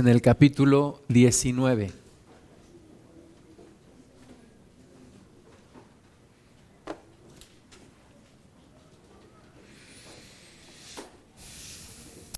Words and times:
en 0.00 0.08
el 0.08 0.22
capítulo 0.22 1.02
19. 1.08 1.92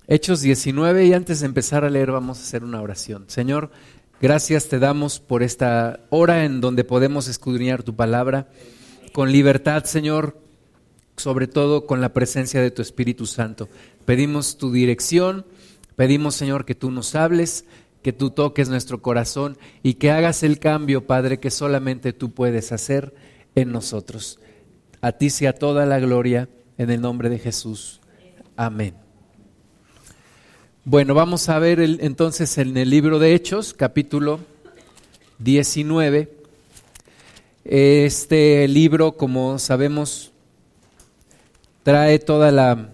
Hechos 0.08 0.40
19 0.40 1.06
y 1.06 1.12
antes 1.14 1.40
de 1.40 1.46
empezar 1.46 1.84
a 1.84 1.90
leer 1.90 2.10
vamos 2.10 2.38
a 2.38 2.42
hacer 2.42 2.64
una 2.64 2.82
oración. 2.82 3.26
Señor, 3.28 3.70
gracias 4.20 4.68
te 4.68 4.80
damos 4.80 5.20
por 5.20 5.44
esta 5.44 6.00
hora 6.10 6.44
en 6.44 6.60
donde 6.60 6.82
podemos 6.82 7.28
escudriñar 7.28 7.84
tu 7.84 7.94
palabra 7.94 8.48
con 9.12 9.30
libertad, 9.30 9.84
Señor, 9.84 10.36
sobre 11.16 11.46
todo 11.46 11.86
con 11.86 12.00
la 12.00 12.12
presencia 12.12 12.60
de 12.60 12.72
tu 12.72 12.82
Espíritu 12.82 13.24
Santo. 13.26 13.68
Pedimos 14.04 14.58
tu 14.58 14.72
dirección 14.72 15.46
Pedimos, 15.96 16.34
Señor, 16.34 16.64
que 16.64 16.74
tú 16.74 16.90
nos 16.90 17.14
hables, 17.14 17.64
que 18.02 18.12
tú 18.12 18.30
toques 18.30 18.68
nuestro 18.68 19.00
corazón 19.00 19.56
y 19.82 19.94
que 19.94 20.10
hagas 20.10 20.42
el 20.42 20.58
cambio, 20.58 21.06
Padre, 21.06 21.38
que 21.38 21.50
solamente 21.50 22.12
tú 22.12 22.32
puedes 22.32 22.72
hacer 22.72 23.14
en 23.54 23.72
nosotros. 23.72 24.40
A 25.00 25.12
ti 25.12 25.30
sea 25.30 25.52
toda 25.52 25.86
la 25.86 25.98
gloria 25.98 26.48
en 26.78 26.90
el 26.90 27.00
nombre 27.00 27.28
de 27.28 27.38
Jesús. 27.38 28.00
Amén. 28.56 28.94
Bueno, 30.84 31.14
vamos 31.14 31.48
a 31.48 31.58
ver 31.60 31.80
entonces 31.80 32.58
en 32.58 32.76
el 32.76 32.90
libro 32.90 33.20
de 33.20 33.34
Hechos, 33.34 33.72
capítulo 33.72 34.40
19. 35.38 36.32
Este 37.64 38.66
libro, 38.66 39.12
como 39.12 39.60
sabemos, 39.60 40.32
trae 41.84 42.18
toda 42.18 42.50
la 42.50 42.90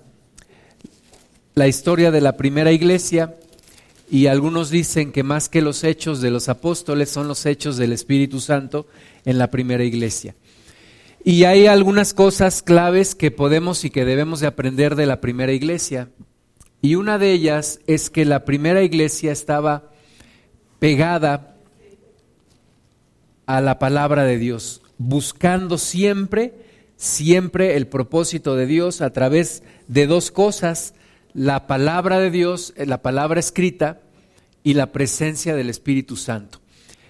la 1.59 1.67
historia 1.67 2.13
de 2.13 2.21
la 2.21 2.37
primera 2.37 2.71
iglesia 2.71 3.35
y 4.09 4.29
algunos 4.29 4.71
dicen 4.71 5.11
que 5.11 5.25
más 5.25 5.49
que 5.49 5.61
los 5.61 5.83
hechos 5.83 6.21
de 6.21 6.31
los 6.31 6.49
apóstoles 6.49 7.11
son 7.11 7.27
los 7.27 7.45
hechos 7.47 7.77
del 7.77 7.93
Espíritu 7.93 8.39
Santo 8.39 8.87
en 9.25 9.39
la 9.39 9.51
primera 9.51 9.83
iglesia. 9.83 10.37
Y 11.25 11.45
hay 11.45 11.67
algunas 11.67 12.15
cosas 12.15 12.63
claves 12.63 13.17
que 13.17 13.33
podemos 13.33 13.85
y 13.85 13.91
que 13.91 14.05
debemos 14.05 14.39
de 14.39 14.47
aprender 14.47 14.95
de 14.95 15.07
la 15.07 15.21
primera 15.21 15.53
iglesia. 15.53 16.11
Y 16.81 16.95
una 16.95 17.19
de 17.19 17.33
ellas 17.33 17.81
es 17.89 18.09
que 18.09 18.25
la 18.25 18.45
primera 18.45 18.85
iglesia 18.85 19.33
estaba 19.33 19.91
pegada 20.79 21.57
a 23.47 23.61
la 23.61 23.81
palabra 23.81 24.23
de 24.23 24.39
Dios, 24.39 24.81
buscando 24.97 25.77
siempre, 25.77 26.55
siempre 26.97 27.77
el 27.77 27.89
propósito 27.89 28.55
de 28.55 28.67
Dios 28.67 29.01
a 29.01 29.13
través 29.13 29.65
de 29.89 30.07
dos 30.07 30.31
cosas, 30.31 30.95
la 31.39 31.69
palabra 31.69 32.19
de 32.19 32.33
Dios, 32.33 32.75
eh, 32.77 32.85
la 32.85 33.01
palabra 33.01 33.39
escrita 33.39 34.01
y 34.65 34.75
la 34.75 34.91
presencia 34.91 35.55
del 35.55 35.71
Espíritu 35.71 36.17
Santo. 36.17 36.61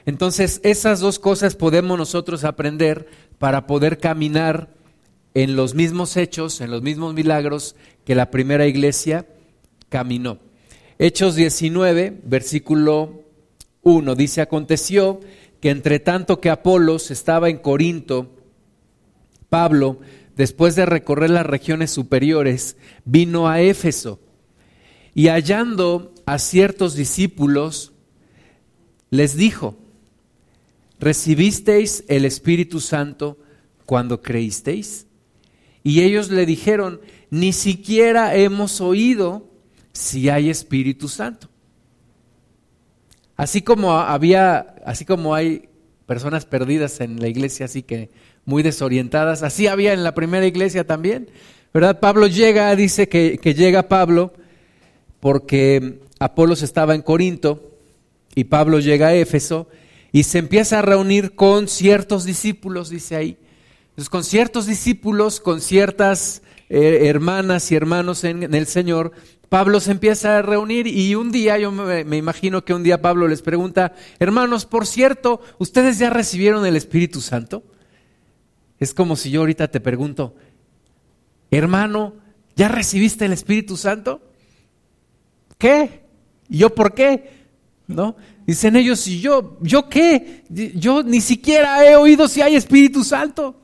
Entonces, 0.05 0.61
esas 0.65 1.01
dos 1.01 1.19
cosas 1.19 1.57
podemos 1.57 1.97
nosotros 1.97 2.45
aprender 2.45 3.09
para 3.39 3.67
poder 3.67 3.97
caminar 3.97 4.69
en 5.33 5.57
los 5.57 5.75
mismos 5.75 6.19
hechos, 6.19 6.61
en 6.61 6.71
los 6.71 6.83
mismos 6.83 7.15
milagros 7.15 7.75
que 8.05 8.15
la 8.15 8.31
primera 8.31 8.67
iglesia 8.67 9.25
caminó. 9.89 10.39
Hechos 10.99 11.35
19, 11.35 12.21
versículo 12.23 13.23
1, 13.83 14.15
dice, 14.15 14.43
aconteció 14.43 15.21
que 15.61 15.71
entre 15.71 16.01
tanto 16.01 16.39
que 16.39 16.51
Apolos 16.51 17.11
estaba 17.11 17.49
en 17.49 17.59
Corinto, 17.59 18.31
Pablo 19.49 20.01
después 20.39 20.77
de 20.77 20.87
recorrer 20.87 21.31
las 21.31 21.45
regiones 21.45 21.91
superiores, 21.91 22.77
vino 23.05 23.49
a 23.49 23.61
Éfeso 23.61 24.21
y 25.13 25.27
hallando 25.27 26.15
a 26.27 26.39
ciertos 26.39 26.95
discípulos, 26.95 27.93
les 29.11 29.37
dijo, 29.37 29.77
¿recibisteis 31.01 32.05
el 32.07 32.25
Espíritu 32.25 32.79
Santo 32.81 33.37
cuando 33.85 34.23
creísteis? 34.23 35.07
Y 35.83 36.03
ellos 36.03 36.31
le 36.31 36.47
dijeron, 36.47 37.01
ni 37.31 37.53
siquiera 37.53 38.37
hemos 38.37 38.81
oído 38.81 39.51
si 39.93 40.29
hay 40.29 40.51
Espíritu 40.51 41.09
Santo. 41.09 41.49
Así 43.37 43.63
como 43.63 43.99
había, 43.99 44.77
así 44.85 45.05
como 45.05 45.35
hay 45.35 45.69
personas 46.07 46.47
perdidas 46.47 47.01
en 47.01 47.19
la 47.21 47.27
iglesia, 47.27 47.67
así 47.67 47.83
que 47.83 48.11
muy 48.49 48.63
desorientadas. 48.63 49.43
Así 49.43 49.67
había 49.67 49.93
en 49.93 50.03
la 50.03 50.15
primera 50.15 50.47
iglesia 50.47 50.87
también, 50.87 51.29
¿verdad? 51.75 52.01
Pablo 52.01 52.27
llega, 52.29 52.75
dice 52.75 53.07
que, 53.07 53.37
que 53.37 53.53
llega 53.53 53.89
Pablo 53.89 54.33
porque 55.21 56.01
Apolos 56.19 56.63
estaba 56.63 56.95
en 56.95 57.03
Corinto 57.03 57.75
y 58.35 58.45
Pablo 58.45 58.81
llega 58.81 59.09
a 59.09 59.15
Éfeso 59.15 59.69
y 60.13 60.23
se 60.23 60.39
empieza 60.39 60.79
a 60.79 60.83
reunir 60.83 61.35
con 61.35 61.69
ciertos 61.69 62.25
discípulos, 62.25 62.89
dice 62.89 63.17
ahí. 63.17 63.37
Con 64.09 64.25
ciertos 64.25 64.65
discípulos, 64.65 65.41
con 65.41 65.61
ciertas 65.61 66.41
eh, 66.71 67.01
hermanas 67.03 67.71
y 67.71 67.77
hermanos 67.77 68.25
en, 68.25 68.55
el 68.55 68.67
Señor, 68.67 69.13
Pablo 69.51 69.81
se 69.81 69.91
empieza 69.91 70.39
a 70.39 70.43
reunir 70.43 70.87
y 70.87 71.15
un 71.17 71.33
día, 71.33 71.59
yo 71.59 71.71
me, 71.71 72.17
imagino 72.17 72.65
que 72.65 72.73
un 72.73 72.83
día 72.83 73.03
Pablo 73.03 73.29
les 73.29 73.43
pregunta, 73.43 73.93
hermanos, 74.19 74.65
por 74.65 74.87
cierto, 74.87 75.43
¿ustedes 75.59 75.99
ya 75.99 76.09
recibieron 76.09 76.65
el 76.65 76.77
Espíritu 76.77 77.21
Santo? 77.21 77.63
Es 78.81 78.95
como 78.95 79.17
si 79.17 79.31
yo 79.31 79.41
ahorita 79.41 79.69
te 79.69 79.81
pregunto, 79.81 80.35
hermano, 81.51 82.15
¿ya 82.55 82.69
recibiste 82.69 83.25
el 83.25 83.33
Espíritu 83.33 83.77
Santo? 83.77 84.21
¿Qué? 85.59 86.05
¿Y 86.49 86.59
yo 86.59 86.75
por 86.75 86.95
qué? 86.95 87.39
¿No? 87.87 88.17
Dicen 88.47 88.77
ellos, 88.77 89.07
¿y 89.09 89.21
yo? 89.21 89.59
¿Yo 89.61 89.89
qué? 89.89 90.45
Yo 90.49 91.03
ni 91.03 91.21
siquiera 91.21 91.85
he 91.85 91.97
oído 91.97 92.29
si 92.29 92.41
hay 92.41 92.55
Espíritu 92.55 93.03
Santo. 93.03 93.61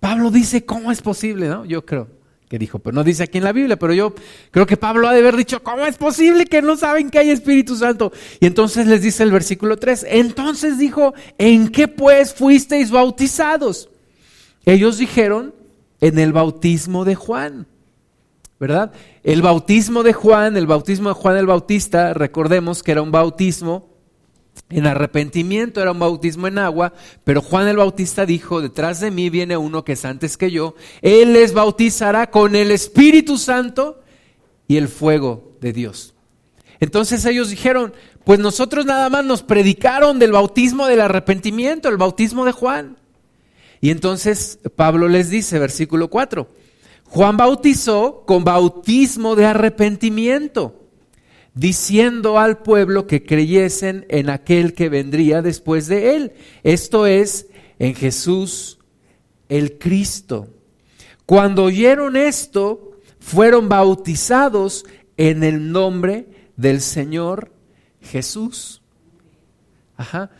Pablo 0.00 0.30
dice, 0.30 0.64
¿cómo 0.64 0.90
es 0.90 1.02
posible? 1.02 1.48
¿No? 1.48 1.64
Yo 1.64 1.84
creo 1.84 2.08
que 2.48 2.58
dijo, 2.58 2.78
pero 2.78 2.94
no 2.94 3.02
dice 3.02 3.24
aquí 3.24 3.38
en 3.38 3.44
la 3.44 3.52
Biblia, 3.52 3.76
pero 3.76 3.92
yo 3.92 4.14
creo 4.50 4.66
que 4.66 4.76
Pablo 4.76 5.08
ha 5.08 5.12
de 5.12 5.18
haber 5.18 5.36
dicho, 5.36 5.62
¿cómo 5.62 5.84
es 5.84 5.96
posible 5.96 6.44
que 6.46 6.62
no 6.62 6.76
saben 6.76 7.10
que 7.10 7.18
hay 7.18 7.30
Espíritu 7.30 7.76
Santo? 7.76 8.12
Y 8.40 8.46
entonces 8.46 8.86
les 8.86 9.02
dice 9.02 9.24
el 9.24 9.32
versículo 9.32 9.76
3, 9.76 10.06
entonces 10.08 10.78
dijo, 10.78 11.12
¿en 11.38 11.68
qué 11.68 11.88
pues 11.88 12.32
fuisteis 12.32 12.90
bautizados? 12.90 13.88
Ellos 14.66 14.98
dijeron, 14.98 15.54
en 16.00 16.18
el 16.18 16.32
bautismo 16.32 17.04
de 17.04 17.14
Juan, 17.14 17.66
¿verdad? 18.58 18.92
El 19.22 19.42
bautismo 19.42 20.02
de 20.02 20.12
Juan, 20.12 20.56
el 20.56 20.66
bautismo 20.66 21.10
de 21.10 21.14
Juan 21.14 21.36
el 21.36 21.46
Bautista, 21.46 22.14
recordemos 22.14 22.82
que 22.82 22.92
era 22.92 23.02
un 23.02 23.12
bautismo 23.12 23.88
en 24.70 24.86
arrepentimiento, 24.86 25.80
era 25.80 25.92
un 25.92 25.98
bautismo 25.98 26.46
en 26.46 26.58
agua, 26.58 26.92
pero 27.24 27.42
Juan 27.42 27.68
el 27.68 27.76
Bautista 27.76 28.26
dijo, 28.26 28.60
detrás 28.60 29.00
de 29.00 29.10
mí 29.10 29.30
viene 29.30 29.56
uno 29.56 29.84
que 29.84 29.92
es 29.92 30.04
antes 30.04 30.36
que 30.36 30.50
yo, 30.50 30.74
él 31.02 31.32
les 31.32 31.52
bautizará 31.52 32.30
con 32.30 32.56
el 32.56 32.70
Espíritu 32.70 33.38
Santo 33.38 34.02
y 34.66 34.76
el 34.76 34.88
fuego 34.88 35.52
de 35.60 35.72
Dios. 35.72 36.14
Entonces 36.80 37.24
ellos 37.24 37.50
dijeron, 37.50 37.94
pues 38.24 38.38
nosotros 38.38 38.84
nada 38.84 39.08
más 39.08 39.24
nos 39.24 39.42
predicaron 39.42 40.18
del 40.18 40.32
bautismo 40.32 40.86
del 40.86 41.00
arrepentimiento, 41.00 41.88
el 41.88 41.96
bautismo 41.96 42.44
de 42.44 42.52
Juan. 42.52 42.96
Y 43.80 43.90
entonces 43.90 44.58
Pablo 44.74 45.08
les 45.08 45.30
dice, 45.30 45.58
versículo 45.58 46.08
4, 46.08 46.48
Juan 47.04 47.36
bautizó 47.36 48.24
con 48.26 48.44
bautismo 48.44 49.36
de 49.36 49.46
arrepentimiento, 49.46 50.88
diciendo 51.54 52.38
al 52.38 52.58
pueblo 52.58 53.06
que 53.06 53.24
creyesen 53.24 54.06
en 54.08 54.30
aquel 54.30 54.74
que 54.74 54.88
vendría 54.88 55.42
después 55.42 55.86
de 55.86 56.16
él, 56.16 56.32
esto 56.62 57.06
es, 57.06 57.46
en 57.78 57.94
Jesús 57.94 58.78
el 59.48 59.78
Cristo. 59.78 60.48
Cuando 61.24 61.64
oyeron 61.64 62.16
esto, 62.16 62.98
fueron 63.20 63.68
bautizados 63.68 64.84
en 65.16 65.44
el 65.44 65.70
nombre 65.72 66.26
del 66.56 66.80
Señor 66.80 67.52
Jesús. 68.00 68.82
Ajá 69.96 70.30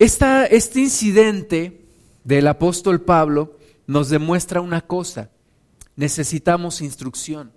este 0.00 0.80
incidente 0.80 1.84
del 2.24 2.48
apóstol 2.48 3.02
Pablo 3.02 3.58
nos 3.86 4.08
demuestra 4.08 4.60
una 4.60 4.80
cosa. 4.80 5.30
Necesitamos 5.94 6.80
instrucción. 6.80 7.52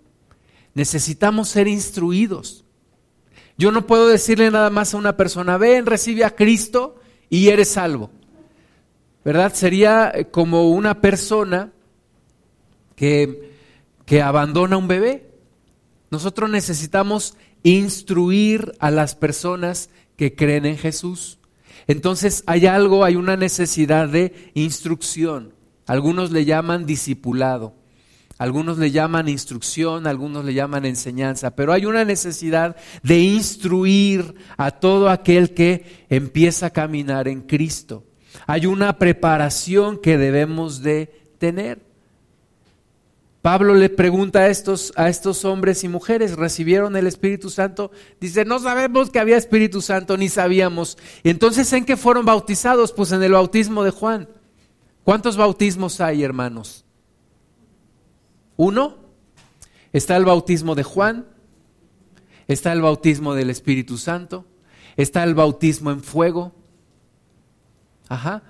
Necesitamos 0.74 1.48
ser 1.48 1.68
instruidos. 1.68 2.66
Yo 3.58 3.72
no 3.72 3.88
puedo 3.88 4.08
decirle 4.08 4.52
nada 4.52 4.70
más 4.70 4.94
a 4.94 4.98
una 4.98 5.16
persona, 5.16 5.58
ven, 5.58 5.86
recibe 5.86 6.26
a 6.26 6.36
Cristo 6.36 7.00
y 7.30 7.48
eres 7.48 7.70
salvo. 7.70 8.10
¿Verdad? 9.24 9.54
Sería 9.54 10.28
como 10.32 10.72
una 10.72 11.00
persona 11.00 11.72
que, 12.98 13.54
que 14.06 14.22
abandona 14.22 14.76
un 14.76 14.90
bebé. 14.90 15.30
Nosotros 16.12 16.50
necesitamos 16.50 17.38
instruir 17.64 18.74
a 18.80 18.92
las 18.92 19.16
personas 19.16 19.90
que 20.18 20.36
creen 20.36 20.66
en 20.66 20.78
Jesús. 20.78 21.40
Entonces 21.88 22.44
hay 22.48 22.66
algo, 22.66 23.04
hay 23.04 23.16
una 23.16 23.38
necesidad 23.38 24.08
de 24.10 24.52
instrucción. 24.54 25.54
Algunos 25.86 26.32
le 26.32 26.46
llaman 26.46 26.86
discipulado. 26.86 27.76
algunos 28.40 28.78
le 28.78 28.92
llaman 28.92 29.30
instrucción, 29.30 30.06
algunos 30.08 30.44
le 30.44 30.54
llaman 30.54 30.86
enseñanza, 30.86 31.56
pero 31.56 31.72
hay 31.72 31.86
una 31.86 32.04
necesidad 32.04 32.76
de 33.02 33.20
instruir 33.20 34.36
a 34.58 34.72
todo 34.72 35.08
aquel 35.10 35.54
que 35.54 36.06
empieza 36.10 36.66
a 36.66 36.70
caminar 36.72 37.28
en 37.28 37.42
Cristo. 37.42 38.04
Hay 38.48 38.66
una 38.66 38.98
preparación 38.98 39.98
que 39.98 40.18
debemos 40.18 40.82
de 40.82 41.36
tener. 41.38 41.83
Pablo 43.44 43.76
le 43.76 43.90
pregunta 43.90 44.40
a 44.40 44.48
estos, 44.48 44.94
a 44.96 45.10
estos 45.10 45.44
hombres 45.44 45.84
y 45.84 45.90
mujeres, 45.90 46.38
¿recibieron 46.38 46.96
el 46.96 47.08
Espíritu 47.08 47.50
Santo? 47.50 47.92
Dice, 48.22 48.46
no 48.46 48.58
sabemos 48.58 49.10
que 49.10 49.20
había 49.20 49.36
Espíritu 49.36 49.82
Santo, 49.82 50.16
ni 50.16 50.30
sabíamos. 50.30 50.98
Entonces, 51.26 51.74
¿en 51.74 51.84
qué 51.84 51.98
fueron 51.98 52.26
bautizados? 52.26 52.94
Pues 52.94 53.12
en 53.12 53.22
el 53.22 53.34
bautismo 53.34 53.84
de 53.84 53.92
Juan. 53.92 54.30
¿Cuántos 55.04 55.36
bautismos 55.36 56.00
hay, 56.00 56.24
hermanos? 56.24 56.86
Uno. 58.56 59.04
Está 59.92 60.16
el 60.16 60.24
bautismo 60.24 60.74
de 60.74 60.84
Juan, 60.84 61.28
está 62.48 62.72
el 62.72 62.82
bautismo 62.82 63.36
del 63.36 63.50
Espíritu 63.52 63.98
Santo, 63.98 64.46
está 64.96 65.24
el 65.24 65.36
bautismo 65.36 65.92
en 65.92 66.02
fuego. 66.02 66.54
Ajá. 68.08 68.42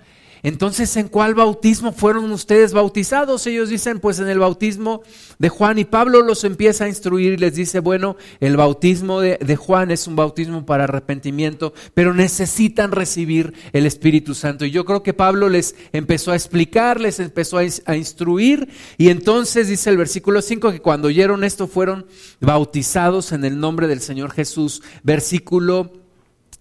Entonces, 0.43 0.95
¿en 0.97 1.07
cuál 1.07 1.35
bautismo 1.35 1.93
fueron 1.93 2.29
ustedes 2.33 2.73
bautizados? 2.73 3.47
Ellos 3.47 3.69
dicen, 3.69 4.01
pues 4.01 4.19
en 4.19 4.27
el 4.27 4.39
bautismo 4.39 5.01
de 5.39 5.47
Juan 5.47 5.79
y 5.79 5.85
Pablo 5.85 6.21
los 6.21 6.43
empieza 6.43 6.83
a 6.83 6.89
instruir 6.89 7.33
y 7.33 7.37
les 7.37 7.55
dice, 7.55 7.79
bueno, 7.79 8.17
el 8.41 8.57
bautismo 8.57 9.21
de, 9.21 9.55
Juan 9.55 9.89
es 9.89 10.05
un 10.05 10.17
bautismo 10.17 10.65
para 10.65 10.83
arrepentimiento, 10.83 11.73
pero 11.93 12.13
necesitan 12.13 12.91
recibir 12.91 13.53
el 13.71 13.85
Espíritu 13.85 14.35
Santo. 14.35 14.65
Y 14.65 14.71
yo 14.71 14.83
creo 14.83 15.01
que 15.01 15.13
Pablo 15.13 15.47
les 15.47 15.75
empezó 15.93 16.33
a 16.33 16.35
explicar, 16.35 16.99
les 16.99 17.21
empezó 17.21 17.57
a, 17.57 17.95
instruir 17.95 18.67
y 18.97 19.09
entonces 19.09 19.69
dice 19.69 19.89
el 19.89 19.97
versículo 19.97 20.41
5 20.41 20.71
que 20.73 20.81
cuando 20.81 21.07
oyeron 21.07 21.45
esto 21.45 21.67
fueron 21.67 22.05
bautizados 22.41 23.31
en 23.31 23.45
el 23.45 23.59
nombre 23.59 23.87
del 23.87 24.01
Señor 24.01 24.31
Jesús. 24.31 24.81
Versículo 25.03 26.02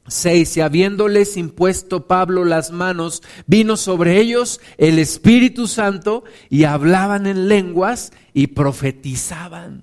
6. 0.07 0.57
Y 0.57 0.61
habiéndoles 0.61 1.37
impuesto 1.37 2.07
Pablo 2.07 2.45
las 2.45 2.71
manos, 2.71 3.23
vino 3.47 3.77
sobre 3.77 4.19
ellos 4.19 4.61
el 4.79 4.99
Espíritu 4.99 5.67
Santo 5.67 6.25
y 6.51 6.65
hablaban 6.65 7.27
en 7.27 7.49
lenguas 7.49 8.13
y 8.35 8.49
profetizaban. 8.49 9.83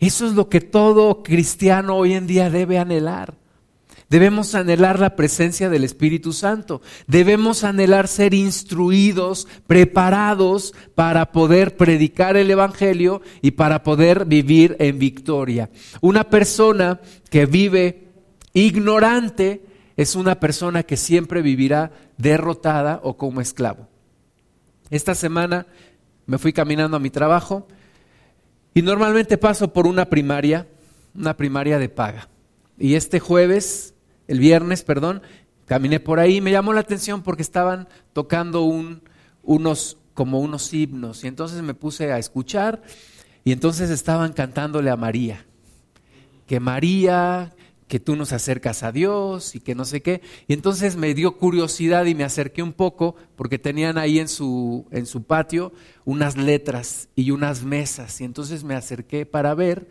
Eso 0.00 0.26
es 0.26 0.32
lo 0.32 0.48
que 0.48 0.60
todo 0.60 1.22
cristiano 1.22 1.96
hoy 1.96 2.14
en 2.14 2.26
día 2.26 2.48
debe 2.50 2.78
anhelar. 2.78 3.34
Debemos 4.08 4.56
anhelar 4.56 4.98
la 4.98 5.14
presencia 5.14 5.70
del 5.70 5.84
Espíritu 5.84 6.32
Santo. 6.32 6.82
Debemos 7.06 7.62
anhelar 7.62 8.08
ser 8.08 8.34
instruidos, 8.34 9.46
preparados 9.68 10.74
para 10.96 11.30
poder 11.30 11.76
predicar 11.76 12.36
el 12.36 12.50
Evangelio 12.50 13.22
y 13.40 13.52
para 13.52 13.84
poder 13.84 14.24
vivir 14.24 14.74
en 14.80 14.98
victoria. 14.98 15.70
Una 16.00 16.28
persona 16.28 17.00
que 17.30 17.46
vive 17.46 18.09
Ignorante 18.52 19.64
es 19.96 20.14
una 20.14 20.40
persona 20.40 20.82
que 20.82 20.96
siempre 20.96 21.42
vivirá 21.42 21.92
derrotada 22.16 23.00
o 23.02 23.16
como 23.16 23.40
esclavo. 23.40 23.88
Esta 24.90 25.14
semana 25.14 25.66
me 26.26 26.38
fui 26.38 26.52
caminando 26.52 26.96
a 26.96 27.00
mi 27.00 27.10
trabajo 27.10 27.68
y 28.74 28.82
normalmente 28.82 29.38
paso 29.38 29.72
por 29.72 29.86
una 29.86 30.06
primaria, 30.06 30.66
una 31.14 31.36
primaria 31.36 31.78
de 31.78 31.88
paga. 31.88 32.28
Y 32.78 32.94
este 32.94 33.20
jueves, 33.20 33.94
el 34.26 34.38
viernes, 34.38 34.82
perdón, 34.82 35.22
caminé 35.66 36.00
por 36.00 36.18
ahí 36.18 36.36
y 36.36 36.40
me 36.40 36.50
llamó 36.50 36.72
la 36.72 36.80
atención 36.80 37.22
porque 37.22 37.42
estaban 37.42 37.88
tocando 38.12 38.62
un, 38.62 39.02
unos, 39.42 39.98
como 40.14 40.40
unos 40.40 40.72
himnos. 40.72 41.22
Y 41.24 41.28
entonces 41.28 41.62
me 41.62 41.74
puse 41.74 42.12
a 42.12 42.18
escuchar 42.18 42.82
y 43.44 43.52
entonces 43.52 43.90
estaban 43.90 44.32
cantándole 44.32 44.90
a 44.90 44.96
María. 44.96 45.46
Que 46.46 46.58
María, 46.58 47.54
que 47.90 47.98
tú 47.98 48.14
nos 48.14 48.32
acercas 48.32 48.84
a 48.84 48.92
Dios 48.92 49.56
y 49.56 49.60
que 49.60 49.74
no 49.74 49.84
sé 49.84 50.00
qué. 50.00 50.22
Y 50.46 50.52
entonces 50.52 50.94
me 50.94 51.12
dio 51.12 51.36
curiosidad 51.36 52.06
y 52.06 52.14
me 52.14 52.22
acerqué 52.22 52.62
un 52.62 52.72
poco 52.72 53.16
porque 53.34 53.58
tenían 53.58 53.98
ahí 53.98 54.20
en 54.20 54.28
su, 54.28 54.86
en 54.92 55.06
su 55.06 55.24
patio 55.24 55.72
unas 56.04 56.36
letras 56.36 57.08
y 57.16 57.32
unas 57.32 57.64
mesas. 57.64 58.20
Y 58.20 58.24
entonces 58.24 58.62
me 58.62 58.76
acerqué 58.76 59.26
para 59.26 59.56
ver. 59.56 59.88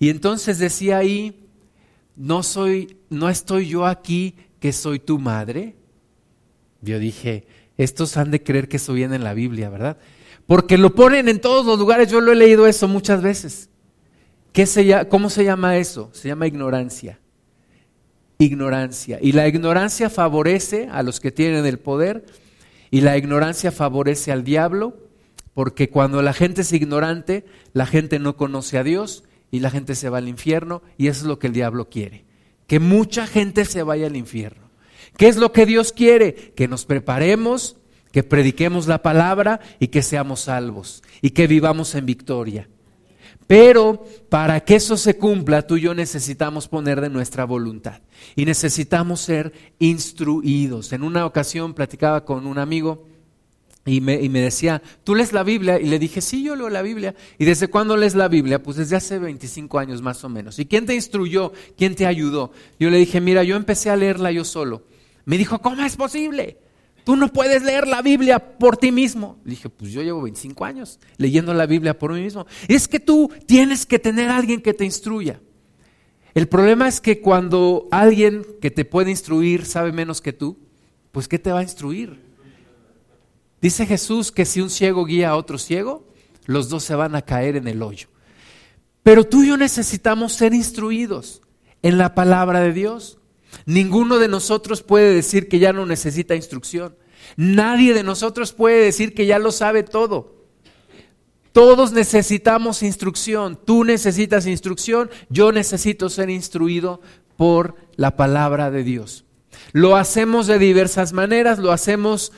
Y 0.00 0.10
entonces 0.10 0.58
decía 0.58 0.98
ahí, 0.98 1.46
no 2.16 2.42
soy, 2.42 2.96
no 3.10 3.30
estoy 3.30 3.68
yo 3.68 3.86
aquí 3.86 4.34
que 4.58 4.72
soy 4.72 4.98
tu 4.98 5.20
madre. 5.20 5.76
Yo 6.82 6.98
dije, 6.98 7.46
estos 7.76 8.16
han 8.16 8.32
de 8.32 8.42
creer 8.42 8.66
que 8.66 8.78
eso 8.78 8.92
viene 8.92 9.14
en 9.14 9.22
la 9.22 9.34
Biblia, 9.34 9.70
¿verdad? 9.70 9.98
Porque 10.48 10.78
lo 10.78 10.96
ponen 10.96 11.28
en 11.28 11.40
todos 11.40 11.64
los 11.64 11.78
lugares, 11.78 12.10
yo 12.10 12.20
lo 12.20 12.32
he 12.32 12.36
leído 12.36 12.66
eso 12.66 12.88
muchas 12.88 13.22
veces. 13.22 13.70
¿Qué 14.52 14.66
se, 14.66 15.06
¿Cómo 15.08 15.30
se 15.30 15.44
llama 15.44 15.76
eso? 15.76 16.10
Se 16.12 16.26
llama 16.26 16.48
ignorancia 16.48 17.20
ignorancia. 18.38 19.18
Y 19.20 19.32
la 19.32 19.48
ignorancia 19.48 20.10
favorece 20.10 20.88
a 20.90 21.02
los 21.02 21.20
que 21.20 21.32
tienen 21.32 21.66
el 21.66 21.78
poder 21.78 22.26
y 22.90 23.00
la 23.00 23.16
ignorancia 23.16 23.72
favorece 23.72 24.32
al 24.32 24.44
diablo, 24.44 24.96
porque 25.54 25.88
cuando 25.88 26.22
la 26.22 26.32
gente 26.32 26.62
es 26.62 26.72
ignorante, 26.72 27.44
la 27.72 27.86
gente 27.86 28.18
no 28.18 28.36
conoce 28.36 28.78
a 28.78 28.84
Dios 28.84 29.24
y 29.50 29.60
la 29.60 29.70
gente 29.70 29.94
se 29.94 30.08
va 30.08 30.18
al 30.18 30.28
infierno 30.28 30.82
y 30.98 31.08
eso 31.08 31.22
es 31.22 31.26
lo 31.26 31.38
que 31.38 31.46
el 31.46 31.52
diablo 31.52 31.88
quiere, 31.88 32.24
que 32.66 32.78
mucha 32.78 33.26
gente 33.26 33.64
se 33.64 33.82
vaya 33.82 34.06
al 34.06 34.16
infierno. 34.16 34.66
¿Qué 35.16 35.28
es 35.28 35.36
lo 35.36 35.52
que 35.52 35.64
Dios 35.64 35.92
quiere? 35.92 36.34
Que 36.34 36.68
nos 36.68 36.84
preparemos, 36.84 37.76
que 38.12 38.22
prediquemos 38.22 38.86
la 38.86 39.02
palabra 39.02 39.60
y 39.78 39.88
que 39.88 40.02
seamos 40.02 40.40
salvos 40.40 41.02
y 41.22 41.30
que 41.30 41.46
vivamos 41.46 41.94
en 41.94 42.06
victoria. 42.06 42.68
Pero 43.46 44.04
para 44.28 44.60
que 44.60 44.74
eso 44.74 44.96
se 44.96 45.16
cumpla, 45.16 45.66
tú 45.66 45.76
y 45.76 45.82
yo 45.82 45.94
necesitamos 45.94 46.66
poner 46.66 47.00
de 47.00 47.10
nuestra 47.10 47.44
voluntad 47.44 48.00
y 48.34 48.44
necesitamos 48.44 49.20
ser 49.20 49.52
instruidos. 49.78 50.92
En 50.92 51.02
una 51.02 51.26
ocasión 51.26 51.72
platicaba 51.72 52.24
con 52.24 52.46
un 52.46 52.58
amigo 52.58 53.06
y 53.84 54.00
me, 54.00 54.40
decía, 54.40 54.82
¿tú 55.04 55.14
lees 55.14 55.32
la 55.32 55.44
Biblia? 55.44 55.78
Y 55.78 55.86
le 55.86 56.00
dije, 56.00 56.20
sí, 56.20 56.42
yo 56.42 56.56
leo 56.56 56.68
la 56.68 56.82
Biblia. 56.82 57.14
¿Y 57.38 57.44
desde 57.44 57.68
cuándo 57.68 57.96
lees 57.96 58.16
la 58.16 58.26
Biblia? 58.26 58.60
Pues 58.60 58.76
desde 58.78 58.96
hace 58.96 59.20
25 59.20 59.78
años 59.78 60.02
más 60.02 60.24
o 60.24 60.28
menos. 60.28 60.58
¿Y 60.58 60.66
quién 60.66 60.86
te 60.86 60.94
instruyó? 60.96 61.52
¿Quién 61.78 61.94
te 61.94 62.04
ayudó? 62.04 62.50
Yo 62.80 62.90
le 62.90 62.98
dije, 62.98 63.20
mira, 63.20 63.44
yo 63.44 63.54
empecé 63.54 63.90
a 63.90 63.96
leerla 63.96 64.32
yo 64.32 64.44
solo. 64.44 64.82
Me 65.24 65.38
dijo, 65.38 65.60
¿cómo 65.60 65.84
es 65.84 65.96
posible? 65.96 66.58
Tú 67.06 67.14
no 67.14 67.32
puedes 67.32 67.62
leer 67.62 67.86
la 67.86 68.02
Biblia 68.02 68.58
por 68.58 68.78
ti 68.78 68.90
mismo. 68.90 69.38
Le 69.44 69.50
dije, 69.50 69.68
pues 69.68 69.92
yo 69.92 70.02
llevo 70.02 70.22
25 70.22 70.64
años 70.64 70.98
leyendo 71.18 71.54
la 71.54 71.64
Biblia 71.64 71.96
por 71.96 72.12
mí 72.12 72.20
mismo. 72.20 72.46
Es 72.66 72.88
que 72.88 72.98
tú 72.98 73.30
tienes 73.46 73.86
que 73.86 74.00
tener 74.00 74.28
a 74.28 74.36
alguien 74.36 74.60
que 74.60 74.74
te 74.74 74.84
instruya. 74.84 75.40
El 76.34 76.48
problema 76.48 76.88
es 76.88 77.00
que 77.00 77.20
cuando 77.20 77.86
alguien 77.92 78.44
que 78.60 78.72
te 78.72 78.84
puede 78.84 79.12
instruir 79.12 79.66
sabe 79.66 79.92
menos 79.92 80.20
que 80.20 80.32
tú, 80.32 80.58
pues 81.12 81.28
¿qué 81.28 81.38
te 81.38 81.52
va 81.52 81.60
a 81.60 81.62
instruir? 81.62 82.20
Dice 83.60 83.86
Jesús 83.86 84.32
que 84.32 84.44
si 84.44 84.60
un 84.60 84.68
ciego 84.68 85.04
guía 85.04 85.28
a 85.28 85.36
otro 85.36 85.58
ciego, 85.58 86.08
los 86.46 86.68
dos 86.68 86.82
se 86.82 86.96
van 86.96 87.14
a 87.14 87.22
caer 87.22 87.54
en 87.54 87.68
el 87.68 87.84
hoyo. 87.84 88.08
Pero 89.04 89.22
tú 89.22 89.44
y 89.44 89.50
yo 89.50 89.56
necesitamos 89.56 90.32
ser 90.32 90.54
instruidos 90.54 91.40
en 91.82 91.98
la 91.98 92.16
palabra 92.16 92.62
de 92.62 92.72
Dios. 92.72 93.20
Ninguno 93.64 94.18
de 94.18 94.28
nosotros 94.28 94.82
puede 94.82 95.14
decir 95.14 95.48
que 95.48 95.58
ya 95.58 95.72
no 95.72 95.86
necesita 95.86 96.34
instrucción. 96.34 96.96
Nadie 97.36 97.94
de 97.94 98.02
nosotros 98.02 98.52
puede 98.52 98.84
decir 98.84 99.14
que 99.14 99.26
ya 99.26 99.38
lo 99.38 99.50
sabe 99.52 99.82
todo. 99.82 100.36
Todos 101.52 101.92
necesitamos 101.92 102.82
instrucción. 102.82 103.58
Tú 103.64 103.84
necesitas 103.84 104.46
instrucción. 104.46 105.10
Yo 105.30 105.52
necesito 105.52 106.08
ser 106.10 106.28
instruido 106.28 107.00
por 107.36 107.76
la 107.96 108.16
palabra 108.16 108.70
de 108.70 108.84
Dios. 108.84 109.24
Lo 109.72 109.96
hacemos 109.96 110.46
de 110.46 110.58
diversas 110.58 111.12
maneras. 111.12 111.58
Lo 111.58 111.72
hacemos 111.72 112.32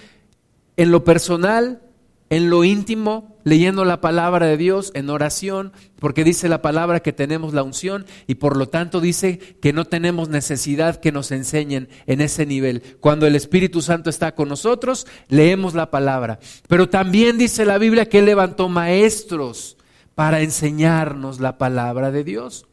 en 0.76 0.92
lo 0.92 1.02
personal, 1.02 1.82
en 2.30 2.48
lo 2.48 2.62
íntimo, 2.62 3.36
leyendo 3.48 3.84
la 3.84 4.00
palabra 4.00 4.46
de 4.46 4.56
Dios, 4.56 4.92
en 4.94 5.10
oración, 5.10 5.72
porque 5.98 6.22
dice 6.22 6.48
la 6.48 6.62
palabra 6.62 7.00
que 7.00 7.12
tenemos 7.12 7.54
la 7.54 7.62
unción 7.62 8.06
y 8.26 8.36
por 8.36 8.56
lo 8.56 8.68
tanto 8.68 9.00
dice 9.00 9.38
que 9.60 9.72
no 9.72 9.84
tenemos 9.84 10.28
necesidad 10.28 11.00
que 11.00 11.12
nos 11.12 11.32
enseñen 11.32 11.88
en 12.06 12.20
ese 12.20 12.46
nivel. 12.46 12.82
Cuando 13.00 13.26
el 13.26 13.34
Espíritu 13.34 13.82
Santo 13.82 14.10
está 14.10 14.34
con 14.34 14.48
nosotros, 14.48 15.06
leemos 15.28 15.74
la 15.74 15.90
palabra. 15.90 16.38
Pero 16.68 16.88
también 16.88 17.38
dice 17.38 17.64
la 17.64 17.78
Biblia 17.78 18.08
que 18.08 18.18
Él 18.18 18.26
levantó 18.26 18.68
maestros 18.68 19.76
para 20.14 20.42
enseñarnos 20.42 21.40
la 21.40 21.58
palabra 21.58 22.10
de 22.10 22.24
Dios. 22.24 22.67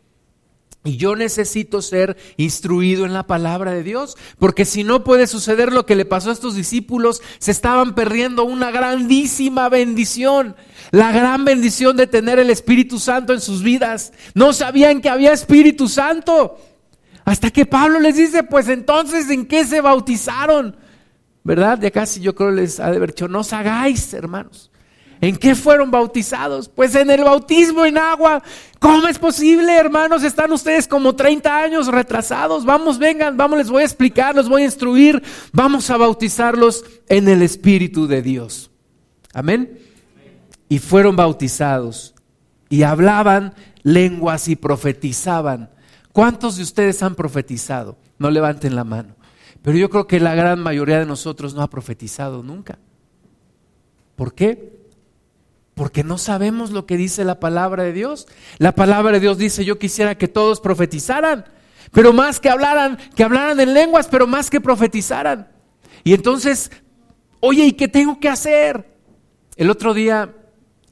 Y 0.85 0.97
yo 0.97 1.15
necesito 1.15 1.81
ser 1.81 2.15
instruido 2.37 3.07
en 3.07 3.13
la 3.13 3.25
palabra 3.25 3.71
de 3.71 3.81
Dios, 3.81 4.15
porque 4.37 4.65
si 4.65 4.83
no 4.83 5.03
puede 5.03 5.25
suceder 5.25 5.73
lo 5.73 5.87
que 5.87 5.95
le 5.95 6.05
pasó 6.05 6.29
a 6.29 6.33
estos 6.33 6.53
discípulos, 6.53 7.23
se 7.39 7.49
estaban 7.49 7.95
perdiendo 7.95 8.45
una 8.45 8.69
grandísima 8.69 9.67
bendición, 9.67 10.55
la 10.91 11.11
gran 11.11 11.43
bendición 11.43 11.97
de 11.97 12.05
tener 12.05 12.37
el 12.37 12.51
Espíritu 12.51 12.99
Santo 12.99 13.33
en 13.33 13.41
sus 13.41 13.63
vidas. 13.63 14.13
No 14.35 14.53
sabían 14.53 15.01
que 15.01 15.09
había 15.09 15.33
Espíritu 15.33 15.87
Santo. 15.87 16.59
Hasta 17.25 17.49
que 17.49 17.65
Pablo 17.65 17.99
les 17.99 18.17
dice, 18.17 18.43
pues 18.43 18.69
entonces, 18.69 19.27
¿en 19.31 19.47
qué 19.47 19.65
se 19.65 19.81
bautizaron? 19.81 20.75
¿Verdad? 21.43 21.79
Ya 21.81 21.89
casi 21.89 22.21
yo 22.21 22.35
creo 22.35 22.51
les 22.51 22.79
ha 22.79 22.91
de 22.91 22.97
haber 22.97 23.09
dicho, 23.09 23.27
no 23.27 23.39
os 23.39 23.51
hagáis, 23.53 24.13
hermanos. 24.13 24.69
¿En 25.21 25.37
qué 25.37 25.55
fueron 25.55 25.91
bautizados? 25.91 26.69
Pues 26.69 26.93
en 26.95 27.09
el 27.09 27.23
bautismo 27.23 27.85
en 27.85 27.97
agua. 27.97 28.43
¿Cómo 28.79 29.07
es 29.07 29.17
posible, 29.17 29.75
hermanos? 29.77 30.23
Están 30.23 30.51
ustedes 30.51 30.87
como 30.87 31.15
30 31.15 31.63
años 31.63 31.87
retrasados. 31.87 32.65
Vamos, 32.65 32.99
vengan, 32.99 33.37
vamos, 33.37 33.57
les 33.57 33.69
voy 33.69 33.81
a 33.81 33.85
explicar, 33.85 34.35
los 34.35 34.49
voy 34.49 34.63
a 34.63 34.65
instruir. 34.65 35.21
Vamos 35.51 35.89
a 35.89 35.97
bautizarlos 35.97 36.83
en 37.07 37.27
el 37.29 37.41
Espíritu 37.41 38.07
de 38.07 38.21
Dios. 38.21 38.71
Amén. 39.33 39.79
Y 40.69 40.79
fueron 40.79 41.15
bautizados 41.15 42.13
y 42.69 42.83
hablaban 42.83 43.53
lenguas 43.83 44.47
y 44.47 44.55
profetizaban. 44.55 45.69
¿Cuántos 46.11 46.57
de 46.57 46.63
ustedes 46.63 47.03
han 47.03 47.15
profetizado? 47.15 47.97
No 48.17 48.31
levanten 48.31 48.75
la 48.75 48.83
mano. 48.83 49.15
Pero 49.61 49.77
yo 49.77 49.89
creo 49.89 50.07
que 50.07 50.19
la 50.19 50.35
gran 50.35 50.59
mayoría 50.59 50.99
de 50.99 51.05
nosotros 51.05 51.53
no 51.53 51.61
ha 51.61 51.69
profetizado 51.69 52.43
nunca. 52.43 52.77
¿Por 54.15 54.33
qué? 54.33 54.74
Porque 55.75 56.05
no 56.05 56.17
sabemos 56.17 56.71
lo 56.71 56.85
que 56.85 56.97
dice 56.97 57.25
la 57.25 57.39
palabra 57.39 57.83
de 57.83 57.93
Dios. 57.93 58.27
La 58.57 58.73
palabra 58.73 59.11
de 59.11 59.19
Dios 59.19 59.37
dice, 59.37 59.65
yo 59.65 59.77
quisiera 59.77 60.17
que 60.17 60.29
todos 60.29 60.61
profetizaran, 60.61 61.45
pero 61.91 62.13
más 62.13 62.39
que 62.39 62.49
hablaran, 62.49 62.97
que 63.13 63.23
hablaran 63.23 63.59
en 63.59 63.73
lenguas, 63.73 64.07
pero 64.07 64.25
más 64.25 64.49
que 64.49 64.61
profetizaran. 64.61 65.49
Y 66.05 66.13
entonces, 66.13 66.71
oye, 67.41 67.65
¿y 67.65 67.73
qué 67.73 67.89
tengo 67.89 68.19
que 68.19 68.29
hacer? 68.29 68.95
El 69.57 69.69
otro 69.69 69.93
día, 69.93 70.33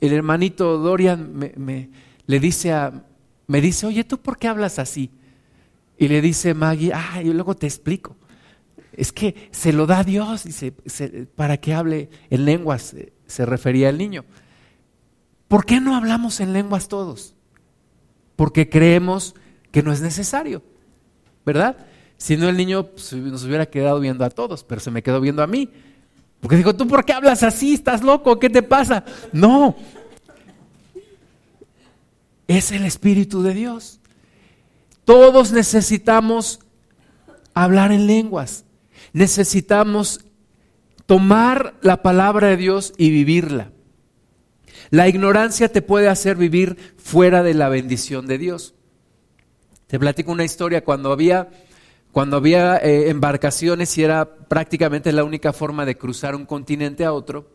el 0.01 0.11
hermanito 0.11 0.77
Dorian 0.77 1.33
me, 1.33 1.89
le 2.25 2.39
dice 2.39 2.73
a, 2.73 3.05
me 3.47 3.61
dice, 3.61 3.85
oye, 3.85 4.03
¿tú 4.03 4.17
por 4.17 4.37
qué 4.37 4.49
hablas 4.49 4.79
así? 4.79 5.11
Y 5.97 6.09
le 6.09 6.19
dice 6.19 6.53
Maggie, 6.53 6.91
ah, 6.93 7.21
yo 7.21 7.33
luego 7.33 7.55
te 7.55 7.67
explico. 7.67 8.17
Es 8.91 9.13
que 9.13 9.49
se 9.51 9.71
lo 9.71 9.85
da 9.85 10.03
Dios 10.03 10.43
dice, 10.43 10.71
para 11.35 11.57
que 11.57 11.73
hable 11.73 12.09
en 12.29 12.45
lenguas, 12.45 12.95
se 13.25 13.45
refería 13.45 13.89
al 13.89 13.97
niño. 13.97 14.25
¿Por 15.53 15.67
qué 15.67 15.79
no 15.79 15.95
hablamos 15.95 16.39
en 16.39 16.51
lenguas 16.51 16.87
todos? 16.87 17.35
Porque 18.35 18.71
creemos 18.71 19.35
que 19.69 19.83
no 19.83 19.93
es 19.93 20.01
necesario, 20.01 20.63
¿verdad? 21.45 21.77
Si 22.17 22.37
no, 22.37 22.49
el 22.49 22.57
niño 22.57 22.87
pues, 22.87 23.13
nos 23.13 23.43
hubiera 23.43 23.67
quedado 23.67 23.99
viendo 23.99 24.25
a 24.25 24.31
todos, 24.31 24.63
pero 24.63 24.81
se 24.81 24.89
me 24.89 25.03
quedó 25.03 25.21
viendo 25.21 25.43
a 25.43 25.45
mí. 25.45 25.69
Porque 26.39 26.55
dijo, 26.55 26.75
¿tú 26.75 26.87
por 26.87 27.05
qué 27.05 27.13
hablas 27.13 27.43
así? 27.43 27.75
¿Estás 27.75 28.01
loco? 28.01 28.39
¿Qué 28.39 28.49
te 28.49 28.63
pasa? 28.63 29.05
No. 29.31 29.75
Es 32.47 32.71
el 32.71 32.83
Espíritu 32.83 33.43
de 33.43 33.53
Dios. 33.53 33.99
Todos 35.05 35.51
necesitamos 35.51 36.61
hablar 37.53 37.91
en 37.91 38.07
lenguas. 38.07 38.65
Necesitamos 39.11 40.21
tomar 41.05 41.75
la 41.83 42.01
palabra 42.01 42.47
de 42.47 42.57
Dios 42.57 42.91
y 42.97 43.11
vivirla. 43.11 43.72
La 44.93 45.07
ignorancia 45.07 45.71
te 45.71 45.81
puede 45.81 46.07
hacer 46.07 46.35
vivir 46.37 46.93
fuera 46.97 47.41
de 47.41 47.55
la 47.55 47.67
bendición 47.67 48.27
de 48.27 48.37
Dios. 48.37 48.75
Te 49.87 49.97
platico 49.97 50.31
una 50.31 50.43
historia 50.43 50.83
cuando 50.83 51.11
había, 51.11 51.49
cuando 52.11 52.37
había 52.37 52.77
eh, 52.77 53.09
embarcaciones 53.09 53.97
y 53.97 54.03
era 54.03 54.35
prácticamente 54.35 55.11
la 55.11 55.23
única 55.23 55.51
forma 55.51 55.87
de 55.87 55.97
cruzar 55.97 56.35
un 56.35 56.45
continente 56.45 57.05
a 57.05 57.11
otro. 57.11 57.49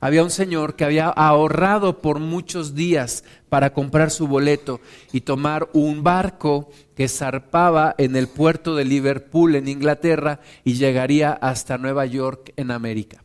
Había 0.00 0.22
un 0.22 0.28
señor 0.28 0.76
que 0.76 0.84
había 0.84 1.08
ahorrado 1.08 2.02
por 2.02 2.18
muchos 2.18 2.74
días 2.74 3.24
para 3.48 3.72
comprar 3.72 4.10
su 4.10 4.26
boleto 4.28 4.82
y 5.14 5.22
tomar 5.22 5.70
un 5.72 6.02
barco 6.02 6.68
que 6.94 7.08
zarpaba 7.08 7.94
en 7.96 8.16
el 8.16 8.28
puerto 8.28 8.76
de 8.76 8.84
Liverpool 8.84 9.54
en 9.54 9.66
Inglaterra 9.66 10.40
y 10.62 10.74
llegaría 10.74 11.32
hasta 11.32 11.78
Nueva 11.78 12.04
York 12.04 12.52
en 12.56 12.70
América. 12.70 13.24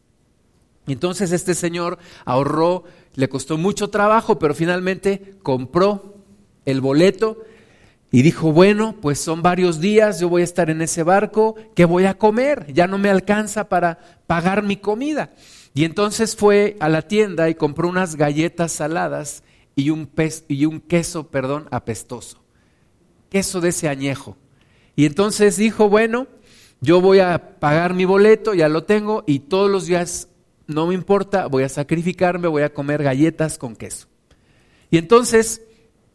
Entonces 0.94 1.32
este 1.32 1.54
señor 1.54 2.00
ahorró 2.26 2.84
le 3.16 3.30
costó 3.30 3.58
mucho 3.58 3.90
trabajo, 3.90 4.38
pero 4.38 4.54
finalmente 4.54 5.34
compró 5.42 6.18
el 6.66 6.82
boleto 6.82 7.44
y 8.12 8.22
dijo, 8.22 8.54
bueno, 8.54 8.96
pues 9.02 9.20
son 9.20 9.42
varios 9.42 9.80
días, 9.80 10.20
yo 10.20 10.30
voy 10.30 10.42
a 10.42 10.46
estar 10.46 10.70
en 10.70 10.82
ese 10.82 11.04
barco, 11.04 11.56
¿qué 11.76 11.86
voy 11.86 12.06
a 12.06 12.18
comer? 12.18 12.72
Ya 12.74 12.88
no 12.88 12.98
me 12.98 13.10
alcanza 13.10 13.70
para 13.70 13.98
pagar 14.28 14.64
mi 14.64 14.78
comida. 14.78 15.34
Y 15.74 15.84
entonces 15.84 16.36
fue 16.36 16.78
a 16.80 16.90
la 16.90 17.02
tienda 17.02 17.50
y 17.50 17.56
compró 17.56 17.90
unas 17.90 18.16
galletas 18.16 18.72
saladas 18.72 19.44
y 19.76 19.90
un, 19.90 20.10
y 20.48 20.66
un 20.66 20.80
queso, 20.80 21.28
perdón, 21.28 21.68
apestoso. 21.72 22.40
Queso 23.30 23.62
de 23.62 23.70
ese 23.70 23.90
añejo. 23.90 24.38
Y 24.96 25.06
entonces 25.06 25.58
dijo, 25.58 25.90
bueno, 25.90 26.28
yo 26.82 27.02
voy 27.02 27.20
a 27.20 27.60
pagar 27.60 27.94
mi 27.94 28.06
boleto, 28.06 28.54
ya 28.54 28.70
lo 28.70 28.84
tengo, 28.84 29.24
y 29.28 29.40
todos 29.40 29.70
los 29.70 29.86
días 29.86 30.30
no 30.68 30.88
me 30.88 30.94
importa, 30.94 31.48
voy 31.48 31.64
a 31.64 31.70
sacrificarme, 31.70 32.48
voy 32.48 32.64
a 32.64 32.74
comer 32.74 33.02
galletas 33.02 33.58
con 33.58 33.76
queso. 33.76 34.08
Y 34.92 34.98
entonces 34.98 35.62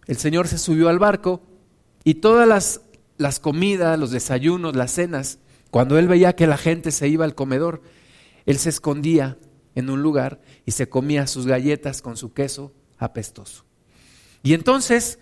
el 0.06 0.16
Señor 0.16 0.48
se 0.48 0.58
subió 0.58 0.88
al 0.88 0.98
barco 0.98 1.40
y 2.04 2.14
todas 2.14 2.46
las, 2.46 2.82
las 3.16 3.40
comidas, 3.40 3.98
los 3.98 4.10
desayunos, 4.10 4.76
las 4.76 4.92
cenas, 4.92 5.38
cuando 5.70 5.98
él 5.98 6.06
veía 6.06 6.36
que 6.36 6.46
la 6.46 6.58
gente 6.58 6.90
se 6.90 7.08
iba 7.08 7.24
al 7.24 7.34
comedor, 7.34 7.82
él 8.44 8.58
se 8.58 8.68
escondía 8.68 9.38
en 9.74 9.88
un 9.88 10.02
lugar 10.02 10.40
y 10.66 10.72
se 10.72 10.88
comía 10.88 11.26
sus 11.26 11.46
galletas 11.46 12.02
con 12.02 12.16
su 12.16 12.32
queso 12.32 12.72
apestoso. 12.98 13.64
Y 14.42 14.54
entonces, 14.54 15.18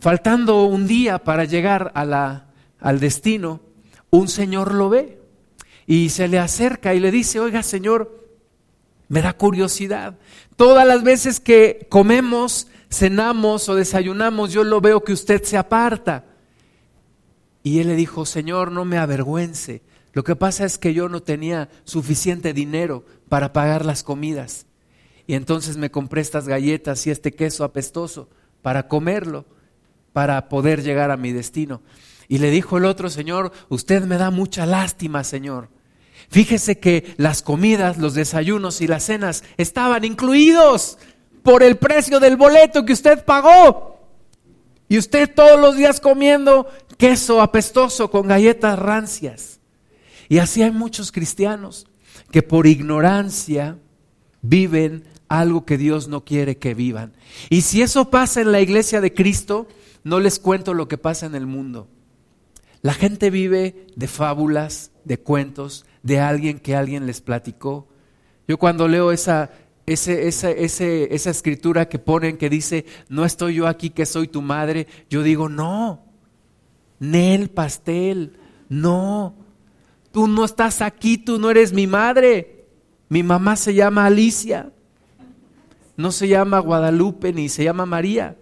faltando 0.00 0.64
un 0.64 0.86
día 0.86 1.22
para 1.22 1.44
llegar 1.44 1.92
al 1.94 3.00
destino, 3.00 3.60
un 4.10 4.28
señor 4.28 4.74
lo 4.74 4.88
ve 4.88 5.20
y 5.86 6.08
se 6.08 6.28
le 6.28 6.38
acerca 6.38 6.94
y 6.94 7.00
le 7.00 7.10
dice, 7.10 7.40
oiga 7.40 7.62
señor, 7.62 8.27
me 9.08 9.22
da 9.22 9.32
curiosidad. 9.32 10.18
Todas 10.56 10.86
las 10.86 11.02
veces 11.02 11.40
que 11.40 11.86
comemos, 11.88 12.68
cenamos 12.90 13.68
o 13.68 13.74
desayunamos, 13.74 14.52
yo 14.52 14.64
lo 14.64 14.80
veo 14.80 15.02
que 15.04 15.12
usted 15.12 15.42
se 15.42 15.56
aparta. 15.56 16.24
Y 17.62 17.80
él 17.80 17.88
le 17.88 17.96
dijo, 17.96 18.26
Señor, 18.26 18.70
no 18.70 18.84
me 18.84 18.98
avergüence. 18.98 19.82
Lo 20.12 20.24
que 20.24 20.36
pasa 20.36 20.64
es 20.64 20.78
que 20.78 20.94
yo 20.94 21.08
no 21.08 21.22
tenía 21.22 21.68
suficiente 21.84 22.52
dinero 22.52 23.04
para 23.28 23.52
pagar 23.52 23.84
las 23.84 24.02
comidas. 24.02 24.66
Y 25.26 25.34
entonces 25.34 25.76
me 25.76 25.90
compré 25.90 26.22
estas 26.22 26.48
galletas 26.48 27.06
y 27.06 27.10
este 27.10 27.32
queso 27.32 27.64
apestoso 27.64 28.28
para 28.62 28.88
comerlo, 28.88 29.44
para 30.12 30.48
poder 30.48 30.82
llegar 30.82 31.10
a 31.10 31.16
mi 31.16 31.32
destino. 31.32 31.82
Y 32.28 32.38
le 32.38 32.50
dijo 32.50 32.78
el 32.78 32.84
otro, 32.84 33.10
Señor, 33.10 33.52
usted 33.68 34.04
me 34.04 34.16
da 34.16 34.30
mucha 34.30 34.66
lástima, 34.66 35.24
Señor. 35.24 35.68
Fíjese 36.30 36.78
que 36.78 37.14
las 37.16 37.42
comidas, 37.42 37.98
los 37.98 38.14
desayunos 38.14 38.80
y 38.80 38.86
las 38.86 39.04
cenas 39.04 39.44
estaban 39.56 40.04
incluidos 40.04 40.98
por 41.42 41.62
el 41.62 41.76
precio 41.78 42.20
del 42.20 42.36
boleto 42.36 42.84
que 42.84 42.92
usted 42.92 43.24
pagó. 43.24 43.98
Y 44.88 44.98
usted 44.98 45.32
todos 45.34 45.58
los 45.60 45.76
días 45.76 46.00
comiendo 46.00 46.66
queso 46.96 47.40
apestoso 47.40 48.10
con 48.10 48.26
galletas 48.26 48.78
rancias. 48.78 49.60
Y 50.28 50.38
así 50.38 50.62
hay 50.62 50.70
muchos 50.70 51.12
cristianos 51.12 51.86
que 52.30 52.42
por 52.42 52.66
ignorancia 52.66 53.78
viven 54.42 55.04
algo 55.28 55.64
que 55.64 55.78
Dios 55.78 56.08
no 56.08 56.24
quiere 56.24 56.58
que 56.58 56.74
vivan. 56.74 57.14
Y 57.48 57.62
si 57.62 57.82
eso 57.82 58.10
pasa 58.10 58.40
en 58.40 58.52
la 58.52 58.60
iglesia 58.60 59.00
de 59.00 59.14
Cristo, 59.14 59.68
no 60.04 60.20
les 60.20 60.38
cuento 60.38 60.74
lo 60.74 60.88
que 60.88 60.98
pasa 60.98 61.26
en 61.26 61.34
el 61.34 61.46
mundo. 61.46 61.88
La 62.82 62.94
gente 62.94 63.30
vive 63.30 63.86
de 63.96 64.08
fábulas, 64.08 64.90
de 65.04 65.18
cuentos, 65.18 65.84
de 66.02 66.20
alguien 66.20 66.58
que 66.58 66.76
alguien 66.76 67.06
les 67.06 67.20
platicó. 67.20 67.88
Yo 68.46 68.58
cuando 68.58 68.88
leo 68.88 69.12
esa, 69.12 69.50
esa, 69.86 70.50
esa 70.50 71.30
escritura 71.30 71.88
que 71.88 71.98
ponen 71.98 72.36
que 72.36 72.50
dice, 72.50 72.86
no 73.08 73.24
estoy 73.24 73.56
yo 73.56 73.66
aquí 73.66 73.90
que 73.90 74.06
soy 74.06 74.28
tu 74.28 74.42
madre, 74.42 74.86
yo 75.10 75.22
digo, 75.22 75.48
no, 75.48 76.04
Nel 76.98 77.50
Pastel, 77.50 78.38
no, 78.68 79.34
tú 80.12 80.26
no 80.26 80.44
estás 80.44 80.82
aquí, 80.82 81.18
tú 81.18 81.38
no 81.38 81.50
eres 81.50 81.72
mi 81.72 81.86
madre. 81.86 82.66
Mi 83.08 83.22
mamá 83.22 83.56
se 83.56 83.72
llama 83.72 84.04
Alicia, 84.04 84.70
no 85.96 86.12
se 86.12 86.28
llama 86.28 86.58
Guadalupe 86.58 87.32
ni 87.32 87.48
se 87.48 87.64
llama 87.64 87.86
María. 87.86 88.36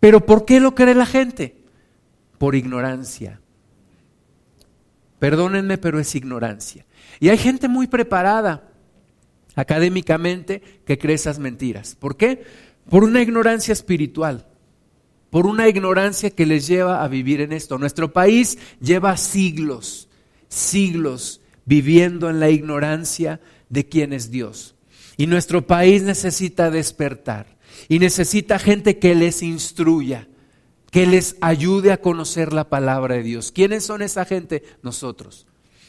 Pero 0.00 0.24
¿por 0.24 0.44
qué 0.44 0.60
lo 0.60 0.74
cree 0.74 0.94
la 0.94 1.06
gente? 1.06 1.56
Por 2.38 2.54
ignorancia. 2.54 3.40
Perdónenme, 5.18 5.78
pero 5.78 5.98
es 5.98 6.14
ignorancia. 6.14 6.86
Y 7.20 7.28
hay 7.28 7.38
gente 7.38 7.68
muy 7.68 7.86
preparada 7.86 8.68
académicamente 9.56 10.62
que 10.86 10.98
cree 10.98 11.16
esas 11.16 11.38
mentiras. 11.38 11.96
¿Por 11.96 12.16
qué? 12.16 12.44
Por 12.88 13.02
una 13.02 13.20
ignorancia 13.20 13.72
espiritual, 13.72 14.46
por 15.30 15.46
una 15.46 15.68
ignorancia 15.68 16.30
que 16.30 16.46
les 16.46 16.66
lleva 16.66 17.02
a 17.02 17.08
vivir 17.08 17.40
en 17.40 17.52
esto. 17.52 17.76
Nuestro 17.78 18.12
país 18.12 18.58
lleva 18.80 19.16
siglos, 19.16 20.08
siglos 20.48 21.40
viviendo 21.64 22.30
en 22.30 22.38
la 22.38 22.50
ignorancia 22.50 23.40
de 23.68 23.88
quién 23.88 24.12
es 24.12 24.30
Dios. 24.30 24.76
Y 25.16 25.26
nuestro 25.26 25.66
país 25.66 26.02
necesita 26.02 26.70
despertar 26.70 27.58
y 27.88 27.98
necesita 27.98 28.58
gente 28.58 28.98
que 28.98 29.16
les 29.16 29.42
instruya 29.42 30.27
que 30.90 31.06
les 31.06 31.36
ayude 31.40 31.92
a 31.92 32.00
conocer 32.00 32.52
la 32.52 32.68
palabra 32.68 33.16
de 33.16 33.22
Dios. 33.22 33.52
¿Quiénes 33.52 33.84
son 33.84 34.02
esa 34.02 34.24
gente? 34.24 34.62
Nosotros. 34.82 35.46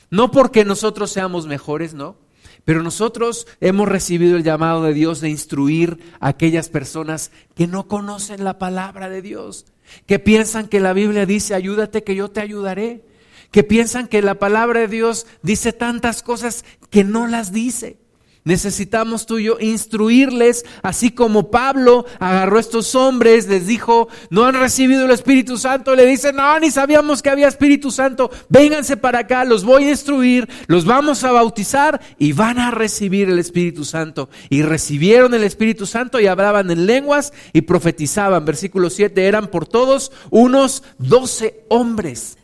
No 0.09 0.31
porque 0.31 0.65
nosotros 0.65 1.11
seamos 1.11 1.45
mejores, 1.45 1.93
no, 1.93 2.17
Pero 2.65 2.83
nosotros 2.83 3.47
hemos 3.61 3.87
recibido 3.87 4.35
el 4.35 4.43
llamado 4.43 4.83
de 4.83 4.93
Dios 4.93 5.21
de 5.21 5.29
instruir 5.29 5.99
a 6.19 6.29
aquellas 6.29 6.69
personas 6.69 7.31
que 7.55 7.67
no 7.67 7.87
conocen 7.87 8.43
la 8.43 8.59
palabra 8.59 9.09
de 9.09 9.21
Dios, 9.21 9.65
que 10.05 10.19
piensan 10.19 10.67
que 10.67 10.79
la 10.79 10.93
Biblia 10.93 11.25
dice, 11.25 11.55
ayúdate 11.55 12.03
que 12.03 12.15
yo 12.15 12.29
te 12.29 12.41
ayudaré, 12.41 13.05
que 13.51 13.63
piensan 13.63 14.07
que 14.07 14.21
la 14.21 14.35
palabra 14.35 14.81
de 14.81 14.87
Dios 14.87 15.25
dice 15.41 15.73
tantas 15.73 16.21
cosas 16.21 16.65
que 16.89 17.03
no 17.03 17.27
las 17.27 17.51
dice. 17.51 17.97
Necesitamos 18.45 19.25
tú 19.25 19.37
instruirles, 19.37 20.65
así 20.81 21.11
como 21.11 21.51
Pablo 21.51 22.05
agarró 22.19 22.57
a 22.57 22.61
estos 22.61 22.95
hombres, 22.95 23.47
les 23.47 23.67
dijo, 23.67 24.07
no 24.29 24.45
han 24.45 24.55
recibido 24.55 25.05
el 25.05 25.11
Espíritu 25.11 25.57
Santo, 25.57 25.95
le 25.95 26.05
dice, 26.05 26.33
no, 26.33 26.59
ni 26.59 26.71
sabíamos 26.71 27.21
que 27.21 27.29
había 27.29 27.47
Espíritu 27.47 27.91
Santo, 27.91 28.31
vénganse 28.47 28.97
para 28.97 29.19
acá, 29.19 29.45
los 29.45 29.63
voy 29.63 29.85
a 29.85 29.91
instruir, 29.91 30.49
los 30.67 30.85
vamos 30.85 31.23
a 31.23 31.31
bautizar 31.31 32.01
y 32.17 32.31
van 32.31 32.59
a 32.59 32.71
recibir 32.71 33.29
el 33.29 33.39
Espíritu 33.39 33.85
Santo. 33.85 34.29
Y 34.49 34.63
recibieron 34.63 35.33
el 35.33 35.43
Espíritu 35.43 35.85
Santo 35.85 36.19
y 36.19 36.27
hablaban 36.27 36.71
en 36.71 36.85
lenguas 36.85 37.33
y 37.53 37.61
profetizaban. 37.61 38.45
Versículo 38.45 38.89
7, 38.89 39.27
eran 39.27 39.47
por 39.47 39.67
todos 39.67 40.11
unos 40.31 40.83
doce 40.97 41.65
hombres. 41.69 42.38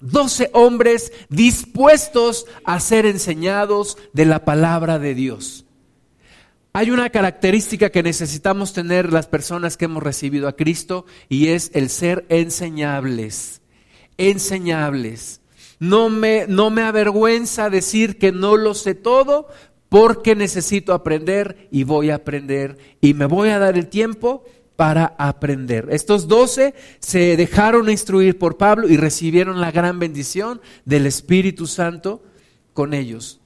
Doce 0.00 0.50
hombres 0.52 1.12
dispuestos 1.28 2.46
a 2.64 2.80
ser 2.80 3.06
enseñados 3.06 3.96
de 4.12 4.26
la 4.26 4.44
palabra 4.44 4.98
de 4.98 5.14
Dios. 5.14 5.64
Hay 6.72 6.90
una 6.90 7.08
característica 7.08 7.88
que 7.88 8.02
necesitamos 8.02 8.74
tener 8.74 9.10
las 9.10 9.26
personas 9.26 9.78
que 9.78 9.86
hemos 9.86 10.02
recibido 10.02 10.46
a 10.46 10.56
Cristo 10.56 11.06
y 11.30 11.48
es 11.48 11.70
el 11.72 11.88
ser 11.88 12.26
enseñables. 12.28 13.62
Enseñables. 14.18 15.40
No 15.78 16.10
me, 16.10 16.46
no 16.46 16.68
me 16.68 16.82
avergüenza 16.82 17.70
decir 17.70 18.18
que 18.18 18.30
no 18.30 18.58
lo 18.58 18.74
sé 18.74 18.94
todo 18.94 19.48
porque 19.88 20.34
necesito 20.34 20.92
aprender 20.92 21.68
y 21.70 21.84
voy 21.84 22.10
a 22.10 22.16
aprender 22.16 22.76
y 23.00 23.14
me 23.14 23.24
voy 23.24 23.48
a 23.48 23.58
dar 23.58 23.78
el 23.78 23.88
tiempo 23.88 24.44
para 24.76 25.14
aprender. 25.18 25.88
Estos 25.90 26.28
doce 26.28 26.74
se 27.00 27.36
dejaron 27.36 27.90
instruir 27.90 28.38
por 28.38 28.58
Pablo 28.58 28.88
y 28.88 28.96
recibieron 28.96 29.60
la 29.60 29.72
gran 29.72 29.98
bendición 29.98 30.60
del 30.84 31.06
Espíritu 31.06 31.66
Santo 31.66 32.22
con 32.74 32.92
ellos. 32.94 33.40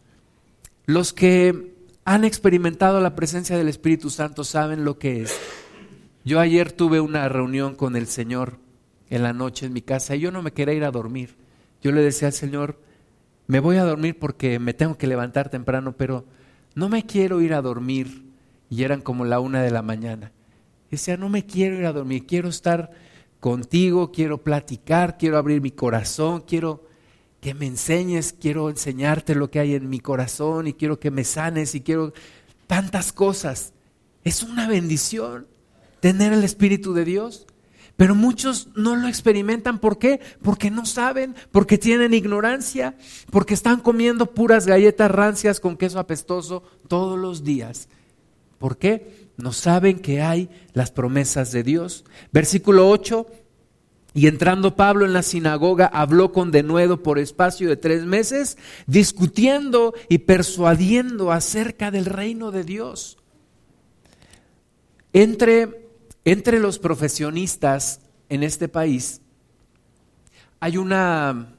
Los 0.86 1.12
que 1.12 1.74
han 2.04 2.24
experimentado 2.24 3.00
la 3.00 3.14
presencia 3.14 3.56
del 3.56 3.68
Espíritu 3.68 4.10
Santo 4.10 4.42
saben 4.42 4.84
lo 4.84 4.98
que 4.98 5.22
es. 5.22 5.38
Yo 6.24 6.40
ayer 6.40 6.72
tuve 6.72 7.00
una 7.00 7.28
reunión 7.28 7.76
con 7.76 7.96
el 7.96 8.08
Señor 8.08 8.58
en 9.08 9.22
la 9.22 9.32
noche 9.32 9.66
en 9.66 9.72
mi 9.72 9.82
casa 9.82 10.16
y 10.16 10.20
yo 10.20 10.32
no 10.32 10.42
me 10.42 10.52
quería 10.52 10.74
ir 10.74 10.84
a 10.84 10.90
dormir. 10.90 11.36
Yo 11.82 11.92
le 11.92 12.02
decía 12.02 12.28
al 12.28 12.34
Señor, 12.34 12.76
me 13.46 13.60
voy 13.60 13.76
a 13.76 13.84
dormir 13.84 14.18
porque 14.18 14.58
me 14.58 14.74
tengo 14.74 14.98
que 14.98 15.06
levantar 15.06 15.48
temprano, 15.48 15.94
pero 15.96 16.24
no 16.74 16.88
me 16.88 17.06
quiero 17.06 17.40
ir 17.40 17.54
a 17.54 17.62
dormir. 17.62 18.24
Y 18.68 18.84
eran 18.84 19.00
como 19.00 19.24
la 19.24 19.40
una 19.40 19.62
de 19.62 19.70
la 19.70 19.82
mañana. 19.82 20.30
Decía, 20.90 21.16
no 21.16 21.28
me 21.28 21.46
quiero 21.46 21.76
ir 21.76 21.86
a 21.86 21.92
dormir, 21.92 22.26
quiero 22.26 22.48
estar 22.48 22.90
contigo, 23.38 24.10
quiero 24.12 24.38
platicar, 24.38 25.18
quiero 25.18 25.38
abrir 25.38 25.60
mi 25.60 25.70
corazón, 25.70 26.42
quiero 26.46 26.84
que 27.40 27.54
me 27.54 27.66
enseñes, 27.66 28.34
quiero 28.38 28.68
enseñarte 28.68 29.34
lo 29.34 29.50
que 29.50 29.60
hay 29.60 29.74
en 29.74 29.88
mi 29.88 30.00
corazón 30.00 30.66
y 30.66 30.74
quiero 30.74 31.00
que 31.00 31.10
me 31.10 31.24
sanes 31.24 31.74
y 31.74 31.80
quiero 31.80 32.12
tantas 32.66 33.12
cosas. 33.12 33.72
Es 34.24 34.42
una 34.42 34.68
bendición 34.68 35.46
tener 36.00 36.32
el 36.32 36.44
Espíritu 36.44 36.92
de 36.92 37.04
Dios. 37.04 37.46
Pero 37.96 38.14
muchos 38.14 38.68
no 38.76 38.96
lo 38.96 39.08
experimentan. 39.08 39.78
¿Por 39.78 39.98
qué? 39.98 40.20
Porque 40.40 40.70
no 40.70 40.86
saben, 40.86 41.34
porque 41.52 41.76
tienen 41.76 42.14
ignorancia, 42.14 42.96
porque 43.30 43.52
están 43.52 43.80
comiendo 43.80 44.32
puras 44.32 44.66
galletas 44.66 45.10
rancias 45.10 45.60
con 45.60 45.76
queso 45.76 45.98
apestoso 45.98 46.62
todos 46.88 47.18
los 47.18 47.44
días. 47.44 47.90
¿Por 48.58 48.78
qué? 48.78 49.29
No 49.40 49.52
saben 49.52 49.98
que 49.98 50.22
hay 50.22 50.48
las 50.72 50.90
promesas 50.90 51.52
de 51.52 51.62
Dios. 51.62 52.04
Versículo 52.32 52.88
8, 52.88 53.26
y 54.12 54.26
entrando 54.26 54.76
Pablo 54.76 55.06
en 55.06 55.12
la 55.12 55.22
sinagoga, 55.22 55.86
habló 55.86 56.32
con 56.32 56.50
denuedo 56.50 57.02
por 57.02 57.18
espacio 57.18 57.68
de 57.68 57.76
tres 57.76 58.04
meses, 58.04 58.58
discutiendo 58.86 59.94
y 60.08 60.18
persuadiendo 60.18 61.32
acerca 61.32 61.90
del 61.90 62.06
reino 62.06 62.50
de 62.50 62.64
Dios. 62.64 63.18
Entre, 65.12 65.88
entre 66.24 66.60
los 66.60 66.78
profesionistas 66.78 68.00
en 68.28 68.42
este 68.42 68.68
país 68.68 69.20
hay 70.60 70.76
una, 70.76 71.54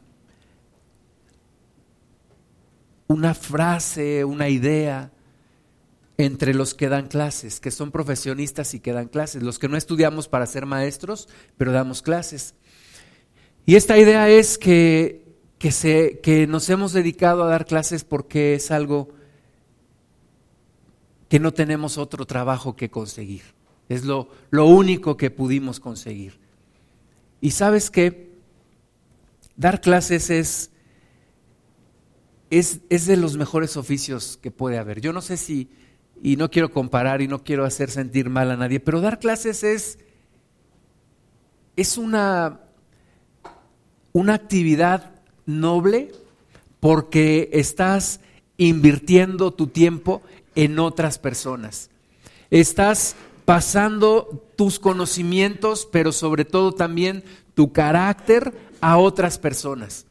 una 3.08 3.34
frase, 3.34 4.24
una 4.24 4.48
idea 4.48 5.12
entre 6.26 6.54
los 6.54 6.74
que 6.74 6.90
dan 6.90 7.08
clases, 7.08 7.60
que 7.60 7.72
son 7.72 7.92
profesionistas 7.92 8.74
y 8.74 8.80
que 8.80 8.94
dan 8.94 9.08
clases, 9.08 9.44
los 9.44 9.60
que 9.60 9.68
no 9.68 9.78
estudiamos 9.78 10.28
para 10.28 10.46
ser 10.46 10.66
maestros, 10.66 11.28
pero 11.58 11.72
damos 11.72 12.02
clases. 12.02 12.56
Y 13.66 13.76
esta 13.76 13.98
idea 13.98 14.30
es 14.30 14.58
que, 14.58 15.26
que, 15.58 15.72
se, 15.72 16.20
que 16.22 16.48
nos 16.48 16.70
hemos 16.70 16.94
dedicado 16.94 17.44
a 17.44 17.48
dar 17.48 17.66
clases 17.66 18.04
porque 18.04 18.56
es 18.56 18.72
algo 18.72 19.10
que 21.30 21.40
no 21.40 21.54
tenemos 21.54 21.98
otro 21.98 22.26
trabajo 22.26 22.76
que 22.76 22.90
conseguir. 22.90 23.44
Es 23.88 24.04
lo, 24.04 24.30
lo 24.50 24.66
único 24.66 25.18
que 25.18 25.32
pudimos 25.32 25.80
conseguir. 25.80 26.40
Y 27.40 27.52
sabes 27.52 27.90
que 27.90 28.32
dar 29.56 29.82
clases 29.82 30.30
es, 30.30 30.72
es, 32.50 32.82
es 32.90 33.06
de 33.06 33.18
los 33.18 33.38
mejores 33.38 33.78
oficios 33.78 34.38
que 34.42 34.52
puede 34.52 34.78
haber. 34.78 35.02
Yo 35.02 35.14
no 35.14 35.22
sé 35.22 35.38
si 35.38 35.70
y 36.22 36.36
no 36.36 36.52
quiero 36.52 36.72
comparar 36.72 37.22
y 37.22 37.28
no 37.28 37.44
quiero 37.44 37.66
hacer 37.66 37.90
sentir 37.90 38.30
mal 38.30 38.52
a 38.52 38.58
nadie, 38.58 38.80
pero 38.80 39.02
dar 39.02 39.20
clases 39.20 39.64
es, 39.64 39.98
es 41.76 41.98
una, 41.98 42.60
una 44.14 44.36
actividad 44.36 45.12
noble 45.46 46.12
porque 46.80 47.50
estás 47.54 48.20
invirtiendo 48.58 49.52
tu 49.52 49.68
tiempo 49.68 50.22
en 50.54 50.78
otras 50.78 51.18
personas. 51.18 51.90
Estás 52.52 53.16
pasando 53.46 54.46
tus 54.56 54.78
conocimientos, 54.78 55.88
pero 55.92 56.12
sobre 56.12 56.46
todo 56.46 56.74
también 56.74 57.24
tu 57.56 57.72
carácter 57.72 58.54
a 58.80 58.98
otras 58.98 59.40
personas. 59.40 60.06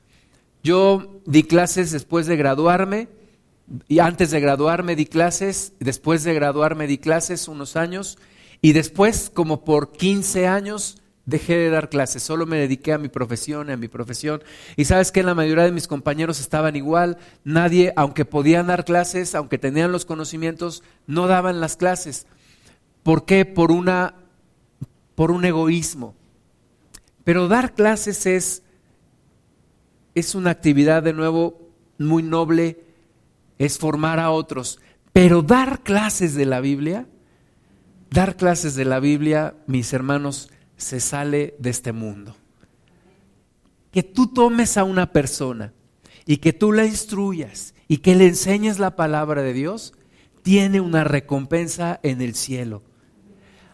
Yo 0.62 1.20
di 1.24 1.44
clases 1.44 1.92
después 1.92 2.26
de 2.26 2.36
graduarme 2.36 3.08
y 3.88 4.00
antes 4.00 4.30
de 4.30 4.40
graduarme 4.40 4.96
di 4.96 5.06
clases, 5.06 5.74
después 5.78 6.24
de 6.24 6.34
graduarme 6.34 6.86
di 6.86 6.98
clases 6.98 7.48
unos 7.48 7.76
años 7.76 8.18
y 8.60 8.72
después 8.72 9.30
como 9.32 9.64
por 9.64 9.92
15 9.92 10.46
años 10.46 11.00
dejé 11.24 11.56
de 11.56 11.70
dar 11.70 11.88
clases, 11.88 12.22
solo 12.22 12.46
me 12.46 12.58
dediqué 12.58 12.92
a 12.92 12.98
mi 12.98 13.08
profesión, 13.08 13.70
a 13.70 13.76
mi 13.76 13.88
profesión. 13.88 14.42
Y 14.76 14.86
sabes 14.86 15.12
que 15.12 15.22
la 15.22 15.34
mayoría 15.34 15.64
de 15.64 15.72
mis 15.72 15.86
compañeros 15.86 16.40
estaban 16.40 16.74
igual, 16.74 17.18
nadie, 17.44 17.92
aunque 17.96 18.24
podían 18.24 18.66
dar 18.66 18.84
clases, 18.84 19.34
aunque 19.34 19.58
tenían 19.58 19.92
los 19.92 20.04
conocimientos, 20.04 20.82
no 21.06 21.28
daban 21.28 21.60
las 21.60 21.76
clases. 21.76 22.26
¿Por 23.02 23.24
qué? 23.24 23.44
Por 23.44 23.70
una 23.70 24.14
por 25.14 25.30
un 25.30 25.44
egoísmo. 25.44 26.14
Pero 27.24 27.46
dar 27.46 27.74
clases 27.74 28.26
es 28.26 28.62
es 30.14 30.34
una 30.34 30.50
actividad 30.50 31.02
de 31.02 31.12
nuevo 31.12 31.68
muy 31.98 32.22
noble 32.22 32.89
es 33.60 33.78
formar 33.78 34.18
a 34.18 34.30
otros. 34.30 34.80
Pero 35.12 35.42
dar 35.42 35.82
clases 35.82 36.34
de 36.34 36.46
la 36.46 36.60
Biblia, 36.60 37.06
dar 38.10 38.36
clases 38.36 38.74
de 38.74 38.86
la 38.86 39.00
Biblia, 39.00 39.54
mis 39.66 39.92
hermanos, 39.92 40.50
se 40.78 40.98
sale 40.98 41.54
de 41.58 41.68
este 41.68 41.92
mundo. 41.92 42.34
Que 43.92 44.02
tú 44.02 44.28
tomes 44.28 44.78
a 44.78 44.84
una 44.84 45.12
persona 45.12 45.74
y 46.24 46.38
que 46.38 46.54
tú 46.54 46.72
la 46.72 46.86
instruyas 46.86 47.74
y 47.86 47.98
que 47.98 48.14
le 48.14 48.28
enseñes 48.28 48.78
la 48.78 48.96
palabra 48.96 49.42
de 49.42 49.52
Dios, 49.52 49.92
tiene 50.42 50.80
una 50.80 51.04
recompensa 51.04 52.00
en 52.02 52.22
el 52.22 52.34
cielo. 52.34 52.82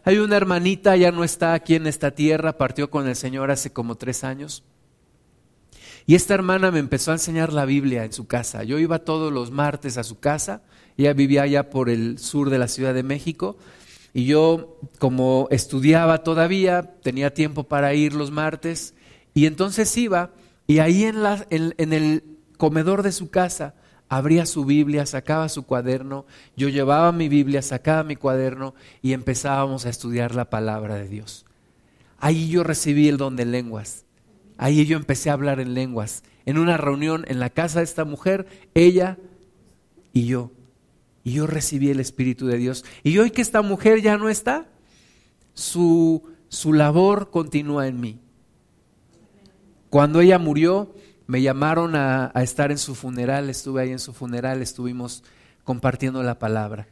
Hay 0.02 0.18
una 0.18 0.36
hermanita, 0.36 0.96
ya 0.96 1.12
no 1.12 1.22
está 1.22 1.52
aquí 1.54 1.76
en 1.76 1.86
esta 1.86 2.10
tierra, 2.10 2.58
partió 2.58 2.90
con 2.90 3.06
el 3.06 3.14
Señor 3.14 3.52
hace 3.52 3.72
como 3.72 3.94
tres 3.94 4.24
años. 4.24 4.64
Y 6.06 6.14
esta 6.14 6.34
hermana 6.34 6.70
me 6.70 6.78
empezó 6.78 7.10
a 7.10 7.14
enseñar 7.14 7.52
la 7.52 7.64
Biblia 7.64 8.04
en 8.04 8.12
su 8.12 8.28
casa. 8.28 8.62
Yo 8.62 8.78
iba 8.78 9.00
todos 9.00 9.32
los 9.32 9.50
martes 9.50 9.98
a 9.98 10.04
su 10.04 10.20
casa, 10.20 10.62
ella 10.96 11.12
vivía 11.12 11.42
allá 11.42 11.68
por 11.68 11.90
el 11.90 12.18
sur 12.18 12.48
de 12.48 12.58
la 12.58 12.68
Ciudad 12.68 12.94
de 12.94 13.02
México, 13.02 13.56
y 14.14 14.24
yo 14.24 14.78
como 14.98 15.48
estudiaba 15.50 16.22
todavía, 16.22 16.94
tenía 17.02 17.34
tiempo 17.34 17.64
para 17.64 17.92
ir 17.92 18.14
los 18.14 18.30
martes, 18.30 18.94
y 19.34 19.46
entonces 19.46 19.94
iba, 19.96 20.30
y 20.68 20.78
ahí 20.78 21.04
en, 21.04 21.92
el 21.92 22.24
comedor 22.56 23.02
de 23.02 23.12
su 23.12 23.28
casa, 23.28 23.74
abría 24.08 24.46
su 24.46 24.64
Biblia, 24.64 25.06
sacaba 25.06 25.48
su 25.48 25.64
cuaderno, 25.64 26.24
yo 26.56 26.68
llevaba 26.68 27.10
mi 27.10 27.28
Biblia, 27.28 27.62
sacaba 27.62 28.04
mi 28.04 28.14
cuaderno 28.14 28.74
y 29.02 29.12
empezábamos 29.12 29.84
a 29.84 29.90
estudiar 29.90 30.36
la 30.36 30.50
palabra 30.50 30.94
de 30.94 31.08
Dios. 31.08 31.44
Ahí 32.18 32.48
yo 32.48 32.62
recibí 32.62 33.08
el 33.08 33.18
don 33.18 33.36
de 33.36 33.44
lenguas. 33.44 34.05
Ahí 34.58 34.84
yo 34.86 34.96
empecé 34.96 35.30
a 35.30 35.34
hablar 35.34 35.60
en 35.60 35.74
lenguas. 35.74 36.22
En 36.44 36.58
una 36.58 36.76
reunión 36.76 37.24
en 37.28 37.40
la 37.40 37.50
casa 37.50 37.80
de 37.80 37.84
esta 37.84 38.04
mujer, 38.04 38.46
ella 38.74 39.18
y 40.12 40.26
yo. 40.26 40.52
Y 41.24 41.32
yo 41.32 41.46
recibí 41.46 41.90
el 41.90 42.00
Espíritu 42.00 42.46
de 42.46 42.56
Dios. 42.56 42.84
Y 43.02 43.18
hoy 43.18 43.30
que 43.30 43.42
esta 43.42 43.62
mujer 43.62 44.00
ya 44.00 44.16
no 44.16 44.28
está, 44.28 44.66
su, 45.54 46.22
su 46.48 46.72
labor 46.72 47.30
continúa 47.30 47.88
en 47.88 48.00
mí. 48.00 48.20
Cuando 49.90 50.20
ella 50.20 50.38
murió, 50.38 50.94
me 51.26 51.42
llamaron 51.42 51.96
a, 51.96 52.30
a, 52.34 52.42
estar 52.42 52.70
en 52.70 52.78
su 52.78 52.94
funeral, 52.94 53.50
estuve 53.50 53.82
ahí 53.82 53.90
en 53.90 53.98
su 53.98 54.12
funeral, 54.12 54.62
estuvimos 54.62 55.24
compartiendo 55.64 56.22
la 56.22 56.38
palabra 56.38 56.86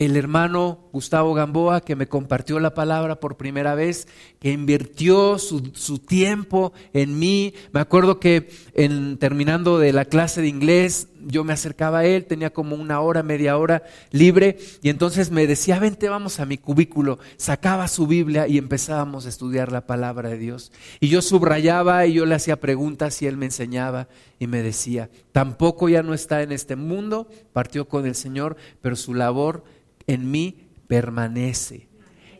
el 0.00 0.16
hermano 0.16 0.88
Gustavo 0.92 1.34
Gamboa, 1.34 1.82
que 1.82 1.94
me 1.94 2.08
compartió 2.08 2.58
la 2.58 2.72
palabra 2.72 3.20
por 3.20 3.36
primera 3.36 3.74
vez, 3.74 4.08
que 4.40 4.50
invirtió 4.50 5.38
su, 5.38 5.98
tiempo 5.98 6.72
en 6.94 7.18
mí. 7.18 7.52
Me 7.72 7.80
acuerdo 7.80 8.18
que 8.18 8.48
en, 8.72 9.18
terminando 9.18 9.78
de 9.78 9.92
la 9.92 10.06
clase 10.06 10.40
de 10.40 10.48
inglés, 10.48 11.08
yo 11.26 11.44
me 11.44 11.52
acercaba 11.52 11.98
a 11.98 12.06
él, 12.06 12.24
tenía 12.24 12.48
como 12.48 12.76
una 12.76 13.00
hora, 13.00 13.22
media 13.22 13.58
hora 13.58 13.82
libre, 14.10 14.56
y 14.80 14.88
entonces 14.88 15.30
me 15.30 15.46
decía, 15.46 15.78
vente, 15.78 16.08
vamos 16.08 16.40
a 16.40 16.46
mi 16.46 16.56
cubículo. 16.56 17.18
Sacaba 17.36 17.86
su 17.86 18.06
Biblia 18.06 18.48
y 18.48 18.56
empezábamos 18.56 19.26
a 19.26 19.28
estudiar 19.28 19.70
la 19.70 19.86
palabra 19.86 20.30
de 20.30 20.38
Dios. 20.38 20.72
Y 21.00 21.08
yo 21.08 21.20
subrayaba 21.20 22.06
y 22.06 22.14
yo 22.14 22.24
le 22.24 22.36
hacía 22.36 22.58
preguntas 22.58 23.20
y 23.20 23.26
él 23.26 23.36
me 23.36 23.44
enseñaba 23.44 24.08
y 24.38 24.46
me 24.46 24.62
decía, 24.62 25.10
tampoco 25.32 25.90
ya 25.90 26.02
no 26.02 26.14
está 26.14 26.42
en 26.42 26.52
este 26.52 26.74
mundo, 26.74 27.28
partió 27.52 27.86
con 27.86 28.06
el 28.06 28.14
Señor, 28.14 28.56
pero 28.80 28.96
su 28.96 29.12
labor 29.12 29.62
en 30.06 30.30
mí 30.30 30.68
permanece. 30.86 31.88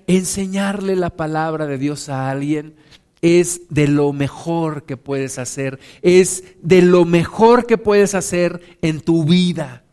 Enseñarle 0.06 0.96
la 0.96 1.10
palabra 1.10 1.66
de 1.66 1.78
Dios 1.78 2.08
a 2.08 2.30
alguien 2.30 2.74
es 3.22 3.62
de 3.68 3.86
lo 3.86 4.12
mejor 4.12 4.84
que 4.84 4.96
puedes 4.96 5.38
hacer, 5.38 5.78
es 6.02 6.44
de 6.62 6.82
lo 6.82 7.04
mejor 7.04 7.66
que 7.66 7.78
puedes 7.78 8.14
hacer 8.14 8.78
en 8.82 9.00
tu 9.00 9.24
vida. 9.24 9.84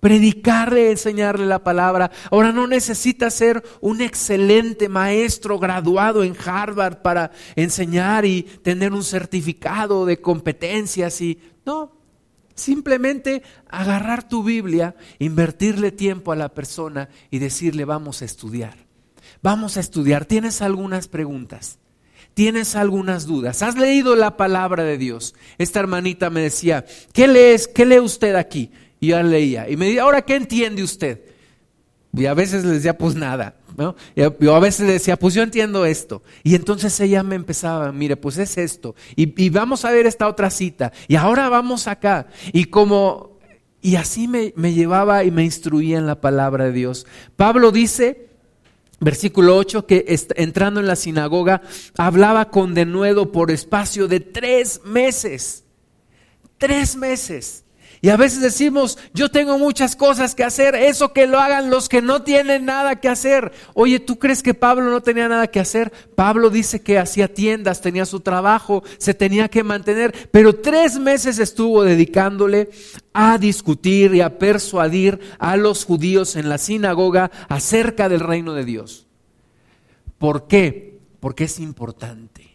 Predicarle, 0.00 0.90
enseñarle 0.90 1.46
la 1.46 1.64
palabra. 1.64 2.10
Ahora 2.30 2.52
no 2.52 2.66
necesitas 2.66 3.32
ser 3.32 3.62
un 3.80 4.02
excelente 4.02 4.90
maestro 4.90 5.58
graduado 5.58 6.22
en 6.22 6.36
Harvard 6.44 7.00
para 7.00 7.30
enseñar 7.56 8.26
y 8.26 8.42
tener 8.42 8.92
un 8.92 9.02
certificado 9.02 10.04
de 10.04 10.20
competencias 10.20 11.22
y 11.22 11.38
no, 11.64 12.03
Simplemente 12.54 13.42
agarrar 13.68 14.28
tu 14.28 14.42
Biblia, 14.42 14.94
invertirle 15.18 15.90
tiempo 15.92 16.32
a 16.32 16.36
la 16.36 16.54
persona 16.54 17.08
y 17.30 17.38
decirle 17.38 17.84
vamos 17.84 18.22
a 18.22 18.24
estudiar. 18.24 18.76
Vamos 19.42 19.76
a 19.76 19.80
estudiar. 19.80 20.24
¿Tienes 20.24 20.62
algunas 20.62 21.08
preguntas? 21.08 21.78
¿Tienes 22.34 22.76
algunas 22.76 23.26
dudas? 23.26 23.62
¿Has 23.62 23.76
leído 23.76 24.16
la 24.16 24.36
palabra 24.36 24.84
de 24.84 24.98
Dios? 24.98 25.34
Esta 25.58 25.80
hermanita 25.80 26.30
me 26.30 26.40
decía, 26.40 26.84
¿qué 27.12 27.28
lees? 27.28 27.68
¿Qué 27.68 27.84
lee 27.84 28.00
usted 28.00 28.34
aquí? 28.34 28.70
Y 29.00 29.08
yo 29.08 29.22
leía. 29.22 29.68
Y 29.68 29.76
me 29.76 29.86
decía, 29.86 30.02
¿ahora 30.02 30.22
qué 30.22 30.36
entiende 30.36 30.82
usted? 30.82 31.33
Y 32.16 32.26
a 32.26 32.34
veces 32.34 32.64
le 32.64 32.74
decía, 32.74 32.96
pues 32.96 33.14
nada. 33.14 33.56
¿no? 33.76 33.96
Yo 34.14 34.54
a 34.54 34.60
veces 34.60 34.86
le 34.86 34.92
decía, 34.94 35.16
pues 35.16 35.34
yo 35.34 35.42
entiendo 35.42 35.84
esto. 35.84 36.22
Y 36.42 36.54
entonces 36.54 36.98
ella 37.00 37.22
me 37.22 37.34
empezaba, 37.34 37.92
mire, 37.92 38.16
pues 38.16 38.38
es 38.38 38.56
esto. 38.58 38.94
Y, 39.16 39.48
vamos 39.50 39.84
a 39.84 39.90
ver 39.90 40.06
esta 40.06 40.28
otra 40.28 40.50
cita. 40.50 40.92
Y 41.08 41.16
ahora 41.16 41.48
vamos 41.48 41.88
acá. 41.88 42.28
Y 42.52 42.66
como, 42.66 43.38
y 43.80 43.96
así 43.96 44.28
me, 44.28 44.52
me 44.56 44.72
llevaba 44.72 45.24
y 45.24 45.30
me 45.30 45.44
instruía 45.44 45.98
en 45.98 46.06
la 46.06 46.20
palabra 46.20 46.64
de 46.64 46.72
Dios. 46.72 47.06
Pablo 47.36 47.72
dice, 47.72 48.28
versículo 49.00 49.56
8, 49.56 49.86
que 49.86 50.04
entrando 50.36 50.80
en 50.80 50.86
la 50.86 50.96
sinagoga, 50.96 51.62
hablaba 51.96 52.50
con 52.50 52.74
denuedo 52.74 53.32
por 53.32 53.50
espacio 53.50 54.08
de 54.08 54.20
tres 54.20 54.82
meses. 54.84 55.64
Tres 56.58 56.96
meses. 56.96 57.63
Y 58.04 58.10
a 58.10 58.18
veces 58.18 58.42
decimos, 58.42 58.98
yo 59.14 59.30
tengo 59.30 59.58
muchas 59.58 59.96
cosas 59.96 60.34
que 60.34 60.44
hacer, 60.44 60.74
eso 60.74 61.14
que 61.14 61.26
lo 61.26 61.40
hagan 61.40 61.70
los 61.70 61.88
que 61.88 62.02
no 62.02 62.20
tienen 62.20 62.66
nada 62.66 63.00
que 63.00 63.08
hacer. 63.08 63.50
Oye, 63.72 63.98
¿tú 63.98 64.18
crees 64.18 64.42
que 64.42 64.52
Pablo 64.52 64.90
no 64.90 65.00
tenía 65.00 65.26
nada 65.26 65.46
que 65.46 65.58
hacer? 65.58 65.90
Pablo 66.14 66.50
dice 66.50 66.82
que 66.82 66.98
hacía 66.98 67.32
tiendas, 67.32 67.80
tenía 67.80 68.04
su 68.04 68.20
trabajo, 68.20 68.84
se 68.98 69.14
tenía 69.14 69.48
que 69.48 69.64
mantener, 69.64 70.28
pero 70.30 70.54
tres 70.54 70.98
meses 70.98 71.38
estuvo 71.38 71.82
dedicándole 71.82 72.68
a 73.14 73.38
discutir 73.38 74.14
y 74.14 74.20
a 74.20 74.38
persuadir 74.38 75.20
a 75.38 75.56
los 75.56 75.86
judíos 75.86 76.36
en 76.36 76.50
la 76.50 76.58
sinagoga 76.58 77.30
acerca 77.48 78.10
del 78.10 78.20
reino 78.20 78.52
de 78.52 78.66
Dios. 78.66 79.06
¿Por 80.18 80.46
qué? 80.46 80.98
Porque 81.20 81.44
es 81.44 81.58
importante. 81.58 82.50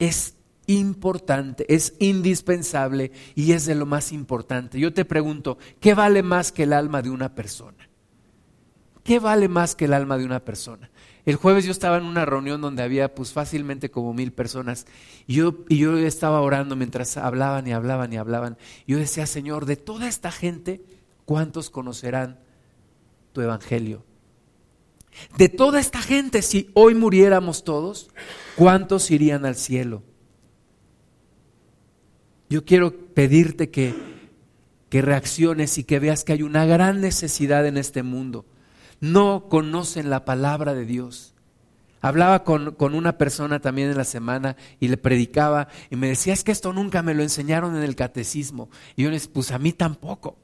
Es 0.00 0.34
importante, 0.78 1.64
es 1.72 1.94
indispensable 1.98 3.12
y 3.34 3.52
es 3.52 3.66
de 3.66 3.74
lo 3.74 3.86
más 3.86 4.12
importante. 4.12 4.78
Yo 4.78 4.92
te 4.92 5.04
pregunto, 5.04 5.58
¿qué 5.80 5.94
vale 5.94 6.22
más 6.22 6.52
que 6.52 6.64
el 6.64 6.72
alma 6.72 7.02
de 7.02 7.10
una 7.10 7.34
persona? 7.34 7.88
¿Qué 9.02 9.18
vale 9.18 9.48
más 9.48 9.74
que 9.74 9.86
el 9.86 9.94
alma 9.94 10.18
de 10.18 10.24
una 10.24 10.44
persona? 10.44 10.90
El 11.26 11.36
jueves 11.36 11.64
yo 11.64 11.72
estaba 11.72 11.98
en 11.98 12.04
una 12.04 12.24
reunión 12.24 12.60
donde 12.60 12.82
había 12.82 13.14
pues 13.14 13.32
fácilmente 13.32 13.90
como 13.90 14.14
mil 14.14 14.32
personas 14.32 14.86
y 15.26 15.34
yo, 15.34 15.64
y 15.68 15.78
yo 15.78 15.96
estaba 15.98 16.40
orando 16.40 16.76
mientras 16.76 17.16
hablaban 17.16 17.66
y 17.66 17.72
hablaban 17.72 18.12
y 18.12 18.16
hablaban. 18.16 18.56
yo 18.86 18.98
decía, 18.98 19.26
Señor, 19.26 19.66
de 19.66 19.76
toda 19.76 20.08
esta 20.08 20.30
gente, 20.30 20.82
¿cuántos 21.24 21.70
conocerán 21.70 22.38
tu 23.32 23.40
evangelio? 23.40 24.04
De 25.36 25.48
toda 25.48 25.80
esta 25.80 26.00
gente, 26.00 26.40
si 26.42 26.70
hoy 26.74 26.94
muriéramos 26.94 27.64
todos, 27.64 28.10
¿cuántos 28.56 29.10
irían 29.10 29.44
al 29.44 29.56
cielo? 29.56 30.02
Yo 32.50 32.64
quiero 32.64 32.92
pedirte 33.14 33.70
que, 33.70 33.94
que 34.88 35.02
reacciones 35.02 35.78
y 35.78 35.84
que 35.84 36.00
veas 36.00 36.24
que 36.24 36.32
hay 36.32 36.42
una 36.42 36.66
gran 36.66 37.00
necesidad 37.00 37.64
en 37.64 37.76
este 37.78 38.02
mundo. 38.02 38.44
No 39.00 39.48
conocen 39.48 40.10
la 40.10 40.24
palabra 40.24 40.74
de 40.74 40.84
Dios. 40.84 41.34
Hablaba 42.00 42.42
con, 42.42 42.74
con, 42.74 42.94
una 42.94 43.18
persona 43.18 43.60
también 43.60 43.90
en 43.90 43.96
la 43.96 44.04
semana 44.04 44.56
y 44.80 44.88
le 44.88 44.96
predicaba 44.96 45.68
y 45.90 45.96
me 45.96 46.08
decía, 46.08 46.32
es 46.32 46.42
que 46.42 46.50
esto 46.50 46.72
nunca 46.72 47.02
me 47.02 47.14
lo 47.14 47.22
enseñaron 47.22 47.76
en 47.76 47.84
el 47.84 47.94
catecismo. 47.94 48.68
Y 48.96 49.04
yo 49.04 49.10
le 49.10 49.16
dije, 49.16 49.28
pues 49.32 49.52
a 49.52 49.58
mí 49.58 49.72
tampoco. 49.72 50.36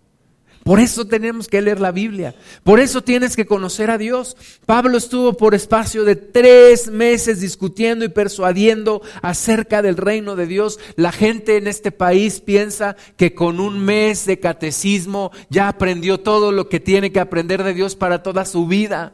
Por 0.66 0.80
eso 0.80 1.06
tenemos 1.06 1.46
que 1.46 1.62
leer 1.62 1.78
la 1.78 1.92
Biblia. 1.92 2.34
Por 2.64 2.80
eso 2.80 3.00
tienes 3.00 3.36
que 3.36 3.46
conocer 3.46 3.88
a 3.88 3.98
Dios. 3.98 4.36
Pablo 4.66 4.98
estuvo 4.98 5.34
por 5.34 5.54
espacio 5.54 6.02
de 6.02 6.16
tres 6.16 6.90
meses 6.90 7.40
discutiendo 7.40 8.04
y 8.04 8.08
persuadiendo 8.08 9.00
acerca 9.22 9.80
del 9.80 9.96
reino 9.96 10.34
de 10.34 10.48
Dios. 10.48 10.80
La 10.96 11.12
gente 11.12 11.56
en 11.56 11.68
este 11.68 11.92
país 11.92 12.40
piensa 12.40 12.96
que 13.16 13.32
con 13.32 13.60
un 13.60 13.78
mes 13.78 14.26
de 14.26 14.40
catecismo 14.40 15.30
ya 15.50 15.68
aprendió 15.68 16.18
todo 16.18 16.50
lo 16.50 16.68
que 16.68 16.80
tiene 16.80 17.12
que 17.12 17.20
aprender 17.20 17.62
de 17.62 17.72
Dios 17.72 17.94
para 17.94 18.24
toda 18.24 18.44
su 18.44 18.66
vida. 18.66 19.12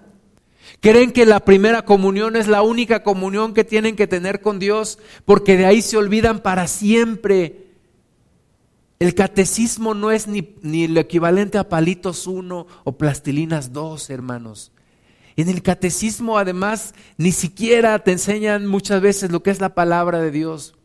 Creen 0.81 1.13
que 1.13 1.27
la 1.27 1.41
primera 1.41 1.85
comunión 1.85 2.35
es 2.35 2.49
la 2.49 2.63
única 2.63 3.03
comunión 3.03 3.53
que 3.53 3.65
tienen 3.65 3.95
que 3.95 4.07
tener 4.07 4.41
con 4.41 4.59
Dios 4.59 4.99
porque 5.27 5.59
de 5.59 5.67
ahí 5.67 5.83
se 5.83 5.99
olvidan 5.99 6.41
para 6.41 6.67
siempre. 6.67 7.62
El 9.03 9.17
catecismo 9.17 9.95
no 9.95 10.13
es 10.13 10.29
ni, 10.29 10.55
ni 10.63 10.87
lo 10.87 11.01
equivalente 11.01 11.59
a 11.59 11.69
palitos 11.69 12.29
uno 12.29 12.69
o 12.85 12.93
plastilinas 12.93 13.73
dos, 13.73 14.11
hermanos. 14.11 14.71
En 15.35 15.49
el 15.49 15.61
catecismo 15.61 16.39
además 16.39 16.95
ni 17.17 17.33
siquiera 17.33 17.99
te 17.99 18.13
enseñan 18.13 18.69
muchas 18.69 19.01
veces 19.01 19.33
lo 19.33 19.43
que 19.43 19.51
es 19.51 19.61
la 19.61 19.75
palabra 19.75 20.21
de 20.21 20.31
Dios. 20.31 20.77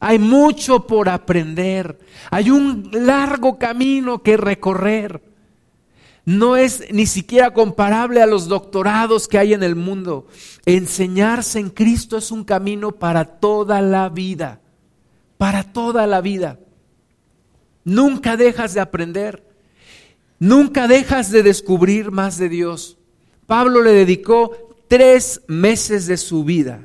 Hay 0.00 0.18
mucho 0.18 0.88
por 0.88 1.08
aprender. 1.08 2.00
Hay 2.32 2.50
un 2.50 2.90
largo 2.90 3.60
camino 3.60 4.24
que 4.24 4.36
recorrer. 4.36 5.22
No 6.24 6.56
es 6.56 6.92
ni 6.92 7.06
siquiera 7.06 7.54
comparable 7.54 8.22
a 8.22 8.26
los 8.26 8.48
doctorados 8.48 9.28
que 9.28 9.38
hay 9.38 9.54
en 9.54 9.62
el 9.62 9.76
mundo. 9.76 10.26
Enseñarse 10.64 11.60
en 11.60 11.70
Cristo 11.70 12.16
es 12.16 12.32
un 12.32 12.42
camino 12.42 12.90
para 12.90 13.24
toda 13.24 13.80
la 13.82 14.08
vida. 14.08 14.62
Para 15.38 15.62
toda 15.62 16.08
la 16.08 16.20
vida. 16.20 16.58
Nunca 17.86 18.36
dejas 18.36 18.74
de 18.74 18.80
aprender. 18.80 19.44
Nunca 20.40 20.88
dejas 20.88 21.30
de 21.30 21.44
descubrir 21.44 22.10
más 22.10 22.36
de 22.36 22.48
Dios. 22.48 22.98
Pablo 23.46 23.80
le 23.80 23.92
dedicó 23.92 24.74
tres 24.88 25.40
meses 25.46 26.08
de 26.08 26.16
su 26.16 26.42
vida 26.42 26.84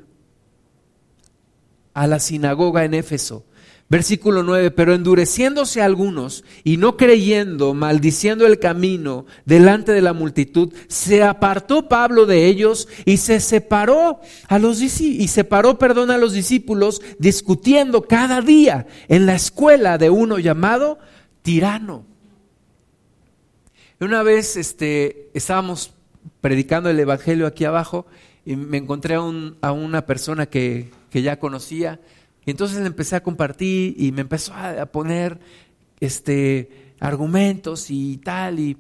a 1.96 2.06
la 2.06 2.20
sinagoga 2.20 2.86
en 2.86 2.94
Éfeso. 2.94 3.44
Versículo 3.92 4.42
9, 4.42 4.72
pero 4.72 4.94
endureciéndose 4.94 5.82
algunos 5.82 6.46
y 6.64 6.78
no 6.78 6.96
creyendo, 6.96 7.74
maldiciendo 7.74 8.48
el 8.48 8.58
camino 8.58 9.26
delante 9.44 9.92
de 9.92 10.02
la 10.02 10.14
multitud, 10.14 10.74
se 10.88 11.24
apartó 11.24 11.90
Pablo 11.90 12.26
de 12.26 12.46
ellos 12.46 12.88
y 13.04 13.18
se 13.18 13.42
separó 13.42 14.22
a 14.48 14.60
los 14.60 14.80
y 14.80 15.28
separó, 15.28 15.78
perdón, 15.78 16.10
a 16.10 16.18
los 16.18 16.32
discípulos 16.32 17.02
discutiendo 17.20 18.04
cada 18.04 18.40
día 18.40 18.88
en 19.10 19.26
la 19.26 19.36
escuela 19.36 19.98
de 19.98 20.10
uno 20.10 20.40
llamado 20.40 20.98
tirano. 21.42 22.06
Una 24.00 24.24
vez 24.24 24.56
este, 24.56 25.32
estábamos 25.34 25.92
predicando 26.40 26.90
el 26.90 26.98
evangelio 26.98 27.46
aquí 27.46 27.66
abajo 27.66 28.06
y 28.46 28.56
me 28.56 28.78
encontré 28.78 29.16
a, 29.16 29.22
a 29.60 29.72
una 29.74 30.06
persona 30.06 30.46
que, 30.46 30.92
que 31.10 31.24
ya 31.24 31.40
conocía 31.40 32.00
y 32.46 32.52
entonces 32.52 32.80
le 32.80 32.88
empecé 32.88 33.16
a 33.16 33.24
compartir 33.24 33.96
y 33.98 34.12
me 34.12 34.22
empezó 34.22 34.54
a, 34.54 34.86
poner 34.88 35.40
este, 36.00 36.94
argumentos 37.00 37.90
y 37.90 38.18
tal. 38.18 38.60
Y, 38.60 38.78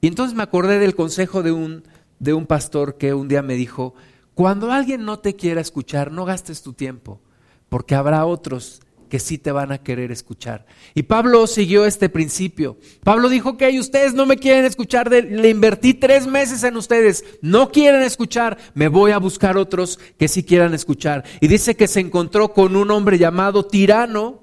y 0.00 0.06
entonces 0.06 0.36
me 0.36 0.42
acordé 0.42 0.78
del 0.78 0.94
consejo 0.94 1.42
de 1.42 1.52
un, 1.52 1.84
de 2.18 2.32
un 2.32 2.46
pastor 2.46 2.96
que 2.96 3.12
un 3.14 3.28
día 3.28 3.42
me 3.42 3.54
dijo, 3.54 3.94
cuando 4.34 4.72
alguien 4.72 5.04
no 5.04 5.18
te 5.18 5.36
quiera 5.36 5.60
escuchar, 5.60 6.10
no 6.10 6.24
gastes 6.24 6.62
tu 6.62 6.72
tiempo, 6.72 7.20
porque 7.68 7.94
habrá 7.94 8.24
otros 8.26 8.80
que 9.14 9.20
sí 9.20 9.38
te 9.38 9.52
van 9.52 9.70
a 9.70 9.78
querer 9.78 10.10
escuchar. 10.10 10.66
Y 10.92 11.04
Pablo 11.04 11.46
siguió 11.46 11.86
este 11.86 12.08
principio. 12.08 12.78
Pablo 13.04 13.28
dijo 13.28 13.56
que 13.56 13.78
ustedes 13.78 14.12
no 14.12 14.26
me 14.26 14.38
quieren 14.38 14.64
escuchar, 14.64 15.08
le 15.08 15.48
invertí 15.48 15.94
tres 15.94 16.26
meses 16.26 16.64
en 16.64 16.76
ustedes, 16.76 17.24
no 17.40 17.70
quieren 17.70 18.02
escuchar, 18.02 18.58
me 18.74 18.88
voy 18.88 19.12
a 19.12 19.18
buscar 19.18 19.56
otros 19.56 20.00
que 20.18 20.26
sí 20.26 20.42
quieran 20.42 20.74
escuchar. 20.74 21.22
Y 21.40 21.46
dice 21.46 21.76
que 21.76 21.86
se 21.86 22.00
encontró 22.00 22.52
con 22.52 22.74
un 22.74 22.90
hombre 22.90 23.16
llamado 23.16 23.64
tirano, 23.66 24.42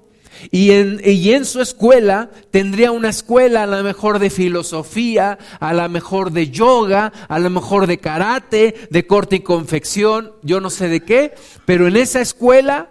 y 0.50 0.70
en, 0.70 1.02
y 1.04 1.34
en, 1.34 1.44
su 1.44 1.60
escuela 1.60 2.30
tendría 2.50 2.92
una 2.92 3.10
escuela 3.10 3.64
a 3.64 3.66
lo 3.66 3.82
mejor 3.82 4.20
de 4.20 4.30
filosofía, 4.30 5.38
a 5.60 5.74
lo 5.74 5.86
mejor 5.90 6.32
de 6.32 6.48
yoga, 6.48 7.12
a 7.28 7.38
lo 7.38 7.50
mejor 7.50 7.86
de 7.86 7.98
karate, 7.98 8.88
de 8.88 9.06
corte 9.06 9.36
y 9.36 9.40
confección, 9.40 10.32
yo 10.42 10.62
no 10.62 10.70
sé 10.70 10.88
de 10.88 11.02
qué, 11.02 11.34
pero 11.66 11.88
en 11.88 11.96
esa 11.96 12.22
escuela 12.22 12.88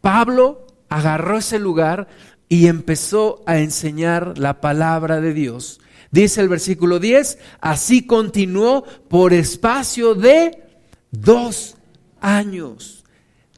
Pablo 0.00 0.67
agarró 0.88 1.38
ese 1.38 1.58
lugar 1.58 2.08
y 2.48 2.66
empezó 2.66 3.42
a 3.46 3.58
enseñar 3.58 4.38
la 4.38 4.60
palabra 4.60 5.20
de 5.20 5.34
Dios. 5.34 5.80
Dice 6.10 6.40
el 6.40 6.48
versículo 6.48 6.98
10, 6.98 7.38
así 7.60 8.06
continuó 8.06 8.84
por 9.08 9.32
espacio 9.32 10.14
de 10.14 10.62
dos 11.10 11.76
años. 12.20 13.04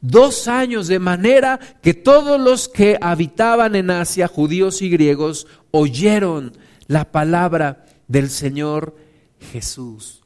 Dos 0.01 0.47
años 0.47 0.87
de 0.87 0.99
manera 0.99 1.59
que 1.81 1.93
todos 1.93 2.39
los 2.39 2.67
que 2.67 2.97
habitaban 2.99 3.75
en 3.75 3.91
Asia, 3.91 4.27
judíos 4.27 4.81
y 4.81 4.89
griegos, 4.89 5.47
oyeron 5.69 6.57
la 6.87 7.11
palabra 7.11 7.85
del 8.07 8.29
Señor 8.29 8.95
Jesús. 9.51 10.21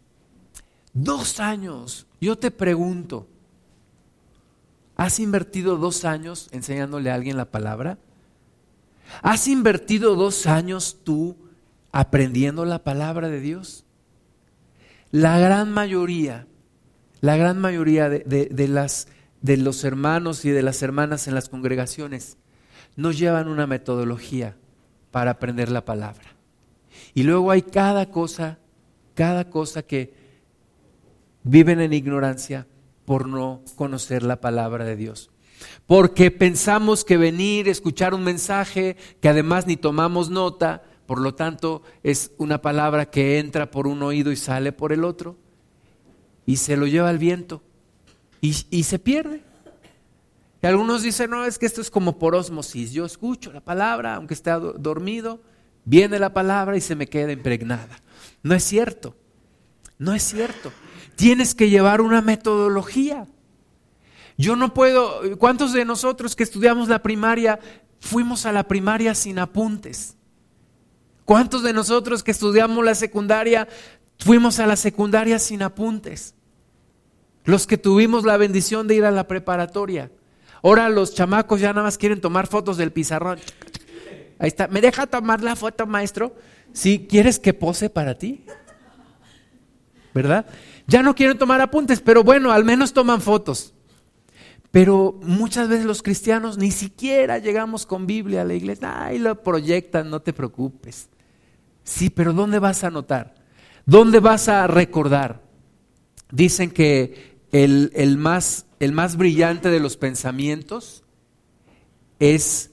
Dos 0.93 1.41
años. 1.41 2.07
Yo 2.21 2.37
te 2.37 2.51
pregunto, 2.51 3.27
¿Has 4.95 5.19
invertido 5.19 5.77
dos 5.77 6.05
años 6.05 6.49
enseñándole 6.51 7.11
a 7.11 7.15
alguien 7.15 7.37
la 7.37 7.51
palabra? 7.51 7.97
¿Has 9.21 9.47
invertido 9.47 10.15
dos 10.15 10.47
años 10.47 10.99
tú 11.03 11.37
aprendiendo 11.91 12.65
la 12.65 12.83
palabra 12.83 13.29
de 13.29 13.39
Dios? 13.39 13.85
La 15.11 15.37
gran 15.39 15.71
mayoría, 15.71 16.47
la 17.21 17.37
gran 17.37 17.59
mayoría 17.59 18.09
de, 18.09 18.67
las, 18.67 19.07
de 19.41 19.57
los 19.57 19.83
hermanos 19.83 20.45
y 20.45 20.49
de 20.49 20.63
las 20.63 20.81
hermanas 20.81 21.27
en 21.27 21.35
las 21.35 21.49
congregaciones 21.49 22.37
no 22.95 23.11
llevan 23.11 23.47
una 23.47 23.67
metodología 23.67 24.55
para 25.11 25.31
aprender 25.31 25.69
la 25.69 25.83
palabra. 25.83 26.35
Y 27.13 27.23
luego 27.23 27.51
hay 27.51 27.61
cada 27.61 28.09
cosa, 28.09 28.59
cada 29.13 29.49
cosa 29.49 29.83
que 29.83 30.13
viven 31.43 31.79
en 31.81 31.93
ignorancia 31.93 32.67
por 33.05 33.27
no 33.27 33.61
conocer 33.75 34.23
la 34.23 34.41
palabra 34.41 34.83
de 34.83 34.95
Dios. 34.95 35.29
Porque 35.85 36.31
pensamos 36.31 37.05
que 37.05 37.17
venir, 37.17 37.69
escuchar 37.69 38.13
un 38.13 38.23
mensaje 38.23 38.97
que 39.21 39.29
además 39.29 39.67
ni 39.67 39.77
tomamos 39.77 40.29
nota, 40.29 40.83
por 41.05 41.21
lo 41.21 41.35
tanto 41.35 41.83
es 42.03 42.31
una 42.37 42.61
palabra 42.61 43.09
que 43.09 43.39
entra 43.39 43.71
por 43.71 43.87
un 43.87 44.01
oído 44.03 44.31
y 44.31 44.35
sale 44.35 44.71
por 44.71 44.91
el 44.91 45.03
otro, 45.03 45.37
y 46.45 46.57
se 46.57 46.77
lo 46.77 46.87
lleva 46.87 47.11
el 47.11 47.17
viento 47.17 47.61
y, 48.41 48.83
se 48.83 48.99
pierde. 48.99 49.41
Y 50.61 50.67
algunos 50.67 51.03
dicen, 51.03 51.31
no, 51.31 51.45
es 51.45 51.57
que 51.57 51.65
esto 51.65 51.81
es 51.81 51.89
como 51.89 52.17
por 52.17 52.35
osmosis. 52.35 52.91
Yo 52.91 53.05
escucho 53.05 53.51
la 53.51 53.61
palabra, 53.61 54.15
aunque 54.15 54.33
esté 54.33 54.51
dormido, 54.51 55.41
viene 55.83 56.19
la 56.19 56.33
palabra 56.33 56.77
y 56.77 56.81
se 56.81 56.95
me 56.95 57.07
queda 57.07 57.31
impregnada. 57.31 58.01
No 58.43 58.53
es 58.53 58.63
cierto, 58.63 59.15
no 59.97 60.13
es 60.13 60.23
cierto 60.23 60.71
tienes 61.15 61.55
que 61.55 61.69
llevar 61.69 62.01
una 62.01 62.21
metodología. 62.21 63.27
Yo 64.37 64.55
no 64.55 64.73
puedo, 64.73 65.37
¿cuántos 65.37 65.73
de 65.73 65.85
nosotros 65.85 66.35
que 66.35 66.43
estudiamos 66.43 66.89
la 66.89 67.01
primaria 67.01 67.59
fuimos 67.99 68.45
a 68.45 68.51
la 68.51 68.67
primaria 68.67 69.15
sin 69.15 69.39
apuntes? 69.39 70.17
¿Cuántos 71.23 71.63
de 71.63 71.73
nosotros 71.73 72.21
que 72.21 72.31
estudiamos 72.31 72.83
la 72.83 72.95
secundaria 72.95 73.67
fuimos 74.19 74.59
a 74.59 74.67
la 74.67 74.75
secundaria 74.75 75.39
sin 75.39 75.63
apuntes? 75.63 76.35
Los 77.45 77.65
que 77.65 77.77
tuvimos 77.77 78.25
la 78.25 78.37
bendición 78.37 78.87
de 78.87 78.95
ir 78.95 79.05
a 79.05 79.11
la 79.11 79.27
preparatoria. 79.27 80.11
Ahora 80.61 80.89
los 80.89 81.13
chamacos 81.13 81.61
ya 81.61 81.69
nada 81.69 81.83
más 81.83 81.97
quieren 81.97 82.21
tomar 82.21 82.47
fotos 82.47 82.77
del 82.77 82.91
pizarrón. 82.91 83.39
Ahí 84.39 84.47
está. 84.47 84.67
¿Me 84.67 84.81
deja 84.81 85.07
tomar 85.07 85.41
la 85.41 85.55
foto, 85.55 85.85
maestro? 85.85 86.35
Si 86.73 87.07
quieres 87.07 87.39
que 87.39 87.53
pose 87.53 87.89
para 87.89 88.17
ti. 88.17 88.45
¿Verdad? 90.13 90.45
Ya 90.87 91.01
no 91.01 91.15
quieren 91.15 91.37
tomar 91.37 91.61
apuntes, 91.61 92.01
pero 92.01 92.23
bueno, 92.23 92.51
al 92.51 92.63
menos 92.63 92.93
toman 92.93 93.21
fotos. 93.21 93.73
Pero 94.71 95.19
muchas 95.23 95.69
veces 95.69 95.85
los 95.85 96.03
cristianos 96.03 96.57
ni 96.57 96.69
siquiera 96.69 97.37
llegamos 97.37 97.85
con 97.85 98.05
Biblia 98.05 98.41
a 98.41 98.45
la 98.45 98.55
iglesia. 98.55 99.05
Ay, 99.05 99.19
lo 99.19 99.41
proyectan, 99.41 100.09
no 100.09 100.21
te 100.21 100.33
preocupes. 100.33 101.09
Sí, 101.83 102.09
pero 102.09 102.33
¿dónde 102.33 102.59
vas 102.59 102.83
a 102.83 102.87
anotar? 102.87 103.35
¿Dónde 103.85 104.19
vas 104.19 104.49
a 104.49 104.67
recordar? 104.67 105.41
Dicen 106.31 106.71
que 106.71 107.39
el, 107.51 107.91
el, 107.95 108.17
más, 108.17 108.65
el 108.79 108.91
más 108.91 109.15
brillante 109.15 109.69
de 109.69 109.79
los 109.79 109.95
pensamientos 109.95 111.03
es 112.19 112.71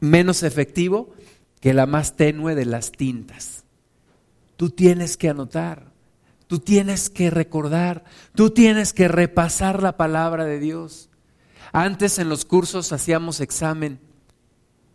menos 0.00 0.42
efectivo 0.42 1.14
que 1.60 1.74
la 1.74 1.86
más 1.86 2.16
tenue 2.16 2.54
de 2.54 2.64
las 2.64 2.92
tintas. 2.92 3.64
Tú 4.56 4.70
tienes 4.70 5.16
que 5.16 5.28
anotar. 5.28 5.92
Tú 6.46 6.60
tienes 6.60 7.10
que 7.10 7.30
recordar, 7.30 8.04
tú 8.34 8.50
tienes 8.50 8.92
que 8.92 9.08
repasar 9.08 9.82
la 9.82 9.96
palabra 9.96 10.44
de 10.44 10.60
Dios. 10.60 11.08
Antes 11.72 12.18
en 12.18 12.28
los 12.28 12.44
cursos 12.44 12.92
hacíamos 12.92 13.40
examen 13.40 13.98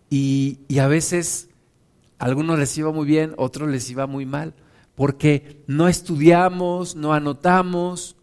y, 0.09 0.59
a 0.79 0.87
veces 0.87 1.49
a 2.19 2.25
algunos 2.25 2.57
les 2.57 2.77
iba 2.77 2.91
muy 2.91 3.05
bien, 3.05 3.33
otros 3.37 3.69
les 3.69 3.89
iba 3.89 4.07
muy 4.07 4.25
mal, 4.25 4.53
porque 4.95 5.63
no 5.67 5.87
estudiamos, 5.87 6.95
no 6.95 7.13
anotamos, 7.13 8.15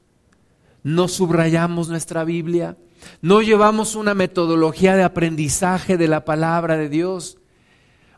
no 0.83 1.09
subrayamos 1.09 1.89
nuestra 1.89 2.25
Biblia, 2.25 2.77
no 3.21 3.43
llevamos 3.43 3.95
una 3.95 4.15
metodología 4.15 4.97
de 4.97 5.03
aprendizaje 5.03 5.97
de 5.97 6.09
la 6.09 6.25
palabra 6.25 6.77
de 6.77 6.89
Dios. 6.89 7.39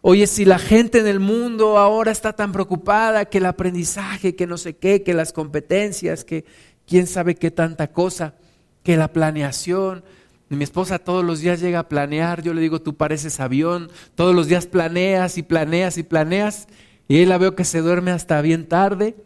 Oye, 0.03 0.27
si 0.27 0.45
la 0.45 0.59
gente 0.59 0.99
en 0.99 1.07
el 1.07 1.21
mundo 1.21 1.77
ahora 1.77 2.11
está 2.11 2.33
tan 2.33 2.53
preocupada 2.53 3.27
que 3.27 3.39
el 3.39 3.47
aprendizaje, 3.47 4.35
que 4.35 4.47
no 4.47 4.57
sé 4.57 4.77
qué, 4.77 5.03
que 5.03 5.13
las 5.13 5.33
competencias, 5.33 6.25
que 6.25 6.47
quién 6.87 7.07
sabe 7.07 7.35
qué 7.35 7.51
tanta 7.51 7.93
cosa, 7.93 8.35
que 8.83 8.97
la 8.97 9.13
planeación. 9.13 10.03
Mi 10.49 10.65
esposa 10.65 10.99
todos 10.99 11.25
los 11.25 11.41
días 11.41 11.61
llega 11.61 11.81
a 11.81 11.89
planear, 11.89 12.43
yo 12.43 12.55
le 12.55 12.63
digo, 12.63 12.81
tú 12.81 12.97
pareces 12.97 13.41
avión, 13.41 13.91
todos 14.15 14.35
los 14.35 14.49
días 14.49 14.67
planeas 14.67 15.39
y 15.39 15.43
planeas 15.43 15.99
y 15.99 16.03
planeas, 16.03 16.67
y 17.07 17.19
ahí 17.19 17.27
la 17.27 17.39
veo 17.39 17.55
que 17.55 17.65
se 17.65 17.81
duerme 17.81 18.11
hasta 18.11 18.41
bien 18.41 18.67
tarde. 18.67 19.17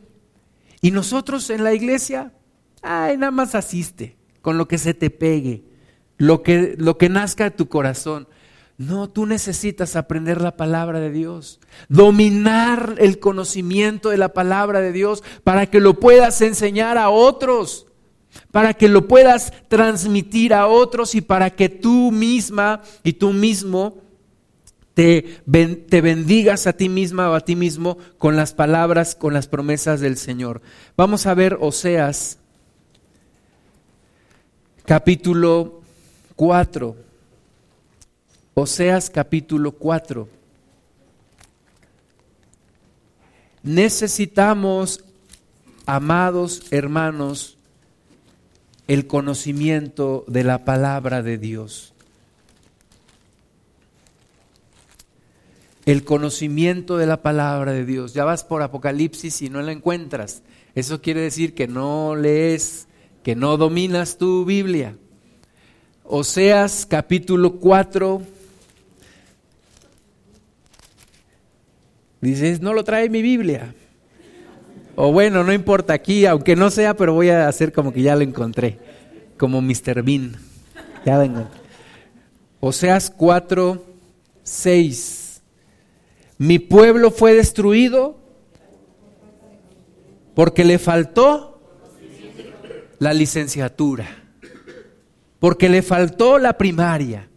Y 0.82 0.90
nosotros 0.90 1.48
en 1.50 1.64
la 1.64 1.72
iglesia, 1.72 2.32
ay, 2.82 3.16
nada 3.16 3.30
más 3.30 3.54
asiste, 3.54 4.16
con 4.42 4.58
lo 4.58 4.68
que 4.68 4.76
se 4.76 4.92
te 4.92 5.08
pegue, 5.08 5.64
lo 6.18 6.42
que, 6.42 6.74
lo 6.76 6.98
que 6.98 7.08
nazca 7.08 7.44
de 7.44 7.50
tu 7.52 7.68
corazón. 7.68 8.28
No, 8.76 9.08
tú 9.08 9.24
necesitas 9.24 9.94
aprender 9.94 10.40
la 10.40 10.56
palabra 10.56 10.98
de 10.98 11.10
Dios, 11.10 11.60
dominar 11.88 12.96
el 12.98 13.20
conocimiento 13.20 14.10
de 14.10 14.18
la 14.18 14.30
palabra 14.30 14.80
de 14.80 14.90
Dios 14.90 15.22
para 15.44 15.66
que 15.66 15.80
lo 15.80 16.00
puedas 16.00 16.40
enseñar 16.40 16.98
a 16.98 17.08
otros, 17.08 17.86
para 18.50 18.74
que 18.74 18.88
lo 18.88 19.06
puedas 19.06 19.52
transmitir 19.68 20.52
a 20.54 20.66
otros 20.66 21.14
y 21.14 21.20
para 21.20 21.50
que 21.50 21.68
tú 21.68 22.10
misma 22.10 22.82
y 23.04 23.12
tú 23.12 23.32
mismo 23.32 24.02
te, 24.94 25.40
bendigas 25.46 26.66
a 26.66 26.72
ti 26.72 26.88
misma 26.88 27.30
o 27.30 27.34
a 27.34 27.40
ti 27.40 27.54
mismo 27.54 27.98
con 28.18 28.34
las 28.36 28.54
palabras, 28.54 29.14
con 29.14 29.34
las 29.34 29.46
promesas 29.46 30.00
del 30.00 30.16
Señor. 30.16 30.62
Vamos 30.96 31.26
a 31.26 31.34
ver 31.34 31.58
Oseas 31.60 32.38
capítulo 34.84 35.80
4. 36.34 37.13
Oseas 38.56 39.10
capítulo 39.10 39.72
4. 39.72 40.28
Necesitamos, 43.64 45.04
amados 45.86 46.62
hermanos, 46.70 47.58
el 48.86 49.08
conocimiento 49.08 50.24
de 50.28 50.44
la 50.44 50.64
palabra 50.64 51.24
de 51.24 51.36
Dios. 51.36 51.94
El 55.84 56.04
conocimiento 56.04 56.96
de 56.96 57.06
la 57.06 57.22
palabra 57.22 57.72
de 57.72 57.84
Dios. 57.84 58.14
Ya 58.14 58.24
vas 58.24 58.44
por 58.44 58.62
Apocalipsis 58.62 59.42
y 59.42 59.50
no 59.50 59.62
la 59.62 59.72
encuentras. 59.72 60.44
Eso 60.76 61.02
quiere 61.02 61.22
decir 61.22 61.54
que 61.54 61.66
no 61.66 62.14
lees, 62.14 62.86
que 63.24 63.34
no 63.34 63.56
dominas 63.56 64.16
tu 64.16 64.44
Biblia. 64.44 64.96
Oseas 66.04 66.86
capítulo 66.86 67.56
4 67.58 68.33
Dices, 72.24 72.62
no 72.62 72.72
lo 72.72 72.84
trae 72.84 73.10
mi 73.10 73.20
Biblia. 73.20 73.74
O 74.96 75.12
bueno, 75.12 75.44
no 75.44 75.52
importa 75.52 75.92
aquí, 75.92 76.24
aunque 76.24 76.56
no 76.56 76.70
sea, 76.70 76.94
pero 76.94 77.12
voy 77.12 77.28
a 77.28 77.48
hacer 77.48 77.72
como 77.72 77.92
que 77.92 78.00
ya 78.00 78.16
lo 78.16 78.22
encontré. 78.22 78.78
Como 79.36 79.60
Mr. 79.60 80.02
Bean. 80.02 80.36
Ya 81.04 81.18
lo 81.18 81.24
encontré. 81.24 81.60
Oseas 82.60 83.10
4, 83.10 83.84
6. 84.42 85.42
Mi 86.38 86.58
pueblo 86.58 87.10
fue 87.10 87.34
destruido 87.34 88.16
porque 90.34 90.64
le 90.64 90.78
faltó 90.78 91.60
la 92.98 93.12
licenciatura, 93.12 94.06
porque 95.40 95.68
le 95.68 95.82
faltó 95.82 96.38
la 96.38 96.56
primaria, 96.56 97.28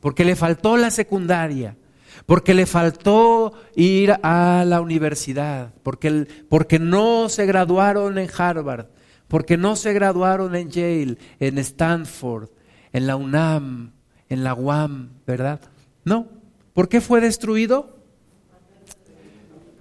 porque 0.00 0.24
le 0.24 0.36
faltó 0.36 0.78
la 0.78 0.90
secundaria, 0.90 1.76
porque 2.26 2.54
le 2.54 2.66
faltó 2.66 3.52
ir 3.74 4.14
a 4.22 4.64
la 4.66 4.80
universidad, 4.80 5.74
porque, 5.82 6.26
porque 6.48 6.78
no 6.78 7.28
se 7.28 7.46
graduaron 7.46 8.18
en 8.18 8.30
Harvard, 8.36 8.86
porque 9.28 9.56
no 9.56 9.76
se 9.76 9.92
graduaron 9.92 10.54
en 10.54 10.70
Yale, 10.70 11.18
en 11.38 11.58
Stanford, 11.58 12.48
en 12.92 13.06
la 13.06 13.16
UNAM, 13.16 13.92
en 14.28 14.44
la 14.44 14.54
UAM, 14.54 15.10
¿verdad? 15.26 15.60
No. 16.04 16.28
¿Por 16.72 16.88
qué 16.88 17.00
fue 17.00 17.20
destruido? 17.20 17.98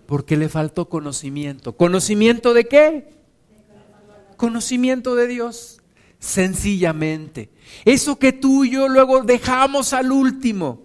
Porque 0.05 0.37
le 0.37 0.49
faltó 0.49 0.89
conocimiento. 0.89 1.75
¿Conocimiento 1.75 2.53
de 2.53 2.65
qué? 2.65 3.13
Conocimiento 4.37 5.15
de 5.15 5.27
Dios. 5.27 5.81
Sencillamente. 6.19 7.51
Eso 7.85 8.19
que 8.19 8.31
tú 8.31 8.63
y 8.63 8.71
yo 8.71 8.87
luego 8.89 9.23
dejamos 9.23 9.93
al 9.93 10.11
último. 10.11 10.83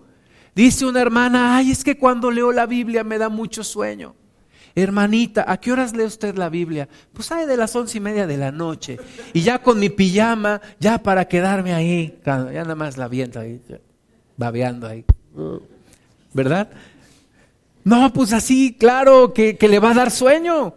Dice 0.59 0.87
una 0.87 1.01
hermana, 1.01 1.57
ay, 1.57 1.71
es 1.71 1.85
que 1.85 1.97
cuando 1.97 2.33
leo 2.33 2.51
la 2.51 2.67
Biblia 2.67 3.05
me 3.05 3.17
da 3.17 3.29
mucho 3.29 3.63
sueño. 3.63 4.17
Hermanita, 4.75 5.45
¿a 5.47 5.57
qué 5.61 5.71
horas 5.71 5.95
lee 5.95 6.03
usted 6.03 6.35
la 6.35 6.49
Biblia? 6.49 6.89
Pues 7.13 7.31
hay 7.31 7.47
de 7.47 7.57
las 7.57 7.77
once 7.77 7.99
y 7.99 8.01
media 8.01 8.27
de 8.27 8.37
la 8.37 8.51
noche. 8.51 8.99
Y 9.33 9.43
ya 9.43 9.63
con 9.63 9.79
mi 9.79 9.89
pijama, 9.89 10.61
ya 10.81 11.01
para 11.01 11.27
quedarme 11.27 11.75
ahí, 11.75 12.19
ya 12.27 12.39
nada 12.51 12.75
más 12.75 12.97
la 12.97 13.07
viento 13.07 13.39
ahí, 13.39 13.61
babeando 14.37 14.89
ahí. 14.89 15.05
¿Verdad? 16.35 16.69
No, 17.85 18.13
pues 18.13 18.33
así, 18.33 18.75
claro, 18.77 19.33
que, 19.33 19.57
que 19.57 19.69
le 19.69 19.79
va 19.79 19.93
a 19.93 19.95
dar 19.95 20.11
sueño. 20.11 20.75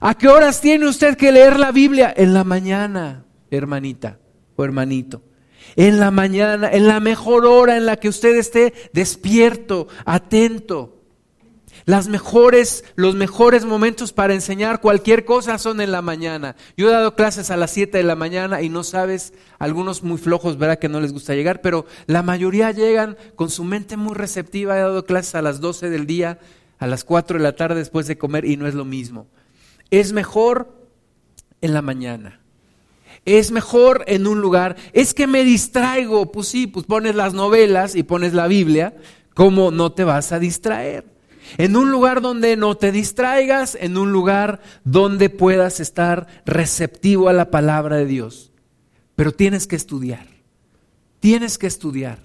¿A 0.00 0.12
qué 0.18 0.28
horas 0.28 0.60
tiene 0.60 0.86
usted 0.86 1.16
que 1.16 1.32
leer 1.32 1.58
la 1.58 1.72
Biblia? 1.72 2.12
En 2.14 2.34
la 2.34 2.44
mañana, 2.44 3.24
hermanita 3.50 4.18
o 4.54 4.62
hermanito. 4.62 5.22
En 5.76 6.00
la 6.00 6.10
mañana, 6.10 6.70
en 6.70 6.86
la 6.86 7.00
mejor 7.00 7.46
hora 7.46 7.76
en 7.76 7.86
la 7.86 7.96
que 7.96 8.08
usted 8.08 8.36
esté 8.36 8.74
despierto, 8.92 9.88
atento. 10.04 11.02
Las 11.84 12.06
mejores, 12.06 12.84
los 12.94 13.16
mejores 13.16 13.64
momentos 13.64 14.12
para 14.12 14.34
enseñar 14.34 14.80
cualquier 14.80 15.24
cosa 15.24 15.58
son 15.58 15.80
en 15.80 15.90
la 15.90 16.00
mañana. 16.00 16.54
Yo 16.76 16.88
he 16.88 16.92
dado 16.92 17.16
clases 17.16 17.50
a 17.50 17.56
las 17.56 17.72
7 17.72 17.98
de 17.98 18.04
la 18.04 18.14
mañana 18.14 18.62
y 18.62 18.68
no 18.68 18.84
sabes, 18.84 19.32
algunos 19.58 20.04
muy 20.04 20.18
flojos, 20.18 20.58
verá 20.58 20.76
que 20.76 20.88
no 20.88 21.00
les 21.00 21.12
gusta 21.12 21.34
llegar, 21.34 21.60
pero 21.60 21.86
la 22.06 22.22
mayoría 22.22 22.70
llegan 22.70 23.16
con 23.34 23.50
su 23.50 23.64
mente 23.64 23.96
muy 23.96 24.14
receptiva. 24.14 24.76
He 24.76 24.82
dado 24.82 25.04
clases 25.04 25.34
a 25.34 25.42
las 25.42 25.60
12 25.60 25.90
del 25.90 26.06
día, 26.06 26.38
a 26.78 26.86
las 26.86 27.02
4 27.02 27.38
de 27.38 27.42
la 27.42 27.56
tarde 27.56 27.76
después 27.76 28.06
de 28.06 28.18
comer 28.18 28.44
y 28.44 28.56
no 28.56 28.68
es 28.68 28.74
lo 28.74 28.84
mismo. 28.84 29.26
Es 29.90 30.12
mejor 30.12 30.86
en 31.60 31.74
la 31.74 31.82
mañana. 31.82 32.41
Es 33.24 33.50
mejor 33.50 34.04
en 34.06 34.26
un 34.26 34.40
lugar. 34.40 34.76
Es 34.92 35.14
que 35.14 35.26
me 35.26 35.44
distraigo. 35.44 36.32
Pues 36.32 36.48
sí, 36.48 36.66
pues 36.66 36.86
pones 36.86 37.14
las 37.14 37.34
novelas 37.34 37.94
y 37.94 38.02
pones 38.02 38.34
la 38.34 38.46
Biblia. 38.46 38.96
¿Cómo 39.34 39.70
no 39.70 39.92
te 39.92 40.04
vas 40.04 40.32
a 40.32 40.38
distraer? 40.38 41.04
En 41.58 41.76
un 41.76 41.90
lugar 41.90 42.20
donde 42.20 42.56
no 42.56 42.76
te 42.76 42.92
distraigas, 42.92 43.76
en 43.80 43.98
un 43.98 44.12
lugar 44.12 44.60
donde 44.84 45.30
puedas 45.30 45.80
estar 45.80 46.26
receptivo 46.46 47.28
a 47.28 47.32
la 47.32 47.50
palabra 47.50 47.96
de 47.96 48.06
Dios. 48.06 48.52
Pero 49.16 49.32
tienes 49.32 49.66
que 49.66 49.76
estudiar, 49.76 50.26
tienes 51.20 51.58
que 51.58 51.66
estudiar. 51.66 52.20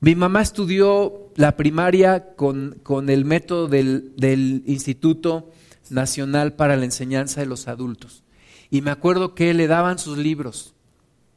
Mi 0.00 0.14
mamá 0.14 0.42
estudió 0.42 1.32
la 1.34 1.56
primaria 1.56 2.34
con, 2.36 2.78
con 2.82 3.08
el 3.08 3.24
método 3.24 3.68
del, 3.68 4.12
del 4.16 4.62
Instituto 4.66 5.50
Nacional 5.90 6.54
para 6.54 6.76
la 6.76 6.84
Enseñanza 6.84 7.40
de 7.40 7.46
los 7.46 7.68
Adultos. 7.68 8.23
Y 8.74 8.82
me 8.82 8.90
acuerdo 8.90 9.34
que 9.34 9.54
le 9.54 9.66
daban 9.66 9.98
sus 9.98 10.18
libros 10.18 10.74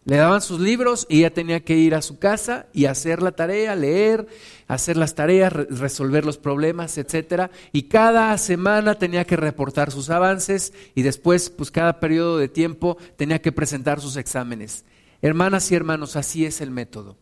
le 0.07 0.15
daban 0.15 0.41
sus 0.41 0.61
libros 0.61 1.05
y 1.09 1.19
ella 1.19 1.33
tenía 1.33 1.65
que 1.65 1.75
ir 1.75 1.93
a 1.93 2.01
su 2.01 2.17
casa 2.17 2.67
y 2.71 2.85
hacer 2.85 3.21
la 3.21 3.33
tarea, 3.33 3.75
leer, 3.75 4.25
hacer 4.69 4.95
las 4.95 5.15
tareas, 5.15 5.51
resolver 5.51 6.23
los 6.23 6.37
problemas, 6.37 6.97
etcétera. 6.97 7.51
Y 7.73 7.83
cada 7.83 8.37
semana 8.37 8.95
tenía 8.95 9.25
que 9.25 9.35
reportar 9.35 9.91
sus 9.91 10.09
avances 10.09 10.71
y 10.95 11.01
después, 11.01 11.49
pues 11.49 11.71
cada 11.71 11.99
periodo 11.99 12.37
de 12.37 12.47
tiempo 12.47 12.97
tenía 13.17 13.41
que 13.41 13.51
presentar 13.51 13.99
sus 13.99 14.15
exámenes. 14.15 14.85
Hermanas 15.21 15.69
y 15.73 15.75
hermanos, 15.75 16.15
así 16.15 16.45
es 16.45 16.61
el 16.61 16.71
método. 16.71 17.17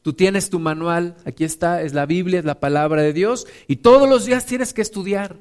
Tú 0.00 0.14
tienes 0.14 0.48
tu 0.48 0.58
manual, 0.58 1.16
aquí 1.26 1.44
está, 1.44 1.82
es 1.82 1.92
la 1.92 2.06
Biblia, 2.06 2.38
es 2.38 2.46
la 2.46 2.58
palabra 2.58 3.02
de 3.02 3.12
Dios, 3.12 3.46
y 3.68 3.76
todos 3.76 4.08
los 4.08 4.24
días 4.24 4.46
tienes 4.46 4.72
que 4.72 4.80
estudiar, 4.80 5.36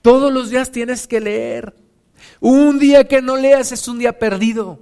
todos 0.00 0.32
los 0.32 0.48
días 0.48 0.72
tienes 0.72 1.06
que 1.06 1.20
leer. 1.20 1.74
Un 2.42 2.80
día 2.80 3.06
que 3.06 3.22
no 3.22 3.36
leas 3.36 3.70
es 3.70 3.86
un 3.86 4.00
día 4.00 4.18
perdido. 4.18 4.80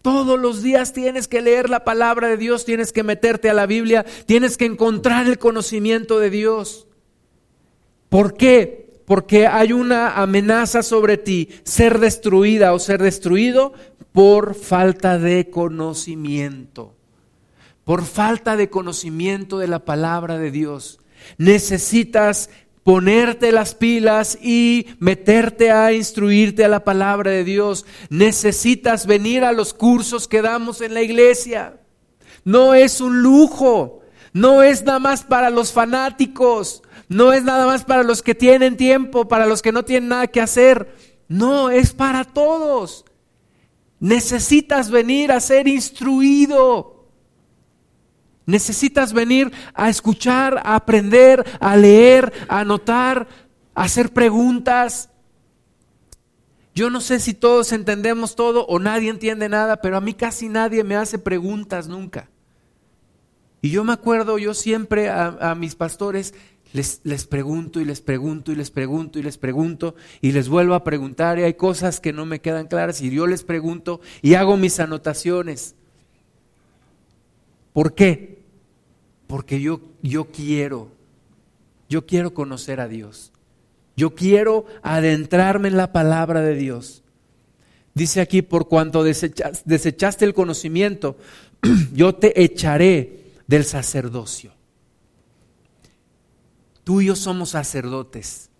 Todos 0.00 0.40
los 0.40 0.62
días 0.62 0.94
tienes 0.94 1.28
que 1.28 1.42
leer 1.42 1.68
la 1.68 1.84
palabra 1.84 2.28
de 2.28 2.38
Dios, 2.38 2.64
tienes 2.64 2.90
que 2.90 3.02
meterte 3.02 3.50
a 3.50 3.54
la 3.54 3.66
Biblia, 3.66 4.06
tienes 4.24 4.56
que 4.56 4.64
encontrar 4.64 5.26
el 5.26 5.38
conocimiento 5.38 6.18
de 6.18 6.30
Dios. 6.30 6.88
¿Por 8.08 8.32
qué? 8.32 9.02
Porque 9.04 9.46
hay 9.46 9.74
una 9.74 10.22
amenaza 10.22 10.82
sobre 10.82 11.18
ti, 11.18 11.50
ser 11.64 11.98
destruida 11.98 12.72
o 12.72 12.78
ser 12.78 13.02
destruido 13.02 13.74
por 14.12 14.54
falta 14.54 15.18
de 15.18 15.50
conocimiento. 15.50 16.94
Por 17.84 18.06
falta 18.06 18.56
de 18.56 18.70
conocimiento 18.70 19.58
de 19.58 19.68
la 19.68 19.84
palabra 19.84 20.38
de 20.38 20.50
Dios. 20.50 20.98
Necesitas 21.36 22.48
ponerte 22.90 23.52
las 23.52 23.76
pilas 23.76 24.36
y 24.42 24.84
meterte 24.98 25.70
a 25.70 25.92
instruirte 25.92 26.64
a 26.64 26.68
la 26.68 26.82
palabra 26.82 27.30
de 27.30 27.44
Dios. 27.44 27.86
Necesitas 28.08 29.06
venir 29.06 29.44
a 29.44 29.52
los 29.52 29.74
cursos 29.74 30.26
que 30.26 30.42
damos 30.42 30.80
en 30.80 30.94
la 30.94 31.02
iglesia. 31.02 31.78
No 32.44 32.74
es 32.74 33.00
un 33.00 33.22
lujo, 33.22 34.00
no 34.32 34.64
es 34.64 34.82
nada 34.82 34.98
más 34.98 35.22
para 35.22 35.50
los 35.50 35.72
fanáticos, 35.72 36.82
no 37.08 37.32
es 37.32 37.44
nada 37.44 37.64
más 37.64 37.84
para 37.84 38.02
los 38.02 38.22
que 38.22 38.34
tienen 38.34 38.76
tiempo, 38.76 39.28
para 39.28 39.46
los 39.46 39.62
que 39.62 39.70
no 39.70 39.84
tienen 39.84 40.08
nada 40.08 40.26
que 40.26 40.40
hacer. 40.40 40.92
No, 41.28 41.70
es 41.70 41.92
para 41.92 42.24
todos. 42.24 43.04
Necesitas 44.00 44.90
venir 44.90 45.30
a 45.30 45.38
ser 45.38 45.68
instruido. 45.68 46.99
Necesitas 48.46 49.12
venir 49.12 49.52
a 49.74 49.88
escuchar, 49.88 50.60
a 50.64 50.74
aprender, 50.74 51.44
a 51.60 51.76
leer, 51.76 52.32
a 52.48 52.60
anotar, 52.60 53.28
a 53.74 53.82
hacer 53.84 54.12
preguntas. 54.12 55.10
Yo 56.74 56.90
no 56.90 57.00
sé 57.00 57.20
si 57.20 57.34
todos 57.34 57.72
entendemos 57.72 58.36
todo 58.36 58.66
o 58.66 58.78
nadie 58.78 59.10
entiende 59.10 59.48
nada, 59.48 59.80
pero 59.80 59.96
a 59.96 60.00
mí 60.00 60.14
casi 60.14 60.48
nadie 60.48 60.84
me 60.84 60.96
hace 60.96 61.18
preguntas 61.18 61.88
nunca. 61.88 62.28
Y 63.62 63.70
yo 63.70 63.84
me 63.84 63.92
acuerdo, 63.92 64.38
yo 64.38 64.54
siempre 64.54 65.10
a, 65.10 65.54
mis 65.54 65.74
pastores 65.74 66.32
les, 66.72 67.00
les, 67.04 67.26
pregunto 67.26 67.80
y 67.80 67.84
les 67.84 68.00
pregunto 68.00 68.52
y 68.52 68.54
les 68.56 68.70
pregunto 68.70 69.18
y 69.18 69.22
les 69.22 69.36
pregunto 69.36 69.96
y 70.20 70.32
les 70.32 70.48
vuelvo 70.48 70.74
a 70.74 70.84
preguntar 70.84 71.38
y 71.38 71.42
hay 71.42 71.54
cosas 71.54 72.00
que 72.00 72.12
no 72.12 72.24
me 72.24 72.40
quedan 72.40 72.68
claras 72.68 73.02
y 73.02 73.10
yo 73.10 73.26
les 73.26 73.42
pregunto 73.42 74.00
y 74.22 74.34
hago 74.34 74.56
mis 74.56 74.80
anotaciones. 74.80 75.74
¿Por 77.72 77.94
qué? 77.94 78.40
porque 79.30 79.60
yo, 79.60 79.80
yo 80.02 80.32
quiero, 80.32 80.90
yo 81.88 82.04
quiero 82.04 82.34
conocer 82.34 82.80
a 82.80 82.88
Dios. 82.88 83.30
Yo 83.96 84.16
quiero 84.16 84.66
adentrarme 84.82 85.68
en 85.68 85.76
la 85.76 85.92
palabra 85.92 86.40
de 86.40 86.56
Dios. 86.56 87.04
Dice 87.94 88.20
aquí, 88.20 88.42
por 88.42 88.66
cuanto 88.66 89.04
desechaste 89.04 90.24
el 90.24 90.34
conocimiento, 90.34 91.16
yo 91.92 92.16
te 92.16 92.42
echaré 92.42 93.34
del 93.46 93.64
sacerdocio. 93.64 94.52
Tú 96.82 97.00
y 97.00 97.06
yo 97.06 97.14
somos 97.14 97.50
sacerdotes. 97.50 98.50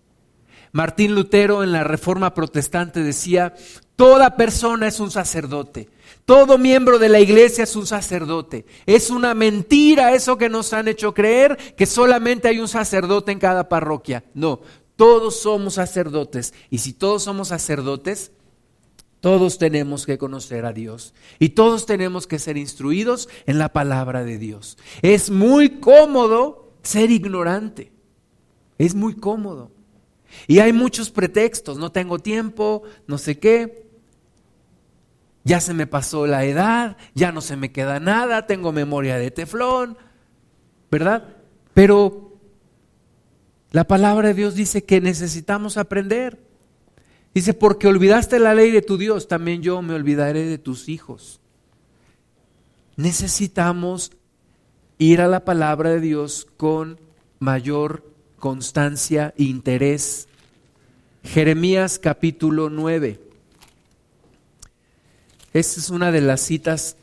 Martín 0.71 1.17
Lutero 1.17 1.65
en 1.65 1.73
la 1.73 1.83
Reforma 1.83 2.33
Protestante 2.33 3.03
decía, 3.03 3.55
toda 3.97 4.37
persona 4.37 4.87
es 4.87 5.01
un 5.01 5.11
sacerdote. 5.11 5.89
Todo 6.31 6.59
miembro 6.59 7.01
de 7.01 7.09
la 7.09 7.19
iglesia 7.19 7.65
es 7.65 7.75
un 7.75 7.89
sacerdote. 7.89 8.65
Es 8.87 9.11
una 9.11 9.35
mentira 9.35 10.15
eso 10.15 10.39
que 10.39 10.49
nos 10.49 10.73
han 10.73 10.87
hecho 10.87 11.13
creer, 11.13 11.59
que 11.77 11.87
solamente 11.87 12.47
hay 12.47 12.61
un 12.61 12.69
sacerdote 12.69 13.33
en 13.33 13.41
cada 13.41 13.69
parroquia. 13.69 14.23
No, 14.33 14.61
todos 14.95 15.41
somos 15.41 15.75
sacerdotes. 15.75 16.55
Y 16.71 16.79
si 16.79 16.93
todos 16.93 17.25
somos 17.25 17.49
sacerdotes, 17.49 18.31
todos 19.19 19.59
tenemos 19.59 20.07
que 20.07 20.19
conocer 20.19 20.67
a 20.67 20.73
Dios 20.73 21.15
y 21.41 21.49
todos 21.49 21.85
tenemos 21.85 22.29
que 22.29 22.39
ser 22.39 22.57
instruidos 22.57 23.29
en 23.47 23.59
la 23.59 23.73
palabra 23.73 24.23
de 24.23 24.39
Dios. 24.39 24.79
Es 25.03 25.31
muy 25.31 25.81
cómodo 25.81 26.75
ser 26.85 27.11
ignorante. 27.11 27.91
Es 28.79 28.95
muy 28.95 29.17
cómodo. 29.17 29.73
Y 30.47 30.61
hay 30.61 30.73
muchos 30.73 31.11
pretextos, 31.11 31.77
no 31.77 31.91
tengo 31.91 32.21
tiempo, 32.21 32.85
no 33.09 33.19
sé 33.19 33.41
qué, 33.41 33.90
ya 35.45 35.61
se 35.61 35.75
me 35.75 35.87
pasó 35.87 36.27
la 36.27 36.45
edad, 36.45 36.97
ya 37.15 37.33
no 37.33 37.41
se 37.41 37.57
me 37.57 37.73
queda 37.73 38.01
nada, 38.01 38.47
tengo 38.47 38.73
memoria 38.73 39.17
de 39.17 39.31
teflón, 39.31 39.97
¿verdad? 40.91 41.37
Pero 41.75 42.37
la 43.71 43.85
palabra 43.85 44.29
de 44.29 44.35
Dios 44.35 44.55
dice 44.55 44.85
que 44.85 45.01
necesitamos 45.01 45.77
aprender. 45.77 46.39
Dice, 47.33 47.55
porque 47.55 47.87
olvidaste 47.87 48.41
la 48.41 48.55
ley 48.55 48.73
de 48.73 48.83
tu 48.83 48.99
Dios, 48.99 49.29
también 49.29 49.63
yo 49.63 49.81
me 49.83 49.95
olvidaré 49.95 50.45
de 50.47 50.59
tus 50.59 50.89
hijos. 50.89 51.41
Necesitamos 52.97 54.11
ir 54.99 55.21
a 55.21 55.29
la 55.29 55.45
palabra 55.45 55.91
de 55.91 56.01
Dios 56.01 56.47
con 56.57 57.01
mayor 57.39 58.05
constancia 58.39 59.33
e 59.39 59.45
interés. 59.45 60.29
Jeremías 61.23 61.99
capítulo 61.99 62.69
9. 62.69 63.30
Esta 65.53 65.81
es 65.81 65.91
una 65.91 66.13
de 66.13 66.21
las 66.21 66.41
citas, 66.41 66.97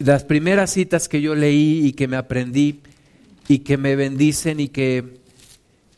las 0.00 0.24
primeras 0.24 0.72
citas 0.72 1.08
que 1.08 1.22
yo 1.22 1.36
leí 1.36 1.86
y 1.86 1.92
que 1.92 2.08
me 2.08 2.16
aprendí 2.16 2.80
y 3.46 3.60
que 3.60 3.76
me 3.76 3.94
bendicen 3.94 4.58
y 4.58 4.66
que, 4.66 5.20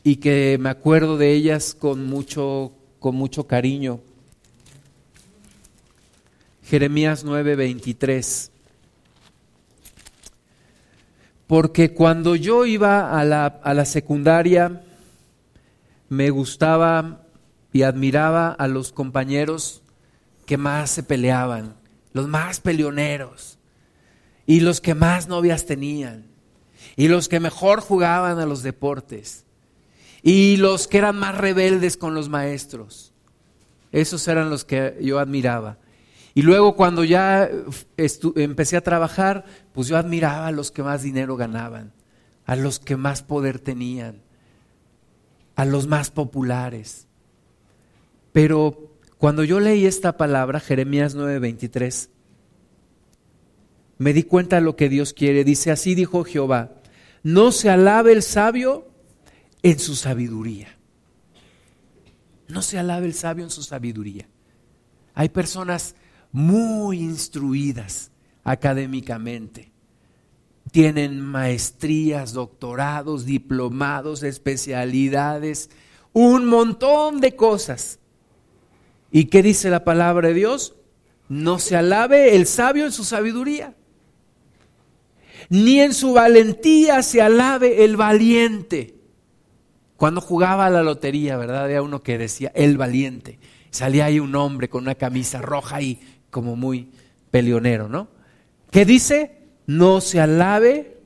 y 0.03 0.17
que 0.17 0.57
me 0.59 0.69
acuerdo 0.69 1.17
de 1.17 1.33
ellas 1.33 1.73
con 1.73 2.05
mucho, 2.05 2.71
con 2.99 3.15
mucho 3.15 3.47
cariño. 3.47 3.99
Jeremías 6.65 7.25
9:23. 7.25 8.51
Porque 11.47 11.93
cuando 11.93 12.35
yo 12.35 12.67
iba 12.67 13.19
a 13.19 13.23
la, 13.23 13.47
a 13.47 13.73
la 13.73 13.85
secundaria, 13.85 14.83
me 16.09 16.29
gustaba 16.29 17.21
y 17.73 17.81
admiraba 17.81 18.51
a 18.51 18.67
los 18.67 18.91
compañeros 18.91 19.81
que 20.45 20.57
más 20.57 20.91
se 20.91 21.03
peleaban, 21.03 21.75
los 22.13 22.27
más 22.27 22.59
peleoneros, 22.59 23.57
y 24.45 24.59
los 24.59 24.81
que 24.81 24.95
más 24.95 25.27
novias 25.27 25.65
tenían, 25.65 26.25
y 26.95 27.07
los 27.07 27.27
que 27.27 27.39
mejor 27.39 27.81
jugaban 27.81 28.39
a 28.39 28.45
los 28.45 28.63
deportes, 28.63 29.45
y 30.21 30.57
los 30.57 30.87
que 30.87 30.97
eran 30.97 31.17
más 31.17 31.37
rebeldes 31.37 31.97
con 31.97 32.15
los 32.15 32.29
maestros. 32.29 33.13
Esos 33.91 34.27
eran 34.27 34.49
los 34.49 34.65
que 34.65 34.97
yo 35.01 35.19
admiraba. 35.19 35.77
Y 36.33 36.41
luego 36.41 36.75
cuando 36.75 37.03
ya 37.03 37.49
empecé 38.35 38.75
a 38.75 38.81
trabajar, 38.81 39.45
pues 39.71 39.87
yo 39.87 39.97
admiraba 39.97 40.47
a 40.47 40.51
los 40.51 40.71
que 40.71 40.83
más 40.83 41.01
dinero 41.01 41.37
ganaban, 41.37 41.93
a 42.45 42.55
los 42.55 42.79
que 42.79 42.97
más 42.97 43.23
poder 43.23 43.59
tenían, 43.59 44.21
a 45.55 45.63
los 45.63 45.87
más 45.87 46.11
populares. 46.11 47.07
Pero 48.33 48.94
cuando 49.17 49.43
yo 49.43 49.59
leí 49.59 49.85
esta 49.85 50.17
palabra, 50.17 50.59
Jeremías 50.59 51.15
9:23, 51.15 52.09
me 53.97 54.13
di 54.13 54.23
cuenta 54.23 54.57
de 54.57 54.61
lo 54.61 54.75
que 54.75 54.89
Dios 54.89 55.13
quiere. 55.13 55.43
Dice, 55.43 55.71
así 55.71 55.95
dijo 55.95 56.23
Jehová, 56.23 56.71
no 57.23 57.51
se 57.51 57.69
alabe 57.69 58.11
el 58.11 58.23
sabio 58.23 58.87
en 59.63 59.79
su 59.79 59.95
sabiduría. 59.95 60.77
No 62.47 62.61
se 62.61 62.77
alabe 62.77 63.07
el 63.07 63.13
sabio 63.13 63.43
en 63.43 63.49
su 63.49 63.63
sabiduría. 63.63 64.27
Hay 65.13 65.29
personas 65.29 65.95
muy 66.31 66.99
instruidas 66.99 68.11
académicamente. 68.43 69.71
Tienen 70.71 71.21
maestrías, 71.21 72.33
doctorados, 72.33 73.25
diplomados, 73.25 74.21
especialidades, 74.23 75.69
un 76.11 76.45
montón 76.45 77.21
de 77.21 77.35
cosas. 77.35 77.99
¿Y 79.15 79.27
qué 79.27 79.41
dice 79.41 79.69
la 79.69 79.85
palabra 79.85 80.27
de 80.27 80.33
Dios? 80.33 80.75
No 81.29 81.57
se 81.57 81.77
alabe 81.77 82.35
el 82.35 82.45
sabio 82.45 82.83
en 82.83 82.91
su 82.91 83.05
sabiduría, 83.05 83.73
ni 85.47 85.79
en 85.79 85.93
su 85.93 86.11
valentía 86.11 87.01
se 87.01 87.21
alabe 87.21 87.85
el 87.85 87.95
valiente. 87.95 88.95
Cuando 89.95 90.19
jugaba 90.19 90.65
a 90.65 90.69
la 90.69 90.83
lotería, 90.83 91.37
¿verdad? 91.37 91.63
Había 91.63 91.81
uno 91.81 92.03
que 92.03 92.17
decía 92.17 92.51
el 92.55 92.77
valiente. 92.77 93.39
Salía 93.69 94.03
ahí 94.03 94.19
un 94.19 94.35
hombre 94.35 94.67
con 94.67 94.83
una 94.83 94.95
camisa 94.95 95.41
roja 95.41 95.81
y 95.81 96.01
como 96.29 96.57
muy 96.57 96.91
peleonero, 97.31 97.87
¿no? 97.87 98.09
¿Qué 98.69 98.83
dice? 98.83 99.37
No 99.65 100.01
se 100.01 100.19
alabe 100.19 100.97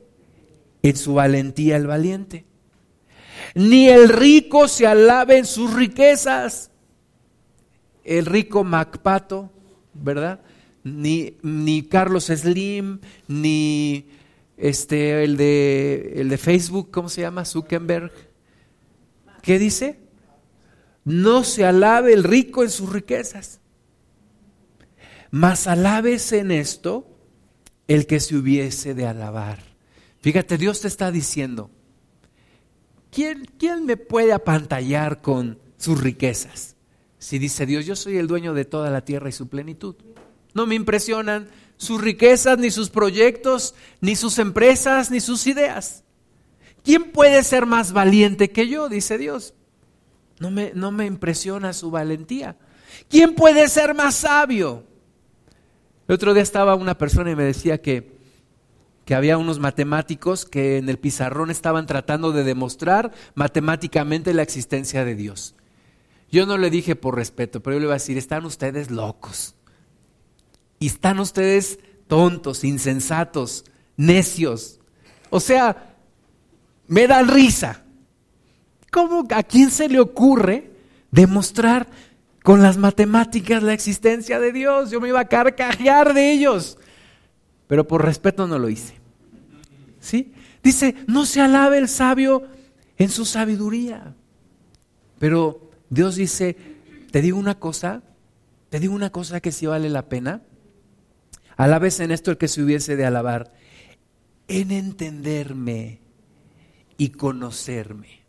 en 0.82 0.96
su 0.96 1.14
valentía 1.14 1.76
el 1.76 1.86
valiente. 1.86 2.44
Ni 3.54 3.88
el 3.88 4.08
rico 4.08 4.66
se 4.66 4.88
alabe 4.88 5.38
en 5.38 5.46
sus 5.46 5.72
riquezas 5.74 6.70
el 8.04 8.26
rico 8.26 8.64
Macpato, 8.64 9.50
¿verdad? 9.94 10.40
Ni, 10.84 11.36
ni 11.42 11.82
Carlos 11.82 12.26
Slim, 12.26 13.00
ni 13.28 14.06
este, 14.56 15.24
el, 15.24 15.36
de, 15.36 16.12
el 16.16 16.28
de 16.28 16.38
Facebook, 16.38 16.90
¿cómo 16.90 17.08
se 17.08 17.22
llama? 17.22 17.44
Zuckerberg. 17.44 18.12
¿Qué 19.42 19.58
dice? 19.58 19.98
No 21.04 21.44
se 21.44 21.64
alabe 21.64 22.12
el 22.12 22.24
rico 22.24 22.62
en 22.62 22.70
sus 22.70 22.92
riquezas, 22.92 23.60
mas 25.30 25.66
alabes 25.66 26.32
en 26.32 26.50
esto 26.50 27.06
el 27.88 28.06
que 28.06 28.20
se 28.20 28.36
hubiese 28.36 28.94
de 28.94 29.06
alabar. 29.06 29.58
Fíjate, 30.20 30.58
Dios 30.58 30.80
te 30.82 30.88
está 30.88 31.10
diciendo, 31.10 31.70
¿quién, 33.10 33.46
quién 33.58 33.86
me 33.86 33.96
puede 33.96 34.32
apantallar 34.32 35.22
con 35.22 35.58
sus 35.78 36.00
riquezas? 36.00 36.76
Si 37.20 37.38
dice 37.38 37.66
Dios, 37.66 37.84
yo 37.84 37.94
soy 37.96 38.16
el 38.16 38.26
dueño 38.26 38.54
de 38.54 38.64
toda 38.64 38.90
la 38.90 39.04
tierra 39.04 39.28
y 39.28 39.32
su 39.32 39.46
plenitud. 39.46 39.94
No 40.54 40.66
me 40.66 40.74
impresionan 40.74 41.48
sus 41.76 42.00
riquezas, 42.00 42.58
ni 42.58 42.70
sus 42.70 42.88
proyectos, 42.88 43.74
ni 44.00 44.16
sus 44.16 44.38
empresas, 44.38 45.10
ni 45.10 45.20
sus 45.20 45.46
ideas. 45.46 46.02
¿Quién 46.82 47.12
puede 47.12 47.42
ser 47.44 47.66
más 47.66 47.92
valiente 47.92 48.50
que 48.50 48.68
yo? 48.68 48.88
Dice 48.88 49.18
Dios. 49.18 49.52
No 50.38 50.50
me, 50.50 50.72
no 50.74 50.92
me 50.92 51.04
impresiona 51.04 51.74
su 51.74 51.90
valentía. 51.90 52.56
¿Quién 53.10 53.34
puede 53.34 53.68
ser 53.68 53.94
más 53.94 54.14
sabio? 54.14 54.84
El 56.08 56.14
otro 56.14 56.32
día 56.32 56.42
estaba 56.42 56.74
una 56.74 56.96
persona 56.96 57.30
y 57.30 57.36
me 57.36 57.44
decía 57.44 57.82
que, 57.82 58.16
que 59.04 59.14
había 59.14 59.36
unos 59.36 59.58
matemáticos 59.58 60.46
que 60.46 60.78
en 60.78 60.88
el 60.88 60.98
pizarrón 60.98 61.50
estaban 61.50 61.84
tratando 61.84 62.32
de 62.32 62.44
demostrar 62.44 63.12
matemáticamente 63.34 64.32
la 64.32 64.42
existencia 64.42 65.04
de 65.04 65.14
Dios. 65.14 65.54
Yo 66.30 66.46
no 66.46 66.58
le 66.58 66.70
dije 66.70 66.94
por 66.94 67.16
respeto, 67.16 67.60
pero 67.60 67.74
yo 67.74 67.80
le 67.80 67.86
iba 67.86 67.94
a 67.94 67.98
decir, 67.98 68.16
están 68.16 68.44
ustedes 68.44 68.90
locos. 68.90 69.54
Están 70.78 71.18
ustedes 71.18 71.78
tontos, 72.06 72.64
insensatos, 72.64 73.64
necios. 73.96 74.80
O 75.28 75.40
sea, 75.40 75.96
me 76.86 77.06
dan 77.06 77.28
risa. 77.28 77.84
¿Cómo 78.90 79.26
a 79.30 79.42
quién 79.42 79.70
se 79.70 79.88
le 79.88 80.00
ocurre 80.00 80.70
demostrar 81.10 81.88
con 82.42 82.62
las 82.62 82.78
matemáticas 82.78 83.62
la 83.62 83.72
existencia 83.72 84.40
de 84.40 84.52
Dios? 84.52 84.90
Yo 84.90 85.00
me 85.00 85.08
iba 85.08 85.20
a 85.20 85.28
carcajear 85.28 86.14
de 86.14 86.32
ellos. 86.32 86.78
Pero 87.66 87.86
por 87.86 88.04
respeto 88.04 88.46
no 88.46 88.58
lo 88.58 88.68
hice. 88.68 88.94
¿Sí? 90.00 90.32
Dice, 90.62 90.94
no 91.06 91.26
se 91.26 91.40
alabe 91.40 91.78
el 91.78 91.88
sabio 91.88 92.44
en 92.96 93.08
su 93.08 93.24
sabiduría. 93.24 94.14
Pero 95.18 95.69
Dios 95.90 96.14
dice, 96.14 96.56
te 97.10 97.20
digo 97.20 97.38
una 97.38 97.58
cosa, 97.58 98.02
te 98.70 98.78
digo 98.78 98.94
una 98.94 99.10
cosa 99.10 99.40
que 99.40 99.52
sí 99.52 99.66
vale 99.66 99.90
la 99.90 100.08
pena. 100.08 100.42
Alabes 101.56 101.98
en 102.00 102.12
esto 102.12 102.30
el 102.30 102.38
que 102.38 102.48
se 102.48 102.62
hubiese 102.62 102.96
de 102.96 103.04
alabar, 103.04 103.52
en 104.48 104.70
entenderme 104.70 106.00
y 106.96 107.10
conocerme. 107.10 108.20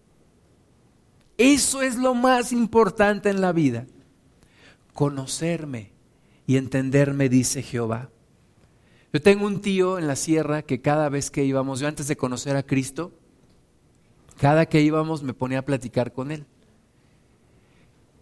Eso 1.38 1.82
es 1.82 1.96
lo 1.96 2.14
más 2.14 2.52
importante 2.52 3.30
en 3.30 3.42
la 3.42 3.52
vida. 3.52 3.86
Conocerme 4.94 5.92
y 6.48 6.58
entenderme, 6.58 7.30
dice 7.30 7.62
Jehová. 7.62 8.10
Yo 9.14 9.22
tengo 9.22 9.46
un 9.46 9.62
tío 9.62 10.00
en 10.00 10.08
la 10.08 10.16
sierra 10.16 10.64
que 10.64 10.82
cada 10.82 11.10
vez 11.10 11.32
que 11.32 11.44
íbamos, 11.44 11.80
yo 11.80 11.88
antes 11.88 12.08
de 12.08 12.18
conocer 12.18 12.56
a 12.56 12.64
Cristo, 12.64 13.12
cada 14.38 14.66
que 14.66 14.82
íbamos 14.82 15.22
me 15.22 15.34
ponía 15.34 15.60
a 15.60 15.66
platicar 15.66 16.14
con 16.14 16.32
él. 16.32 16.46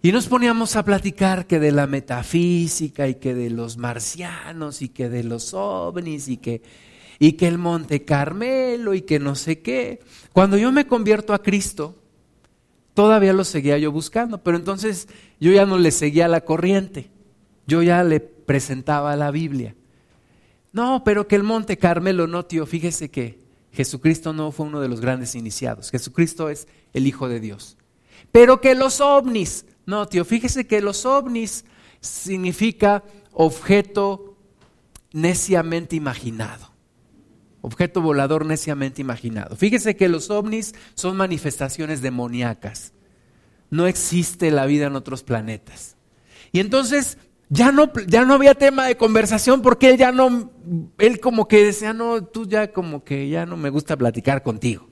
Y 0.02 0.14
nos 0.14 0.28
poníamos 0.28 0.78
a 0.78 0.86
platicar 0.86 1.45
que 1.45 1.60
de 1.60 1.74
la 1.74 1.86
metafísica 1.86 3.10
y 3.10 3.16
que 3.16 3.34
de 3.34 3.50
los 3.50 3.78
marcianos 3.78 4.82
y 4.82 4.89
que 4.89 5.10
de 5.10 5.26
los 5.26 5.54
ovnis 5.54 6.30
y 6.30 6.38
que, 6.38 6.62
y 7.20 7.34
que 7.34 7.47
el 7.47 7.58
Monte 7.58 8.06
Carmelo 8.06 8.93
y 8.93 9.02
que 9.02 9.20
no 9.20 9.36
sé 9.36 9.60
qué. 9.60 10.00
Cuando 10.32 10.58
yo 10.58 10.72
me 10.72 10.88
convierto 10.88 11.34
a 11.34 11.43
Cristo, 11.43 11.95
todavía 12.93 13.34
lo 13.34 13.43
seguía 13.43 13.78
yo 13.78 13.91
buscando, 13.91 14.41
pero 14.41 14.56
entonces 14.56 15.10
yo 15.38 15.52
ya 15.52 15.66
no 15.66 15.78
le 15.78 15.91
seguía 15.91 16.30
la 16.30 16.41
corriente, 16.41 17.10
yo 17.68 17.84
ya 17.84 18.02
le 18.06 18.22
presentaba 18.22 19.18
la 19.18 19.32
Biblia. 19.32 19.76
No, 20.72 21.04
pero 21.04 21.28
que 21.28 21.36
el 21.36 21.43
Monte 21.43 21.78
Carmelo 21.78 22.26
no, 22.26 22.45
tío, 22.45 22.66
fíjese 22.66 23.12
que 23.12 23.39
Jesucristo 23.74 24.32
no 24.32 24.52
fue 24.54 24.66
uno 24.66 24.80
de 24.80 24.88
los 24.88 25.02
grandes 25.02 25.36
iniciados. 25.36 25.91
Jesucristo 25.91 26.50
es 26.50 26.70
el 26.93 27.06
Hijo 27.06 27.28
de 27.28 27.41
Dios. 27.41 27.78
Pero 28.32 28.62
que 28.62 28.76
los 28.76 29.02
ovnis, 29.02 29.66
no, 29.89 30.07
tío, 30.07 30.23
fíjese 30.23 30.67
que 30.67 30.81
los 30.81 31.03
ovnis 31.05 31.65
significa 31.99 33.03
objeto 33.33 34.37
neciamente 35.11 35.95
imaginado. 35.95 36.69
Objeto 37.61 37.99
volador 37.99 38.45
neciamente 38.45 39.01
imaginado. 39.01 39.55
Fíjese 39.55 39.95
que 39.95 40.07
los 40.07 40.29
ovnis 40.29 40.75
son 40.93 41.17
manifestaciones 41.17 42.03
demoníacas. 42.03 42.93
No 43.71 43.87
existe 43.87 44.51
la 44.51 44.67
vida 44.67 44.85
en 44.85 44.95
otros 44.95 45.23
planetas. 45.23 45.95
Y 46.51 46.59
entonces 46.59 47.17
ya 47.49 47.71
no, 47.71 47.91
ya 48.07 48.25
no 48.25 48.35
había 48.35 48.53
tema 48.53 48.85
de 48.85 48.95
conversación 48.95 49.63
porque 49.63 49.89
él 49.89 49.97
ya 49.97 50.11
no, 50.11 50.51
él 50.99 51.19
como 51.19 51.47
que 51.47 51.65
decía, 51.65 51.93
no, 51.93 52.23
tú 52.23 52.47
ya 52.47 52.71
como 52.71 53.03
que 53.03 53.27
ya 53.27 53.47
no 53.47 53.57
me 53.57 53.71
gusta 53.71 53.97
platicar 53.97 54.43
contigo, 54.43 54.87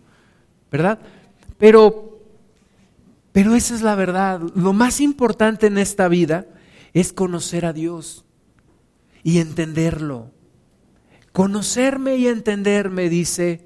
¿verdad? 0.71 0.97
Pero, 1.59 2.16
pero 3.38 3.53
esa 3.53 3.75
es 3.75 3.83
la 3.83 3.93
verdad. 3.93 4.41
Lo 4.55 4.73
más 4.73 4.99
importante 4.99 5.67
en 5.67 5.77
esta 5.77 6.07
vida 6.07 6.47
es 6.93 7.13
conocer 7.13 7.67
a 7.67 7.71
Dios 7.71 8.25
y 9.21 9.38
entenderlo. 9.38 10.31
Conocerme 11.33 12.15
y 12.15 12.29
entenderme, 12.29 13.09
dice, 13.09 13.63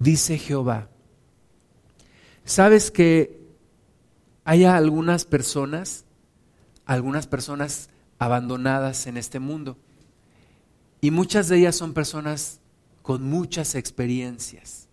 dice 0.00 0.36
Jehová. 0.36 0.88
¿Sabes 2.44 2.90
que 2.90 3.40
hay 4.42 4.64
algunas 4.64 5.24
personas, 5.24 6.06
algunas 6.84 7.28
personas 7.28 7.90
abandonadas 8.18 9.06
en 9.06 9.16
este 9.16 9.38
mundo. 9.38 9.78
Y 11.00 11.12
muchas 11.12 11.48
de 11.48 11.58
ellas 11.58 11.76
son 11.76 11.94
personas 11.94 12.58
con 13.02 13.22
muchas 13.22 13.76
experiencias, 13.76 14.88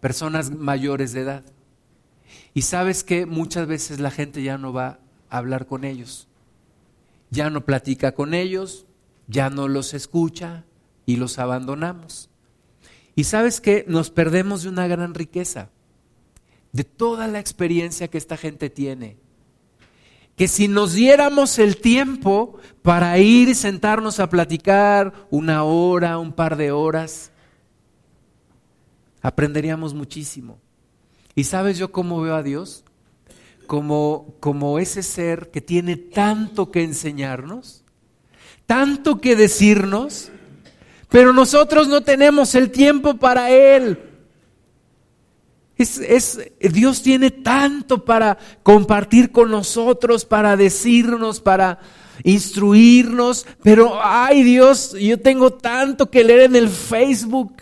personas 0.00 0.50
mayores 0.50 1.14
de 1.14 1.22
edad. 1.22 1.44
Y 2.54 2.62
sabes 2.62 3.04
que 3.04 3.26
muchas 3.26 3.66
veces 3.66 4.00
la 4.00 4.10
gente 4.10 4.42
ya 4.42 4.58
no 4.58 4.72
va 4.72 4.98
a 5.30 5.38
hablar 5.38 5.66
con 5.66 5.84
ellos, 5.84 6.28
ya 7.30 7.50
no 7.50 7.64
platica 7.64 8.12
con 8.12 8.34
ellos, 8.34 8.86
ya 9.26 9.48
no 9.50 9.68
los 9.68 9.94
escucha 9.94 10.64
y 11.06 11.16
los 11.16 11.38
abandonamos. 11.38 12.28
Y 13.14 13.24
sabes 13.24 13.60
que 13.60 13.84
nos 13.88 14.10
perdemos 14.10 14.62
de 14.62 14.68
una 14.68 14.86
gran 14.86 15.14
riqueza, 15.14 15.70
de 16.72 16.84
toda 16.84 17.26
la 17.26 17.38
experiencia 17.38 18.08
que 18.08 18.18
esta 18.18 18.36
gente 18.36 18.70
tiene 18.70 19.16
que 20.36 20.48
si 20.48 20.68
nos 20.68 20.94
diéramos 20.94 21.58
el 21.58 21.76
tiempo 21.76 22.58
para 22.82 23.18
ir 23.18 23.48
y 23.48 23.54
sentarnos 23.54 24.18
a 24.18 24.30
platicar 24.30 25.12
una 25.30 25.64
hora, 25.64 26.18
un 26.18 26.32
par 26.32 26.56
de 26.56 26.72
horas, 26.72 27.30
aprenderíamos 29.20 29.94
muchísimo. 29.94 30.58
¿Y 31.34 31.44
sabes 31.44 31.78
yo 31.78 31.92
cómo 31.92 32.20
veo 32.20 32.34
a 32.34 32.42
Dios? 32.42 32.84
Como, 33.66 34.34
como 34.40 34.78
ese 34.78 35.02
ser 35.02 35.50
que 35.50 35.60
tiene 35.60 35.96
tanto 35.96 36.70
que 36.70 36.82
enseñarnos, 36.82 37.84
tanto 38.66 39.20
que 39.20 39.34
decirnos, 39.36 40.30
pero 41.08 41.32
nosotros 41.32 41.88
no 41.88 42.02
tenemos 42.02 42.54
el 42.54 42.70
tiempo 42.70 43.16
para 43.16 43.50
Él. 43.50 43.98
Es, 45.76 46.38
Dios 46.60 47.02
tiene 47.02 47.30
tanto 47.30 48.04
para 48.04 48.38
compartir 48.62 49.32
con 49.32 49.50
nosotros, 49.50 50.24
para 50.24 50.56
decirnos, 50.56 51.40
para 51.40 51.80
instruirnos, 52.24 53.46
pero 53.62 53.98
ay 54.00 54.42
Dios, 54.42 54.92
yo 54.92 55.18
tengo 55.18 55.52
tanto 55.52 56.10
que 56.10 56.22
leer 56.22 56.42
en 56.42 56.56
el 56.56 56.68
Facebook, 56.68 57.54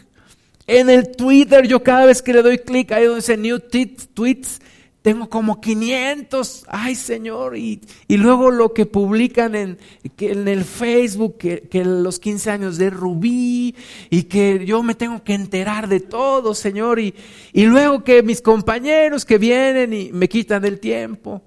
en 0.71 0.89
el 0.89 1.11
Twitter, 1.17 1.67
yo 1.67 1.83
cada 1.83 2.07
vez 2.07 2.23
que 2.23 2.33
le 2.33 2.43
doy 2.43 2.59
clic 2.59 2.93
ahí 2.93 3.05
donde 3.05 3.21
dice 3.21 3.37
New 3.37 3.59
Tweets, 3.59 4.61
tengo 5.03 5.29
como 5.29 5.61
500, 5.61 6.65
ay 6.69 6.95
Señor, 6.95 7.57
y, 7.57 7.81
luego 8.09 8.53
lo 8.53 8.73
que 8.73 8.87
publican 8.87 9.57
en, 9.57 9.79
en 10.19 10.47
el 10.47 10.63
Facebook, 10.63 11.39
que, 11.39 11.63
que, 11.63 11.85
los 11.85 12.21
15 12.21 12.51
años 12.53 12.79
de 12.79 12.91
Rubí, 12.91 13.75
y 14.11 14.23
que 14.25 14.65
yo 14.65 14.85
me 14.85 14.95
tengo 14.95 15.25
que 15.25 15.35
enterar 15.35 15.89
de 15.89 15.99
todo, 15.99 16.55
Señor, 16.55 17.01
y, 17.01 17.17
y 17.53 17.65
luego 17.65 18.05
que 18.05 18.23
mis 18.23 18.41
compañeros 18.41 19.25
que 19.25 19.39
vienen 19.39 19.93
y 19.93 20.13
me 20.13 20.29
quitan 20.29 20.65
el 20.65 20.79
tiempo, 20.79 21.43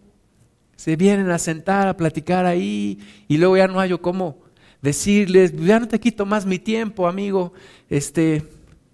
se 0.76 0.98
vienen 0.98 1.30
a 1.30 1.40
sentar, 1.40 1.88
a 1.88 1.96
platicar 1.96 2.46
ahí, 2.46 3.00
y 3.30 3.38
luego 3.38 3.56
ya 3.56 3.68
no 3.68 3.80
hay 3.80 3.92
yo 3.92 4.02
cómo 4.02 4.40
decirles, 4.82 5.54
ya 5.56 5.80
no 5.80 5.88
te 5.88 6.02
quito 6.02 6.26
más 6.26 6.46
mi 6.46 6.60
tiempo, 6.60 7.08
amigo, 7.08 7.54
este, 7.90 8.44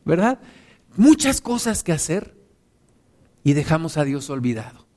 ¿verdad? 0.10 0.40
Muchas 0.98 1.40
cosas 1.40 1.84
que 1.84 1.94
hacer 1.94 2.36
y 3.44 3.54
dejamos 3.54 3.96
a 3.98 4.04
Dios 4.04 4.30
olvidado. 4.30 4.88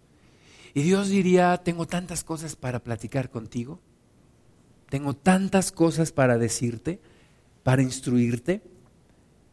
Y 0.75 0.83
Dios 0.83 1.11
diría, 1.11 1.59
tengo 1.59 1.87
tantas 1.87 2.25
cosas 2.25 2.57
para 2.57 2.81
platicar 2.81 3.31
contigo, 3.31 3.79
tengo 4.89 5.15
tantas 5.15 5.71
cosas 5.71 6.13
para 6.13 6.39
decirte, 6.39 6.99
para 7.63 7.83
instruirte. 7.83 8.63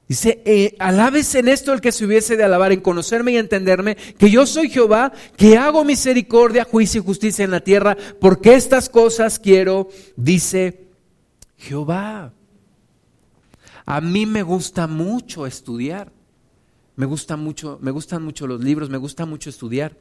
Dice, 0.07 0.41
eh, 0.45 0.75
alabes 0.79 1.35
en 1.35 1.49
esto 1.49 1.73
el 1.73 1.81
que 1.81 1.91
se 1.91 2.05
hubiese 2.05 2.37
de 2.37 2.45
alabar, 2.45 2.71
en 2.71 2.79
conocerme 2.79 3.33
y 3.33 3.37
entenderme, 3.37 3.95
que 3.95 4.31
yo 4.31 4.45
soy 4.47 4.69
Jehová, 4.69 5.11
que 5.35 5.57
hago 5.57 5.83
misericordia, 5.83 6.63
juicio 6.63 7.01
y 7.01 7.05
justicia 7.05 7.43
en 7.45 7.51
la 7.51 7.59
tierra, 7.59 7.97
porque 8.19 8.55
estas 8.55 8.89
cosas 8.89 9.39
quiero, 9.39 9.89
dice 10.15 10.87
Jehová. 11.57 12.33
A 13.89 14.01
mí 14.01 14.27
me 14.27 14.43
gusta 14.43 14.85
mucho 14.85 15.47
estudiar. 15.47 16.11
Me 16.95 17.07
gusta 17.07 17.37
mucho, 17.37 17.79
me 17.81 17.89
gustan 17.89 18.21
mucho 18.21 18.45
los 18.45 18.63
libros, 18.63 18.91
me 18.91 18.99
gusta 18.99 19.25
mucho 19.25 19.49
estudiar. 19.49 19.97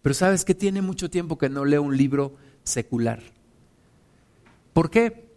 Pero 0.00 0.14
sabes 0.14 0.44
que 0.44 0.54
tiene 0.54 0.80
mucho 0.80 1.10
tiempo 1.10 1.38
que 1.38 1.48
no 1.48 1.64
leo 1.64 1.82
un 1.82 1.96
libro 1.96 2.36
secular. 2.62 3.20
¿Por 4.72 4.90
qué? 4.90 5.28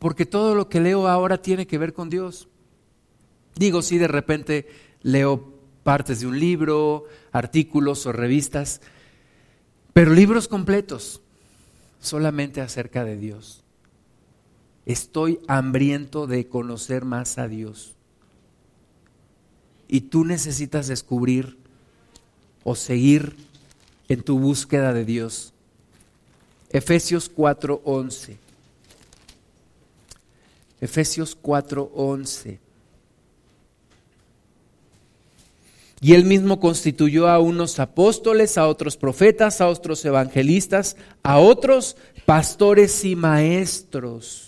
Porque 0.00 0.26
todo 0.26 0.56
lo 0.56 0.68
que 0.68 0.80
leo 0.80 1.06
ahora 1.06 1.40
tiene 1.40 1.68
que 1.68 1.78
ver 1.78 1.92
con 1.92 2.10
Dios. 2.10 2.48
Digo, 3.54 3.80
si 3.80 3.98
de 3.98 4.08
repente 4.08 4.66
leo 5.02 5.54
partes 5.84 6.18
de 6.18 6.26
un 6.26 6.40
libro, 6.40 7.04
artículos 7.30 8.06
o 8.06 8.12
revistas, 8.12 8.80
pero 9.92 10.12
libros 10.12 10.48
completos, 10.48 11.20
solamente 12.00 12.60
acerca 12.60 13.04
de 13.04 13.18
Dios. 13.18 13.63
Estoy 14.86 15.40
hambriento 15.48 16.26
de 16.26 16.46
conocer 16.46 17.04
más 17.04 17.38
a 17.38 17.48
Dios 17.48 17.94
y 19.88 20.02
tú 20.02 20.24
necesitas 20.24 20.88
descubrir 20.88 21.56
o 22.64 22.74
seguir 22.74 23.36
en 24.08 24.22
tu 24.22 24.38
búsqueda 24.38 24.92
de 24.92 25.04
Dios. 25.04 25.52
Efesios 26.70 27.30
4:11. 27.30 28.36
Efesios 30.80 31.36
4:11. 31.40 32.58
Y 36.00 36.12
él 36.12 36.24
mismo 36.24 36.60
constituyó 36.60 37.28
a 37.28 37.38
unos 37.38 37.78
apóstoles, 37.78 38.58
a 38.58 38.68
otros 38.68 38.98
profetas, 38.98 39.62
a 39.62 39.68
otros 39.68 40.04
evangelistas, 40.04 40.96
a 41.22 41.38
otros 41.38 41.96
pastores 42.26 43.06
y 43.06 43.16
maestros. 43.16 44.43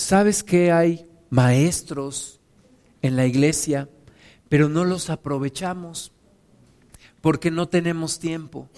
¿Sabes 0.00 0.42
qué 0.42 0.72
hay 0.72 1.06
maestros 1.28 2.40
en 3.02 3.16
la 3.16 3.26
iglesia, 3.26 3.88
pero 4.48 4.68
no 4.68 4.84
los 4.84 5.10
aprovechamos 5.10 6.12
porque 7.20 7.50
no 7.50 7.68
tenemos 7.68 8.18
tiempo. 8.18 8.68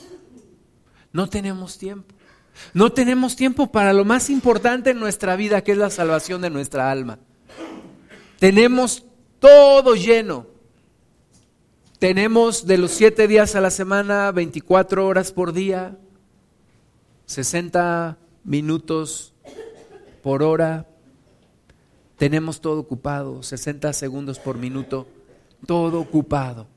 No 1.12 1.28
tenemos 1.28 1.78
tiempo. 1.78 2.14
No 2.74 2.92
tenemos 2.92 3.36
tiempo 3.36 3.70
para 3.70 3.92
lo 3.92 4.04
más 4.04 4.30
importante 4.30 4.90
en 4.90 5.00
nuestra 5.00 5.36
vida, 5.36 5.62
que 5.62 5.72
es 5.72 5.78
la 5.78 5.90
salvación 5.90 6.42
de 6.42 6.50
nuestra 6.50 6.90
alma. 6.90 7.18
Tenemos 8.38 9.04
todo 9.38 9.94
lleno. 9.94 10.48
Tenemos 11.98 12.66
de 12.66 12.78
los 12.78 12.90
siete 12.90 13.28
días 13.28 13.54
a 13.54 13.60
la 13.60 13.70
semana, 13.70 14.32
24 14.32 15.06
horas 15.06 15.30
por 15.30 15.52
día, 15.52 15.96
60 17.26 18.18
minutos 18.44 19.34
por 20.20 20.42
hora, 20.42 20.86
tenemos 22.22 22.60
todo 22.60 22.78
ocupado, 22.78 23.42
60 23.42 23.92
segundos 23.92 24.38
por 24.38 24.56
minuto, 24.56 25.08
todo 25.66 25.98
ocupado. 25.98 26.68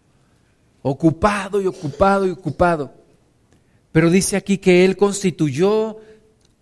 Ocupado 0.82 1.62
y 1.62 1.68
ocupado 1.68 2.26
y 2.26 2.32
ocupado. 2.32 2.92
Pero 3.92 4.10
dice 4.10 4.38
aquí 4.38 4.58
que 4.58 4.84
Él 4.84 4.98
constituyó 4.98 5.98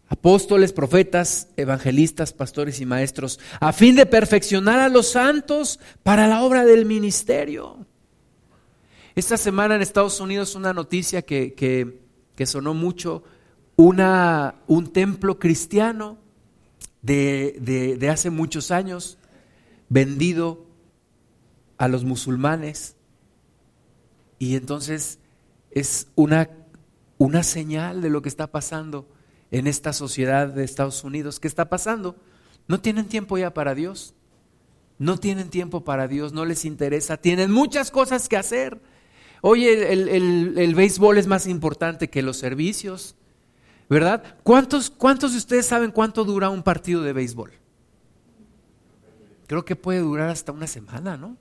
apóstoles, 0.09 0.73
profetas, 0.73 1.47
evangelistas, 1.55 2.33
pastores 2.33 2.81
y 2.81 2.85
maestros, 2.85 3.39
a 3.61 3.71
fin 3.71 3.95
de 3.95 4.05
perfeccionar 4.05 4.81
a 4.81 4.89
los 4.89 5.07
santos 5.07 5.79
para 6.03 6.27
la 6.27 6.43
obra 6.43 6.65
del 6.65 6.85
ministerio. 6.85 7.85
Esta 9.15 9.37
semana 9.37 9.75
en 9.75 9.81
Estados 9.81 10.19
Unidos 10.19 10.55
una 10.55 10.73
noticia 10.73 11.21
que, 11.21 11.53
que, 11.53 12.45
sonó 12.45 12.73
mucho, 12.73 13.23
una, 13.77 14.55
un 14.67 14.91
templo 14.91 15.39
cristiano 15.39 16.17
de, 17.03 17.95
de 17.99 18.09
hace 18.09 18.31
muchos 18.31 18.71
años, 18.71 19.19
vendido 19.89 20.65
a 21.77 21.87
los 21.87 22.03
musulmanes. 22.03 22.95
Y 24.39 24.55
entonces 24.55 25.19
es 25.71 26.07
una, 26.15 26.49
una 27.17 27.43
señal 27.43 28.01
de 28.01 28.09
lo 28.09 28.21
que 28.21 28.29
está 28.29 28.47
pasando 28.47 29.07
en 29.51 29.67
esta 29.67 29.93
sociedad 29.93 30.47
de 30.47 30.63
Estados 30.63 31.03
Unidos. 31.03 31.39
¿Qué 31.39 31.47
está 31.47 31.69
pasando? 31.69 32.15
No 32.67 32.79
tienen 32.79 33.05
tiempo 33.07 33.37
ya 33.37 33.53
para 33.53 33.75
Dios. 33.75 34.15
No 34.97 35.17
tienen 35.17 35.49
tiempo 35.49 35.83
para 35.83 36.07
Dios, 36.07 36.33
no 36.33 36.45
les 36.45 36.65
interesa. 36.65 37.17
Tienen 37.17 37.51
muchas 37.51 37.91
cosas 37.91 38.29
que 38.29 38.37
hacer. 38.37 38.79
Oye, 39.41 39.91
el, 39.91 40.07
el, 40.57 40.75
béisbol 40.75 41.17
es 41.17 41.27
más 41.27 41.47
importante 41.47 42.09
que 42.09 42.21
los 42.21 42.37
servicios, 42.37 43.15
¿verdad? 43.89 44.37
¿Cuántos, 44.43 44.89
¿Cuántos 44.89 45.31
de 45.31 45.37
ustedes 45.37 45.65
saben 45.65 45.91
cuánto 45.91 46.23
dura 46.23 46.49
un 46.49 46.63
partido 46.63 47.01
de 47.01 47.13
béisbol? 47.13 47.51
Creo 49.47 49.65
que 49.65 49.75
puede 49.75 49.99
durar 49.99 50.29
hasta 50.29 50.51
una 50.51 50.67
semana, 50.67 51.17
¿no? 51.17 51.37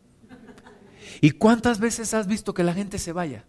¿Y 1.20 1.32
cuántas 1.32 1.78
veces 1.78 2.14
has 2.14 2.26
visto 2.26 2.54
que 2.54 2.64
la 2.64 2.74
gente 2.74 2.98
se 2.98 3.12
vaya? 3.12 3.44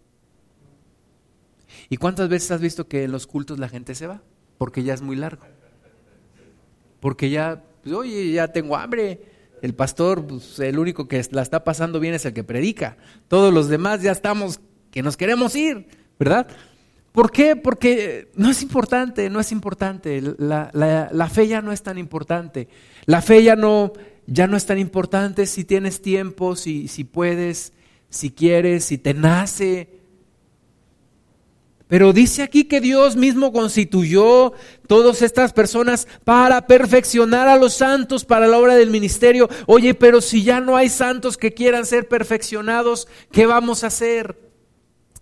¿Y 1.88 1.96
cuántas 1.96 2.28
veces 2.28 2.50
has 2.50 2.60
visto 2.60 2.88
que 2.88 3.04
en 3.04 3.12
los 3.12 3.26
cultos 3.26 3.58
la 3.58 3.68
gente 3.68 3.94
se 3.94 4.06
va? 4.06 4.22
Porque 4.58 4.82
ya 4.82 4.94
es 4.94 5.02
muy 5.02 5.16
largo. 5.16 5.44
Porque 7.00 7.30
ya, 7.30 7.62
pues, 7.82 7.94
oye, 7.94 8.32
ya 8.32 8.48
tengo 8.48 8.76
hambre. 8.76 9.32
El 9.60 9.74
pastor, 9.74 10.26
pues, 10.26 10.58
el 10.58 10.78
único 10.78 11.08
que 11.08 11.22
la 11.30 11.42
está 11.42 11.64
pasando 11.64 12.00
bien 12.00 12.14
es 12.14 12.24
el 12.24 12.32
que 12.32 12.44
predica. 12.44 12.96
Todos 13.28 13.52
los 13.52 13.68
demás 13.68 14.02
ya 14.02 14.12
estamos 14.12 14.60
que 14.90 15.02
nos 15.02 15.16
queremos 15.16 15.56
ir, 15.56 15.88
¿verdad? 16.18 16.46
¿Por 17.14 17.30
qué? 17.30 17.54
Porque 17.54 18.32
no 18.34 18.50
es 18.50 18.60
importante, 18.60 19.30
no 19.30 19.38
es 19.38 19.52
importante. 19.52 20.20
La, 20.36 21.30
fe 21.32 21.46
ya 21.46 21.62
no 21.62 21.70
es 21.70 21.80
tan 21.80 21.96
importante. 21.96 22.66
La 23.06 23.22
fe 23.22 23.44
ya 23.44 23.54
no 23.54 23.92
ya 24.26 24.48
no 24.48 24.56
es 24.56 24.66
tan 24.66 24.80
importante 24.80 25.46
si 25.46 25.62
tienes 25.62 26.02
tiempo, 26.02 26.56
si, 26.56 26.88
si 26.88 27.04
puedes, 27.04 27.72
si 28.10 28.32
quieres, 28.32 28.86
si 28.86 28.98
te 28.98 29.14
nace. 29.14 29.90
Pero 31.86 32.12
dice 32.12 32.42
aquí 32.42 32.64
que 32.64 32.80
Dios 32.80 33.14
mismo 33.14 33.52
constituyó 33.52 34.52
todas 34.88 35.22
estas 35.22 35.52
personas 35.52 36.08
para 36.24 36.66
perfeccionar 36.66 37.46
a 37.46 37.56
los 37.56 37.74
santos 37.74 38.24
para 38.24 38.48
la 38.48 38.58
obra 38.58 38.74
del 38.74 38.90
ministerio. 38.90 39.48
Oye, 39.66 39.94
pero 39.94 40.20
si 40.20 40.42
ya 40.42 40.58
no 40.58 40.76
hay 40.76 40.88
santos 40.88 41.36
que 41.36 41.54
quieran 41.54 41.86
ser 41.86 42.08
perfeccionados, 42.08 43.06
¿qué 43.30 43.46
vamos 43.46 43.84
a 43.84 43.86
hacer? 43.86 44.36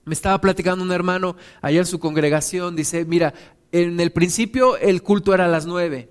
Me 0.04 0.14
estaba 0.14 0.40
platicando 0.40 0.84
un 0.84 0.92
hermano 0.92 1.36
allá 1.60 1.78
en 1.78 1.86
su 1.86 2.00
congregación, 2.00 2.74
dice, 2.74 3.04
mira, 3.04 3.34
en 3.70 4.00
el 4.00 4.10
principio 4.12 4.76
el 4.76 5.02
culto 5.02 5.32
era 5.32 5.44
a 5.44 5.48
las 5.48 5.64
nueve, 5.64 6.10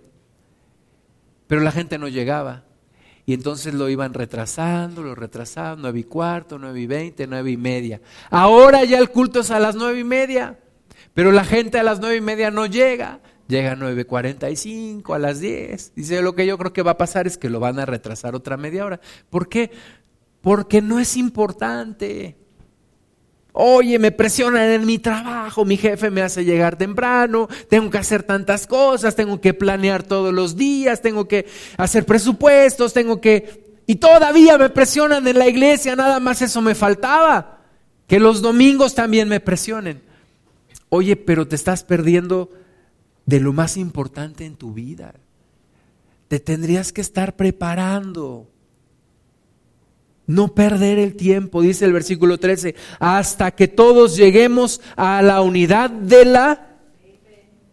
pero 1.47 1.61
la 1.61 1.71
gente 1.71 1.97
no 1.97 2.07
llegaba. 2.07 2.63
Y 3.25 3.33
entonces 3.33 3.73
lo 3.73 3.87
iban 3.87 4.13
retrasando, 4.13 5.03
lo 5.03 5.13
retrasando, 5.13 5.83
nueve 5.83 5.99
y 5.99 6.03
cuarto, 6.05 6.57
nueve 6.57 6.81
y 6.81 6.87
veinte, 6.87 7.27
nueve 7.27 7.51
y 7.51 7.57
media. 7.57 8.01
Ahora 8.29 8.83
ya 8.83 8.97
el 8.97 9.09
culto 9.09 9.41
es 9.41 9.51
a 9.51 9.59
las 9.59 9.75
nueve 9.75 9.99
y 9.99 10.03
media, 10.03 10.59
pero 11.13 11.31
la 11.31 11.43
gente 11.43 11.77
a 11.77 11.83
las 11.83 11.99
nueve 11.99 12.15
y 12.15 12.21
media 12.21 12.49
no 12.49 12.65
llega. 12.65 13.19
Llega 13.47 13.73
a 13.73 13.75
nueve 13.75 14.05
cuarenta 14.05 14.49
y 14.49 14.55
cinco, 14.55 15.13
a 15.13 15.19
las 15.19 15.39
diez. 15.39 15.93
Dice, 15.93 16.21
lo 16.21 16.33
que 16.33 16.47
yo 16.47 16.57
creo 16.57 16.73
que 16.73 16.81
va 16.81 16.91
a 16.91 16.97
pasar 16.97 17.27
es 17.27 17.37
que 17.37 17.49
lo 17.49 17.59
van 17.59 17.79
a 17.79 17.85
retrasar 17.85 18.33
otra 18.33 18.57
media 18.57 18.85
hora. 18.85 18.99
¿Por 19.29 19.49
qué? 19.49 19.71
Porque 20.41 20.81
no 20.81 20.99
es 20.99 21.15
importante. 21.15 22.37
Oye, 23.53 23.99
me 23.99 24.11
presionan 24.11 24.69
en 24.69 24.85
mi 24.85 24.97
trabajo, 24.97 25.65
mi 25.65 25.75
jefe 25.75 26.09
me 26.09 26.21
hace 26.21 26.45
llegar 26.45 26.77
temprano, 26.77 27.49
tengo 27.69 27.89
que 27.89 27.97
hacer 27.97 28.23
tantas 28.23 28.65
cosas, 28.65 29.15
tengo 29.15 29.41
que 29.41 29.53
planear 29.53 30.03
todos 30.03 30.33
los 30.33 30.55
días, 30.55 31.01
tengo 31.01 31.27
que 31.27 31.47
hacer 31.77 32.05
presupuestos, 32.05 32.93
tengo 32.93 33.19
que... 33.19 33.81
Y 33.87 33.95
todavía 33.95 34.57
me 34.57 34.69
presionan 34.69 35.27
en 35.27 35.37
la 35.37 35.49
iglesia, 35.49 35.97
nada 35.97 36.19
más 36.21 36.41
eso 36.41 36.61
me 36.61 36.75
faltaba. 36.75 37.59
Que 38.07 38.19
los 38.19 38.41
domingos 38.41 38.95
también 38.95 39.27
me 39.27 39.41
presionen. 39.41 40.01
Oye, 40.87 41.17
pero 41.17 41.47
te 41.47 41.55
estás 41.55 41.83
perdiendo 41.83 42.49
de 43.25 43.39
lo 43.39 43.51
más 43.53 43.75
importante 43.75 44.45
en 44.45 44.55
tu 44.55 44.73
vida. 44.73 45.13
Te 46.29 46.39
tendrías 46.39 46.93
que 46.93 47.01
estar 47.01 47.35
preparando 47.35 48.50
no 50.31 50.55
perder 50.55 50.97
el 50.97 51.15
tiempo, 51.15 51.61
dice 51.61 51.85
el 51.85 51.93
versículo 51.93 52.39
13, 52.39 52.75
hasta 52.99 53.51
que 53.51 53.67
todos 53.67 54.15
lleguemos 54.15 54.81
a 54.95 55.21
la 55.21 55.41
unidad 55.41 55.89
de 55.89 56.25
la 56.25 56.77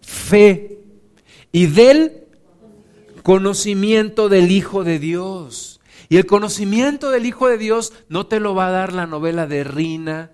fe 0.00 0.80
y 1.52 1.66
del 1.66 2.24
conocimiento 3.22 4.28
del 4.28 4.50
Hijo 4.50 4.82
de 4.82 4.98
Dios. 4.98 5.80
Y 6.08 6.16
el 6.16 6.26
conocimiento 6.26 7.10
del 7.10 7.26
Hijo 7.26 7.48
de 7.48 7.58
Dios 7.58 7.92
no 8.08 8.26
te 8.26 8.40
lo 8.40 8.54
va 8.56 8.68
a 8.68 8.72
dar 8.72 8.92
la 8.92 9.06
novela 9.06 9.46
de 9.46 9.62
Rina, 9.62 10.32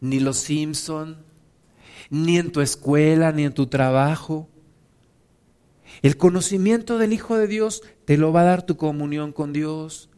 ni 0.00 0.20
los 0.20 0.38
Simpson, 0.38 1.18
ni 2.08 2.38
en 2.38 2.50
tu 2.50 2.62
escuela, 2.62 3.30
ni 3.32 3.44
en 3.44 3.52
tu 3.52 3.66
trabajo. 3.66 4.48
El 6.00 6.16
conocimiento 6.16 6.96
del 6.96 7.12
Hijo 7.12 7.36
de 7.36 7.46
Dios 7.46 7.82
te 8.06 8.16
lo 8.16 8.32
va 8.32 8.40
a 8.40 8.44
dar 8.44 8.64
tu 8.64 8.78
comunión 8.78 9.32
con 9.32 9.52
Dios 9.52 10.08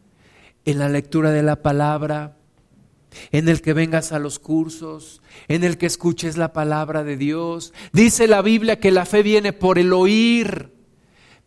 en 0.65 0.79
la 0.79 0.89
lectura 0.89 1.31
de 1.31 1.43
la 1.43 1.61
palabra, 1.61 2.37
en 3.31 3.47
el 3.47 3.61
que 3.61 3.73
vengas 3.73 4.11
a 4.11 4.19
los 4.19 4.39
cursos, 4.39 5.21
en 5.47 5.63
el 5.63 5.77
que 5.77 5.85
escuches 5.85 6.37
la 6.37 6.53
palabra 6.53 7.03
de 7.03 7.17
Dios. 7.17 7.73
Dice 7.93 8.27
la 8.27 8.41
Biblia 8.41 8.79
que 8.79 8.91
la 8.91 9.05
fe 9.05 9.23
viene 9.23 9.53
por 9.53 9.79
el 9.79 9.93
oír, 9.93 10.71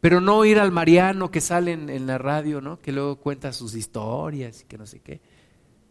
pero 0.00 0.20
no 0.20 0.38
oír 0.38 0.58
al 0.58 0.72
Mariano 0.72 1.30
que 1.30 1.40
sale 1.40 1.72
en, 1.72 2.06
la 2.06 2.18
radio, 2.18 2.60
¿no? 2.60 2.78
Que 2.78 2.92
luego 2.92 3.16
cuenta 3.16 3.52
sus 3.52 3.74
historias 3.74 4.62
y 4.62 4.64
que 4.64 4.78
no 4.78 4.86
sé 4.86 5.00
qué. 5.00 5.20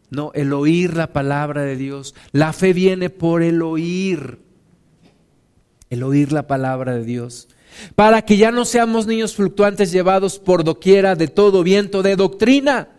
No, 0.09 0.31
el 0.33 0.53
oír 0.53 0.95
la 0.95 1.11
palabra 1.11 1.63
de 1.63 1.75
Dios. 1.75 2.15
La 2.31 2.53
fe 2.53 2.71
viene 2.71 3.09
por 3.09 3.43
el 3.43 3.61
oír. 3.61 4.39
El 5.89 6.03
oír 6.03 6.31
la 6.31 6.47
palabra 6.47 6.95
de 6.95 7.03
Dios. 7.03 7.49
Para 7.95 8.21
que 8.21 8.37
ya 8.37 8.51
no 8.51 8.63
seamos 8.63 9.05
niños 9.05 9.35
fluctuantes 9.35 9.91
llevados 9.91 10.39
por 10.39 10.63
doquiera 10.63 11.15
de 11.15 11.27
todo 11.27 11.61
viento 11.61 12.01
de 12.01 12.15
doctrina 12.15 12.96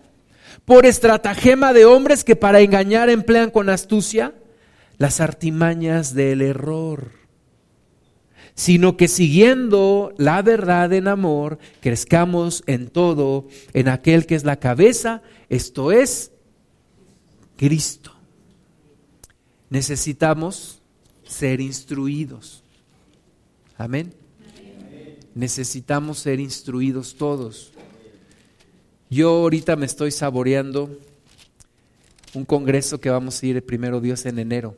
por 0.68 0.84
estratagema 0.84 1.72
de 1.72 1.86
hombres 1.86 2.24
que 2.24 2.36
para 2.36 2.60
engañar 2.60 3.08
emplean 3.08 3.50
con 3.50 3.70
astucia 3.70 4.34
las 4.98 5.18
artimañas 5.18 6.12
del 6.12 6.42
error, 6.42 7.12
sino 8.54 8.98
que 8.98 9.08
siguiendo 9.08 10.12
la 10.18 10.42
verdad 10.42 10.92
en 10.92 11.08
amor, 11.08 11.58
crezcamos 11.80 12.64
en 12.66 12.88
todo, 12.88 13.48
en 13.72 13.88
aquel 13.88 14.26
que 14.26 14.34
es 14.34 14.44
la 14.44 14.56
cabeza, 14.56 15.22
esto 15.48 15.90
es 15.90 16.32
Cristo. 17.56 18.12
Necesitamos 19.70 20.82
ser 21.24 21.62
instruidos. 21.62 22.62
Amén. 23.78 24.12
Necesitamos 25.34 26.18
ser 26.18 26.40
instruidos 26.40 27.14
todos. 27.16 27.72
Yo 29.10 29.30
ahorita 29.30 29.76
me 29.76 29.86
estoy 29.86 30.10
saboreando 30.10 30.98
un 32.34 32.44
congreso 32.44 33.00
que 33.00 33.08
vamos 33.08 33.42
a 33.42 33.46
ir 33.46 33.64
primero 33.64 34.00
Dios 34.00 34.26
en 34.26 34.38
enero. 34.38 34.76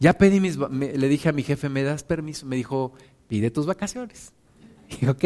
Ya 0.00 0.14
pedí 0.14 0.40
mis, 0.40 0.56
le 0.56 1.08
dije 1.08 1.28
a 1.28 1.32
mi 1.32 1.44
jefe, 1.44 1.68
¿me 1.68 1.84
das 1.84 2.02
permiso? 2.02 2.44
Me 2.44 2.56
dijo, 2.56 2.92
pide 3.28 3.52
tus 3.52 3.66
vacaciones. 3.66 4.32
Dije, 4.90 5.08
ok, 5.08 5.24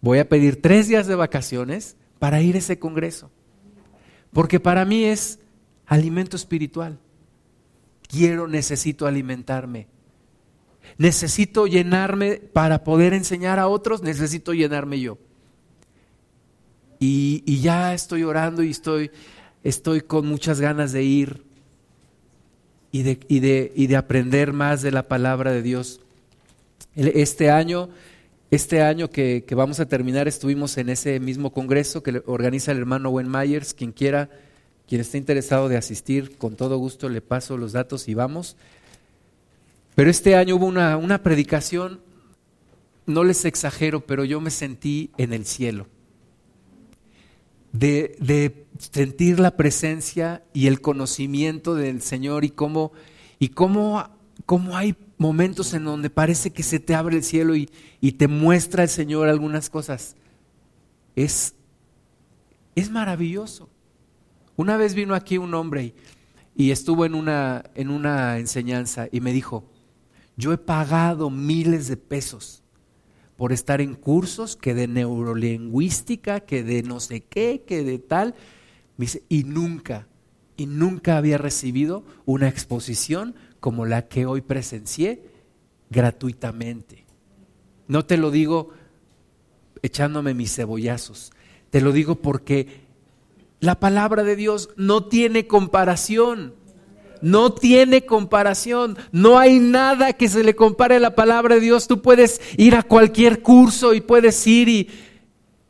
voy 0.00 0.20
a 0.20 0.28
pedir 0.28 0.62
tres 0.62 0.86
días 0.86 1.08
de 1.08 1.16
vacaciones 1.16 1.96
para 2.20 2.40
ir 2.40 2.54
a 2.54 2.58
ese 2.58 2.78
congreso. 2.78 3.30
Porque 4.32 4.60
para 4.60 4.84
mí 4.84 5.04
es 5.04 5.40
alimento 5.86 6.36
espiritual. 6.36 6.98
Quiero, 8.08 8.46
necesito 8.46 9.06
alimentarme. 9.06 9.88
Necesito 10.96 11.66
llenarme 11.66 12.36
para 12.36 12.84
poder 12.84 13.14
enseñar 13.14 13.58
a 13.58 13.66
otros, 13.66 14.02
necesito 14.02 14.52
llenarme 14.52 15.00
yo. 15.00 15.18
Y, 16.98 17.60
ya 17.60 17.94
estoy 17.94 18.22
orando 18.22 18.62
y 18.62 18.70
estoy, 18.70 19.10
estoy 19.62 20.00
con 20.00 20.26
muchas 20.26 20.60
ganas 20.60 20.92
de 20.92 21.02
ir 21.02 21.42
y 22.92 23.02
de, 23.02 23.20
y, 23.28 23.40
de, 23.40 23.72
y 23.74 23.86
de 23.86 23.96
aprender 23.96 24.52
más 24.52 24.82
de 24.82 24.92
la 24.92 25.08
palabra 25.08 25.52
de 25.52 25.62
Dios. 25.62 26.00
Este 26.94 27.50
año, 27.50 27.88
este 28.50 28.82
año 28.82 29.10
que, 29.10 29.44
vamos 29.50 29.80
a 29.80 29.86
terminar, 29.86 30.28
estuvimos 30.28 30.76
en 30.78 30.88
ese 30.88 31.18
mismo 31.20 31.52
congreso 31.52 32.02
que 32.02 32.22
organiza 32.26 32.72
el 32.72 32.78
hermano 32.78 33.10
Wen 33.10 33.30
Myers. 33.30 33.74
Quien 33.74 33.92
quiera, 33.92 34.30
quien 34.86 35.00
esté 35.00 35.18
interesado 35.18 35.68
de 35.68 35.76
asistir, 35.76 36.36
con 36.36 36.56
todo 36.56 36.78
gusto 36.78 37.08
le 37.08 37.20
paso 37.20 37.56
los 37.56 37.72
datos 37.72 38.08
y 38.08 38.14
vamos. 38.14 38.56
Pero 39.94 40.10
este 40.10 40.36
año 40.36 40.56
hubo 40.56 40.66
una, 40.66 40.96
una 40.96 41.22
predicación, 41.22 42.00
no 43.06 43.24
les 43.24 43.44
exagero, 43.44 44.06
pero 44.06 44.24
yo 44.24 44.40
me 44.40 44.50
sentí 44.50 45.10
en 45.18 45.32
el 45.32 45.44
cielo 45.46 45.86
de, 47.74 48.66
sentir 48.78 49.38
la 49.38 49.56
presencia 49.56 50.42
y 50.52 50.66
el 50.66 50.80
conocimiento 50.80 51.74
del 51.74 52.02
Señor 52.02 52.44
y 52.44 52.50
cómo, 52.50 52.92
y 53.38 53.48
cómo 53.48 54.10
cómo 54.46 54.76
hay 54.76 54.96
momentos 55.16 55.74
en 55.74 55.84
donde 55.84 56.10
parece 56.10 56.50
que 56.50 56.62
se 56.62 56.80
te 56.80 56.94
abre 56.94 57.16
el 57.16 57.22
cielo 57.22 57.54
y, 57.54 57.70
y 58.00 58.12
te 58.12 58.28
muestra 58.28 58.82
el 58.82 58.88
Señor 58.88 59.28
algunas 59.28 59.70
cosas. 59.70 60.16
Es, 61.14 61.54
es 62.74 62.90
maravilloso. 62.90 63.68
Una 64.56 64.76
vez 64.76 64.94
vino 64.94 65.14
aquí 65.14 65.38
un 65.38 65.54
hombre 65.54 65.84
y, 65.84 65.94
y 66.56 66.70
estuvo 66.72 67.04
en 67.04 67.14
una, 67.14 67.64
en 67.74 67.90
una 67.90 68.38
enseñanza 68.38 69.08
y 69.10 69.20
me 69.20 69.32
dijo, 69.32 69.64
yo 70.36 70.52
he 70.52 70.58
pagado 70.58 71.30
miles 71.30 71.86
de 71.86 71.96
pesos 71.96 72.63
por 73.36 73.52
estar 73.52 73.80
en 73.80 73.94
cursos 73.94 74.56
que 74.56 74.74
de 74.74 74.86
neurolingüística, 74.86 76.40
que 76.40 76.62
de 76.62 76.82
no 76.82 77.00
sé 77.00 77.22
qué, 77.22 77.64
que 77.66 77.82
de 77.82 77.98
tal. 77.98 78.34
y 79.28 79.44
nunca, 79.44 80.06
y 80.56 80.66
nunca 80.66 81.16
había 81.16 81.38
recibido 81.38 82.04
una 82.26 82.48
exposición 82.48 83.34
como 83.60 83.86
la 83.86 84.08
que 84.08 84.26
hoy 84.26 84.40
presencié 84.40 85.22
gratuitamente. 85.90 87.04
No 87.88 88.04
te 88.04 88.16
lo 88.16 88.30
digo 88.30 88.70
echándome 89.82 90.32
mis 90.32 90.54
cebollazos, 90.54 91.32
te 91.70 91.80
lo 91.80 91.92
digo 91.92 92.16
porque 92.16 92.84
la 93.60 93.80
palabra 93.80 94.22
de 94.22 94.36
Dios 94.36 94.70
no 94.76 95.06
tiene 95.06 95.46
comparación. 95.46 96.54
No 97.24 97.54
tiene 97.54 98.04
comparación. 98.04 98.98
No 99.10 99.38
hay 99.38 99.58
nada 99.58 100.12
que 100.12 100.28
se 100.28 100.44
le 100.44 100.54
compare 100.54 100.96
a 100.96 101.00
la 101.00 101.14
palabra 101.14 101.54
de 101.54 101.62
Dios. 101.62 101.88
Tú 101.88 102.02
puedes 102.02 102.38
ir 102.58 102.76
a 102.76 102.82
cualquier 102.82 103.40
curso 103.40 103.94
y 103.94 104.02
puedes 104.02 104.46
ir 104.46 104.68
y, 104.68 104.90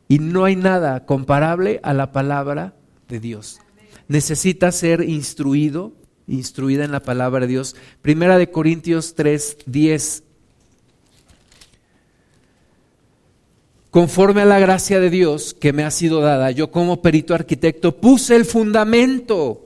y 0.09 0.19
no 0.19 0.43
hay 0.43 0.57
nada 0.57 1.05
comparable 1.05 1.79
a 1.81 1.93
la 1.93 2.11
palabra 2.11 2.73
de 3.07 3.21
Dios. 3.21 3.61
Necesitas 4.09 4.75
ser 4.75 5.01
instruido, 5.01 5.93
instruida 6.27 6.83
en 6.83 6.91
la 6.91 6.99
palabra 6.99 7.39
de 7.39 7.47
Dios. 7.47 7.77
Primera 8.01 8.37
de 8.37 8.51
Corintios 8.51 9.15
3, 9.15 9.59
10. 9.65 10.23
Conforme 13.91 14.41
a 14.41 14.45
la 14.45 14.59
gracia 14.59 14.99
de 14.99 15.09
Dios 15.09 15.53
que 15.53 15.71
me 15.71 15.85
ha 15.85 15.91
sido 15.91 16.19
dada, 16.19 16.51
yo 16.51 16.69
como 16.69 17.01
perito 17.01 17.33
arquitecto 17.33 17.95
puse 17.95 18.35
el 18.35 18.43
fundamento 18.43 19.64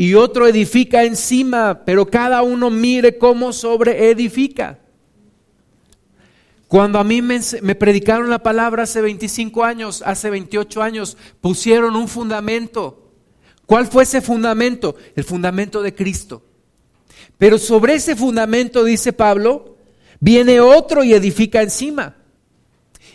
y 0.00 0.14
otro 0.14 0.46
edifica 0.46 1.02
encima, 1.02 1.82
pero 1.84 2.06
cada 2.06 2.42
uno 2.42 2.70
mire 2.70 3.18
cómo 3.18 3.52
sobre 3.52 4.10
edifica. 4.10 4.78
Cuando 6.68 7.00
a 7.00 7.04
mí 7.04 7.20
me, 7.20 7.40
me, 7.62 7.74
predicaron 7.74 8.30
la 8.30 8.40
palabra 8.40 8.84
hace 8.84 9.00
25 9.02 9.64
años, 9.64 10.04
hace 10.06 10.30
28 10.30 10.82
años, 10.82 11.16
pusieron 11.40 11.96
un 11.96 12.06
fundamento. 12.06 13.10
¿Cuál 13.66 13.88
fue 13.88 14.04
ese 14.04 14.20
fundamento? 14.20 14.94
El 15.16 15.24
fundamento 15.24 15.82
de 15.82 15.92
Cristo. 15.92 16.44
Pero 17.36 17.58
sobre 17.58 17.94
ese 17.94 18.14
fundamento, 18.14 18.84
dice 18.84 19.12
Pablo, 19.12 19.78
viene 20.20 20.60
otro 20.60 21.02
y 21.02 21.12
edifica 21.12 21.60
encima. 21.60 22.14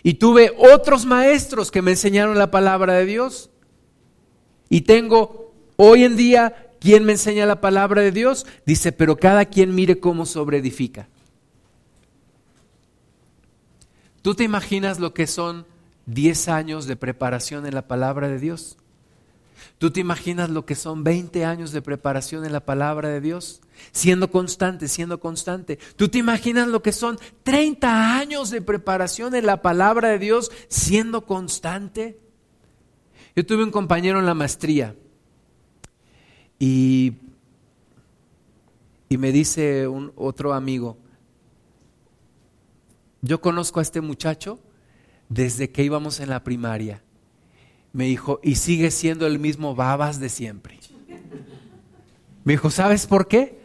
Y 0.04 0.16
tuve 0.16 0.54
otros 0.58 1.06
maestros 1.06 1.72
que 1.72 1.82
me 1.82 1.92
enseñaron 1.92 2.38
la 2.38 2.52
palabra 2.52 2.96
de 2.96 3.06
Dios. 3.06 3.52
Y 4.68 4.82
tengo 4.82 5.54
hoy 5.78 6.04
en 6.04 6.16
día 6.16 6.63
¿Quién 6.84 7.06
me 7.06 7.14
enseña 7.14 7.46
la 7.46 7.62
palabra 7.62 8.02
de 8.02 8.12
Dios? 8.12 8.46
Dice, 8.66 8.92
pero 8.92 9.16
cada 9.16 9.46
quien 9.46 9.74
mire 9.74 10.02
cómo 10.02 10.26
sobreedifica. 10.26 11.08
¿Tú 14.22 14.36
te 14.36 14.44
imaginas 14.44 15.00
lo 15.00 15.14
que 15.14 15.26
son 15.26 15.66
10 16.08 16.50
años 16.50 16.86
de 16.86 16.98
preparación 16.98 17.66
en 17.66 17.74
la 17.74 17.88
palabra 17.88 18.28
de 18.28 18.38
Dios? 18.38 18.76
¿Tú 19.78 19.92
te 19.92 20.02
imaginas 20.02 20.50
lo 20.50 20.66
que 20.66 20.76
son 20.76 21.06
20 21.06 21.46
años 21.46 21.72
de 21.72 21.82
preparación 21.82 22.44
en 22.44 22.52
la 22.52 22.66
palabra 22.66 23.08
de 23.08 23.22
Dios? 23.22 23.62
Siendo 23.94 24.30
constante, 24.30 24.90
siendo 24.90 25.22
constante. 25.22 25.80
¿Tú 25.96 26.10
te 26.10 26.18
imaginas 26.18 26.68
lo 26.68 26.84
que 26.84 26.92
son 26.92 27.18
30 27.44 28.18
años 28.18 28.50
de 28.50 28.62
preparación 28.62 29.36
en 29.36 29.46
la 29.46 29.62
palabra 29.62 30.10
de 30.10 30.20
Dios 30.20 30.52
siendo 30.68 31.26
constante? 31.26 32.20
Yo 33.38 33.46
tuve 33.46 33.64
un 33.64 33.72
compañero 33.72 34.20
en 34.20 34.26
la 34.26 34.34
maestría 34.34 34.98
y, 36.60 37.14
me 39.10 39.32
dice 39.32 39.88
un 39.88 40.12
otro 40.16 40.54
amigo, 40.54 40.98
yo 43.22 43.42
conozco 43.42 43.80
a 43.80 43.84
este 43.84 44.02
muchacho 44.02 44.60
desde 45.30 45.72
que 45.72 45.84
íbamos 45.84 46.20
en 46.20 46.30
la 46.30 46.44
primaria. 46.44 47.04
Me 47.92 48.06
dijo, 48.06 48.40
y 48.42 48.56
sigue 48.56 48.90
siendo 48.90 49.28
el 49.28 49.38
mismo 49.38 49.76
babas 49.76 50.20
de 50.20 50.30
siempre. 50.30 50.80
Me 52.44 52.54
dijo, 52.54 52.72
¿sabes 52.72 53.06
por 53.06 53.28
qué? 53.28 53.62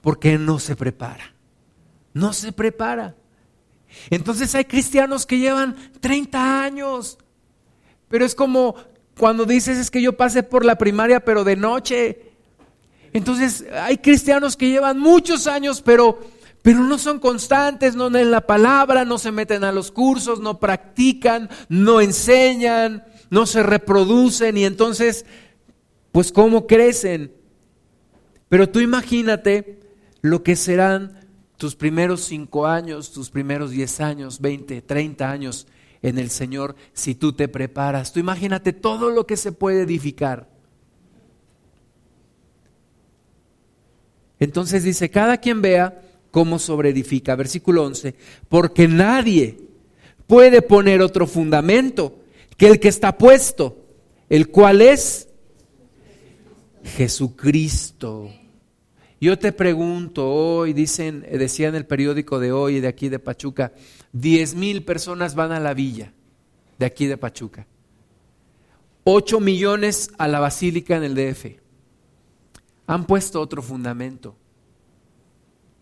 Porque 0.00 0.38
no 0.38 0.58
se 0.58 0.76
prepara. 0.76 1.34
No 2.12 2.32
se 2.32 2.52
prepara. 2.52 3.16
Entonces 4.10 4.54
hay 4.54 4.64
cristianos 4.64 5.26
que 5.26 5.38
llevan 5.38 5.76
30 6.00 6.62
años, 6.62 7.18
pero 8.08 8.24
es 8.24 8.34
como 8.34 8.76
cuando 9.18 9.44
dices 9.44 9.78
es 9.78 9.90
que 9.90 10.02
yo 10.02 10.16
pasé 10.16 10.42
por 10.42 10.64
la 10.64 10.76
primaria 10.76 11.20
pero 11.20 11.44
de 11.44 11.56
noche 11.56 12.34
entonces 13.14 13.64
hay 13.72 13.98
cristianos 13.98 14.56
que 14.56 14.68
llevan 14.68 14.98
muchos 14.98 15.46
años, 15.46 15.80
pero, 15.80 16.18
pero 16.62 16.80
no 16.80 16.98
son 16.98 17.20
constantes, 17.20 17.94
no 17.94 18.10
leen 18.10 18.32
la 18.32 18.44
palabra, 18.44 19.04
no 19.04 19.18
se 19.18 19.30
meten 19.30 19.62
a 19.62 19.70
los 19.70 19.92
cursos, 19.92 20.40
no 20.40 20.58
practican, 20.58 21.48
no 21.68 22.00
enseñan, 22.00 23.04
no 23.30 23.46
se 23.46 23.62
reproducen 23.62 24.56
y 24.56 24.64
entonces, 24.64 25.26
pues 26.10 26.32
¿cómo 26.32 26.66
crecen? 26.66 27.32
Pero 28.48 28.68
tú 28.68 28.80
imagínate 28.80 29.78
lo 30.20 30.42
que 30.42 30.56
serán 30.56 31.28
tus 31.56 31.76
primeros 31.76 32.22
cinco 32.22 32.66
años, 32.66 33.12
tus 33.12 33.30
primeros 33.30 33.70
diez 33.70 34.00
años, 34.00 34.40
veinte, 34.40 34.82
treinta 34.82 35.30
años 35.30 35.68
en 36.04 36.18
el 36.18 36.28
Señor 36.28 36.76
si 36.92 37.14
tú 37.14 37.32
te 37.32 37.48
preparas. 37.48 38.12
Tú 38.12 38.20
imagínate 38.20 38.74
todo 38.74 39.08
lo 39.10 39.26
que 39.26 39.38
se 39.38 39.52
puede 39.52 39.82
edificar. 39.82 40.46
Entonces 44.38 44.82
dice, 44.82 45.10
cada 45.10 45.38
quien 45.38 45.62
vea 45.62 46.02
cómo 46.30 46.58
sobreedifica. 46.58 47.34
Versículo 47.36 47.84
11, 47.84 48.14
porque 48.50 48.86
nadie 48.86 49.56
puede 50.26 50.60
poner 50.60 51.00
otro 51.00 51.26
fundamento 51.26 52.18
que 52.58 52.66
el 52.66 52.80
que 52.80 52.88
está 52.88 53.16
puesto, 53.16 53.78
el 54.28 54.48
cual 54.48 54.82
es 54.82 55.28
Jesucristo. 56.84 58.30
Yo 59.24 59.38
te 59.38 59.52
pregunto 59.52 60.30
hoy, 60.30 60.74
dicen, 60.74 61.22
decía 61.22 61.68
en 61.68 61.74
el 61.74 61.86
periódico 61.86 62.38
de 62.38 62.52
hoy, 62.52 62.80
de 62.80 62.88
aquí 62.88 63.08
de 63.08 63.18
Pachuca, 63.18 63.72
diez 64.12 64.54
mil 64.54 64.84
personas 64.84 65.34
van 65.34 65.50
a 65.50 65.60
la 65.60 65.72
villa 65.72 66.12
de 66.78 66.84
aquí 66.84 67.06
de 67.06 67.16
Pachuca. 67.16 67.66
Ocho 69.02 69.40
millones 69.40 70.10
a 70.18 70.28
la 70.28 70.40
basílica 70.40 70.98
en 70.98 71.04
el 71.04 71.14
DF 71.14 71.58
han 72.86 73.06
puesto 73.06 73.40
otro 73.40 73.62
fundamento. 73.62 74.36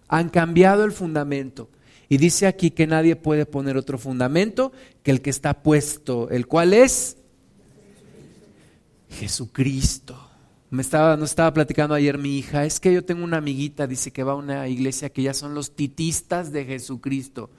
Han 0.07 0.28
cambiado 0.28 0.84
el 0.84 0.93
fundamento. 0.93 1.68
Y 2.09 2.18
dice 2.18 2.47
aquí 2.47 2.70
que 2.70 2.86
nadie 2.86 3.16
puede 3.16 3.45
poner 3.45 3.76
otro 3.76 3.99
fundamento 3.99 4.70
que 5.03 5.11
el 5.11 5.20
que 5.20 5.30
está 5.30 5.64
puesto, 5.64 6.30
el 6.30 6.47
cual 6.47 6.74
es 6.74 7.16
Jesucristo. 9.11 10.32
Me 10.73 10.81
estaba, 10.81 11.18
no 11.18 11.27
estaba 11.27 11.53
platicando 11.53 11.95
ayer 11.95 12.16
mi 12.16 12.39
hija, 12.39 12.64
es 12.64 12.81
que 12.81 12.95
yo 12.95 13.05
tengo 13.05 13.23
una 13.25 13.37
amiguita, 13.37 13.87
dice 13.87 14.11
que 14.11 14.23
va 14.23 14.33
a 14.33 14.37
una 14.37 14.68
iglesia 14.68 15.11
que 15.11 15.20
ya 15.23 15.35
son 15.35 15.55
los 15.55 15.77
titistas 15.77 16.51
de 16.51 16.64
Jesucristo. 16.64 17.51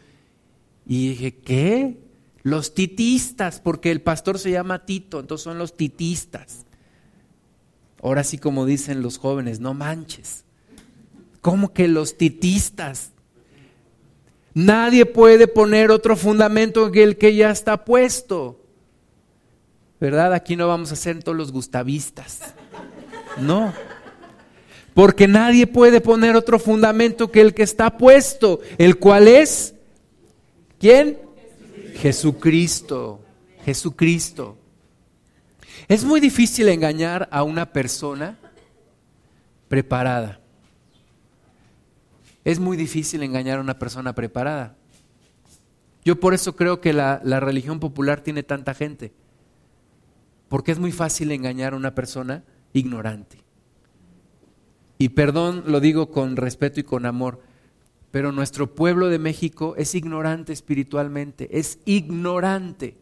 Y 0.87 1.09
dije, 1.09 1.35
¿qué? 1.35 1.99
Los 2.41 2.73
titistas, 2.73 3.59
porque 3.59 3.91
el 3.91 4.01
pastor 4.01 4.39
se 4.39 4.49
llama 4.49 4.87
Tito, 4.87 5.19
entonces 5.19 5.43
son 5.43 5.59
los 5.59 5.77
titistas. 5.77 6.65
Ahora 8.01 8.23
sí 8.23 8.39
como 8.39 8.65
dicen 8.65 9.03
los 9.03 9.19
jóvenes, 9.19 9.59
no 9.59 9.75
manches. 9.75 10.43
¿Cómo 11.39 11.71
que 11.71 11.87
los 11.87 12.17
titistas? 12.17 13.11
Nadie 14.55 15.05
puede 15.05 15.47
poner 15.47 15.91
otro 15.91 16.15
fundamento 16.15 16.91
que 16.91 17.03
el 17.03 17.19
que 17.19 17.35
ya 17.35 17.51
está 17.51 17.85
puesto. 17.85 18.59
¿Verdad? 19.99 20.33
Aquí 20.33 20.55
no 20.55 20.67
vamos 20.67 20.91
a 20.91 20.95
ser 20.95 21.23
todos 21.23 21.37
los 21.37 21.51
gustavistas. 21.51 22.55
No. 23.37 23.73
Porque 24.93 25.27
nadie 25.27 25.65
puede 25.67 26.01
poner 26.01 26.35
otro 26.35 26.59
fundamento 26.59 27.31
que 27.31 27.41
el 27.41 27.53
que 27.53 27.63
está 27.63 27.97
puesto, 27.97 28.59
el 28.77 28.97
cual 28.99 29.27
es 29.27 29.73
¿quién? 30.79 31.17
Jesucristo. 31.95 33.21
Jesucristo. 33.65 34.57
Es 35.87 36.03
muy 36.03 36.19
difícil 36.19 36.69
engañar 36.69 37.27
a 37.31 37.43
una 37.43 37.71
persona 37.71 38.37
preparada. 39.67 40.39
Es 42.45 42.59
muy 42.59 42.77
difícil 42.77 43.23
engañar 43.23 43.59
a 43.59 43.61
una 43.61 43.79
persona 43.79 44.13
preparada. 44.13 44.75
Yo 46.03 46.19
por 46.19 46.33
eso 46.33 46.55
creo 46.55 46.81
que 46.81 46.91
la, 46.91 47.19
religión 47.39 47.79
popular 47.79 48.21
tiene 48.21 48.43
tanta 48.43 48.73
gente. 48.73 49.13
Porque 50.49 50.71
es 50.71 50.79
muy 50.79 50.91
fácil 50.91 51.31
engañar 51.31 51.73
a 51.73 51.77
una 51.77 51.95
persona 51.95 52.43
ignorante. 52.73 53.37
y 54.97 55.09
perdón 55.09 55.63
lo 55.67 55.79
digo 55.79 56.11
con 56.11 56.35
respeto 56.35 56.79
y 56.79 56.83
con 56.83 57.05
amor, 57.05 57.41
pero 58.13 58.31
nuestro 58.31 58.75
pueblo 58.75 59.09
de 59.09 59.17
México 59.17 59.73
es 59.75 59.95
ignorante 59.95 60.53
espiritualmente, 60.53 61.49
es 61.57 61.79
ignorante. 61.85 62.95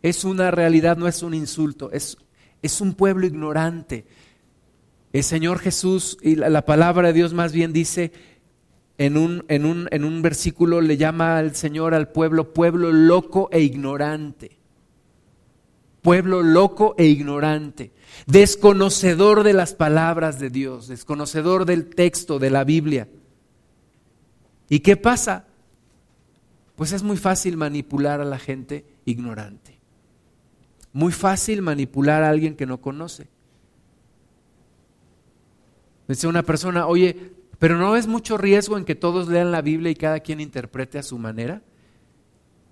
Es 0.00 0.24
una 0.24 0.52
realidad, 0.52 0.96
no 0.96 1.08
es 1.08 1.24
un 1.24 1.34
insulto, 1.34 1.90
es, 1.90 2.16
es 2.62 2.80
un 2.80 2.94
pueblo 2.94 3.26
ignorante. 3.26 4.06
El 5.12 5.24
Señor 5.24 5.58
Jesús 5.58 6.18
y 6.22 6.36
la, 6.36 6.48
la 6.48 6.64
palabra 6.64 7.08
de 7.08 7.14
Dios 7.14 7.34
más 7.34 7.52
bien 7.52 7.72
dice, 7.72 8.12
en 8.98 9.16
un, 9.16 9.44
en, 9.48 9.66
un, 9.66 9.88
en 9.90 10.04
un, 10.04 10.22
versículo 10.22 10.80
le 10.80 10.96
llama 10.96 11.36
al 11.36 11.54
Señor 11.54 11.92
al 11.92 12.12
pueblo 12.12 12.52
pueblo 12.52 12.92
loco 12.92 13.48
e 13.50 13.60
ignorante. 13.60 14.58
Pueblo 16.00 16.42
loco 16.42 16.94
e 16.96 17.06
ignorante, 17.06 17.90
desconocedor 18.26 19.42
de 19.42 19.52
las 19.52 19.74
palabras 19.74 20.38
de 20.38 20.50
Dios, 20.50 20.88
desconocedor 20.88 21.66
del 21.66 21.88
texto 21.94 22.38
de 22.38 22.50
la 22.50 22.64
Biblia. 22.64 23.08
¿Y 24.68 24.80
qué 24.80 24.96
pasa? 24.96 25.46
Pues 26.74 26.92
es 26.92 27.02
muy 27.02 27.16
fácil 27.16 27.56
manipular 27.56 28.20
a 28.20 28.24
la 28.24 28.38
gente 28.38 28.84
ignorante. 29.04 29.78
Muy 30.92 31.12
fácil 31.12 31.62
manipular 31.62 32.22
a 32.22 32.30
alguien 32.30 32.56
que 32.56 32.66
no 32.66 32.80
conoce. 32.80 33.28
Dice 36.08 36.26
una 36.26 36.42
persona, 36.42 36.86
oye, 36.86 37.32
pero 37.58 37.76
no 37.78 37.96
es 37.96 38.06
mucho 38.06 38.38
riesgo 38.38 38.76
en 38.76 38.84
que 38.84 38.94
todos 38.94 39.28
lean 39.28 39.50
la 39.50 39.62
Biblia 39.62 39.90
y 39.90 39.96
cada 39.96 40.20
quien 40.20 40.40
interprete 40.40 40.98
a 40.98 41.02
su 41.02 41.18
manera. 41.18 41.62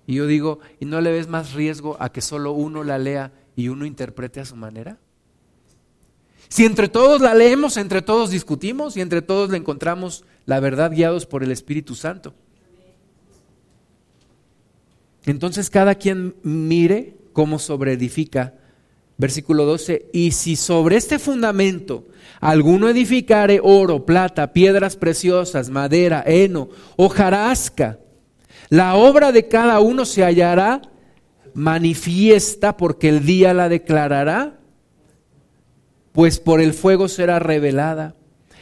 Y 0.07 0.15
yo 0.15 0.27
digo, 0.27 0.59
¿y 0.79 0.85
no 0.85 1.01
le 1.01 1.11
ves 1.11 1.27
más 1.27 1.53
riesgo 1.53 1.97
a 1.99 2.11
que 2.11 2.21
solo 2.21 2.51
uno 2.51 2.83
la 2.83 2.97
lea 2.97 3.31
y 3.55 3.69
uno 3.69 3.85
interprete 3.85 4.39
a 4.39 4.45
su 4.45 4.55
manera? 4.55 4.99
Si 6.47 6.65
entre 6.65 6.87
todos 6.87 7.21
la 7.21 7.33
leemos, 7.33 7.77
entre 7.77 8.01
todos 8.01 8.29
discutimos 8.29 8.95
y 8.97 9.01
entre 9.01 9.21
todos 9.21 9.49
le 9.49 9.57
encontramos 9.57 10.23
la 10.45 10.59
verdad 10.59 10.91
guiados 10.91 11.25
por 11.25 11.43
el 11.43 11.51
Espíritu 11.51 11.95
Santo. 11.95 12.33
Entonces 15.25 15.69
cada 15.69 15.95
quien 15.95 16.35
mire 16.43 17.15
cómo 17.33 17.59
sobreedifica. 17.59 18.53
Versículo 19.17 19.63
12, 19.63 20.09
y 20.11 20.31
si 20.31 20.57
sobre 20.57 20.97
este 20.97 21.19
fundamento 21.19 22.05
alguno 22.41 22.89
edificare 22.89 23.61
oro, 23.63 24.05
plata, 24.05 24.51
piedras 24.51 24.97
preciosas, 24.97 25.69
madera, 25.69 26.21
heno, 26.27 26.67
hojarasca, 26.97 27.97
la 28.69 28.95
obra 28.95 29.31
de 29.31 29.47
cada 29.47 29.79
uno 29.79 30.03
se 30.03 30.25
hallará 30.25 30.81
manifiesta 31.53 32.75
porque 32.75 33.07
el 33.07 33.25
día 33.25 33.53
la 33.53 33.69
declarará, 33.69 34.59
pues 36.15 36.39
por 36.39 36.61
el 36.61 36.73
fuego 36.73 37.09
será 37.09 37.39
revelada, 37.39 38.15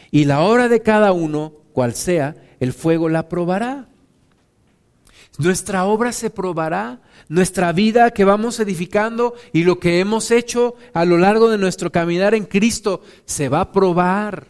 y 0.09 0.25
la 0.25 0.41
obra 0.41 0.67
de 0.67 0.81
cada 0.81 1.11
uno 1.11 1.53
cual 1.71 1.93
sea, 1.93 2.35
el 2.59 2.73
fuego 2.73 3.09
la 3.09 3.29
probará. 3.29 3.87
Nuestra 5.37 5.85
obra 5.85 6.11
se 6.11 6.31
probará, 6.31 6.99
nuestra 7.29 7.71
vida 7.71 8.11
que 8.11 8.25
vamos 8.25 8.59
edificando 8.59 9.35
y 9.51 9.63
lo 9.63 9.79
que 9.79 9.99
hemos 9.99 10.31
hecho 10.31 10.75
a 10.93 11.05
lo 11.05 11.17
largo 11.17 11.49
de 11.49 11.57
nuestro 11.57 11.91
caminar 11.91 12.33
en 12.35 12.45
Cristo 12.45 13.01
se 13.25 13.49
va 13.49 13.61
a 13.61 13.71
probar. 13.71 14.47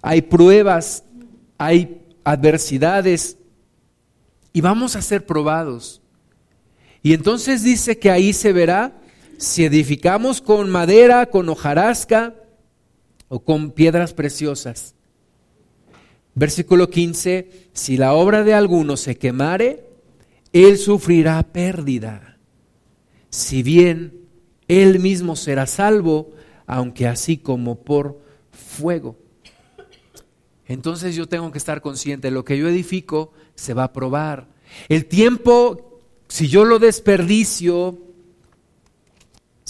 Hay 0.00 0.22
pruebas, 0.22 1.04
hay 1.58 2.02
adversidades 2.24 3.36
y 4.52 4.60
vamos 4.60 4.96
a 4.96 5.02
ser 5.02 5.26
probados. 5.26 6.00
Y 7.02 7.14
entonces 7.14 7.62
dice 7.62 7.98
que 7.98 8.10
ahí 8.10 8.32
se 8.32 8.52
verá 8.52 9.01
si 9.42 9.64
edificamos 9.64 10.40
con 10.40 10.70
madera, 10.70 11.26
con 11.26 11.48
hojarasca 11.48 12.36
o 13.26 13.40
con 13.40 13.72
piedras 13.72 14.14
preciosas. 14.14 14.94
Versículo 16.36 16.88
15, 16.88 17.70
si 17.72 17.96
la 17.96 18.12
obra 18.12 18.44
de 18.44 18.54
alguno 18.54 18.96
se 18.96 19.18
quemare, 19.18 19.84
él 20.52 20.78
sufrirá 20.78 21.42
pérdida. 21.42 22.38
Si 23.30 23.64
bien 23.64 24.28
él 24.68 25.00
mismo 25.00 25.34
será 25.34 25.66
salvo, 25.66 26.30
aunque 26.68 27.08
así 27.08 27.36
como 27.36 27.80
por 27.82 28.22
fuego. 28.52 29.16
Entonces 30.66 31.16
yo 31.16 31.26
tengo 31.26 31.50
que 31.50 31.58
estar 31.58 31.80
consciente, 31.80 32.30
lo 32.30 32.44
que 32.44 32.58
yo 32.58 32.68
edifico 32.68 33.32
se 33.56 33.74
va 33.74 33.84
a 33.84 33.92
probar. 33.92 34.46
El 34.88 35.06
tiempo, 35.06 36.00
si 36.28 36.46
yo 36.46 36.64
lo 36.64 36.78
desperdicio, 36.78 38.11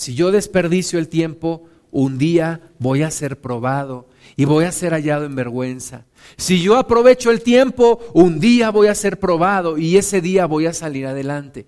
si 0.03 0.14
yo 0.14 0.32
desperdicio 0.32 0.98
el 0.98 1.09
tiempo, 1.09 1.68
un 1.92 2.18
día 2.18 2.61
voy 2.80 3.03
a 3.03 3.11
ser 3.12 3.40
probado 3.40 4.09
y 4.34 4.46
voy 4.46 4.64
a 4.64 4.72
ser 4.72 4.94
hallado 4.94 5.24
en 5.26 5.36
vergüenza. 5.36 6.07
Si 6.36 6.61
yo 6.61 6.76
aprovecho 6.76 7.30
el 7.30 7.40
tiempo, 7.40 8.00
un 8.12 8.40
día 8.40 8.70
voy 8.70 8.88
a 8.88 8.96
ser 8.96 9.20
probado 9.20 9.78
y 9.78 9.96
ese 9.96 10.20
día 10.20 10.46
voy 10.46 10.66
a 10.66 10.72
salir 10.72 11.07
adelante. 11.07 11.66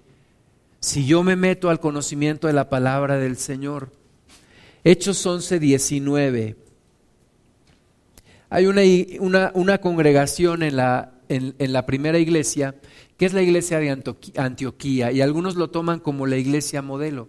Si 0.80 1.06
yo 1.06 1.22
me 1.22 1.36
meto 1.36 1.70
al 1.70 1.78
conocimiento 1.78 2.48
de 2.48 2.54
la 2.54 2.68
palabra 2.68 3.18
del 3.18 3.36
Señor. 3.36 3.92
Hechos 4.82 5.24
11, 5.24 5.60
19. 5.60 6.56
Hay 8.50 8.66
una, 8.66 9.52
una, 9.54 9.78
congregación 9.78 10.62
en 10.64 10.76
la, 10.76 11.12
en, 11.28 11.54
en 11.58 11.72
la 11.72 11.86
primera 11.86 12.18
iglesia 12.18 12.74
que 13.16 13.26
es 13.26 13.32
la 13.32 13.42
iglesia 13.42 13.78
de 13.78 14.02
Antioquía 14.36 15.12
y 15.12 15.20
algunos 15.20 15.54
lo 15.54 15.70
toman 15.70 16.00
como 16.00 16.26
la 16.26 16.36
iglesia 16.36 16.82
modelo, 16.82 17.28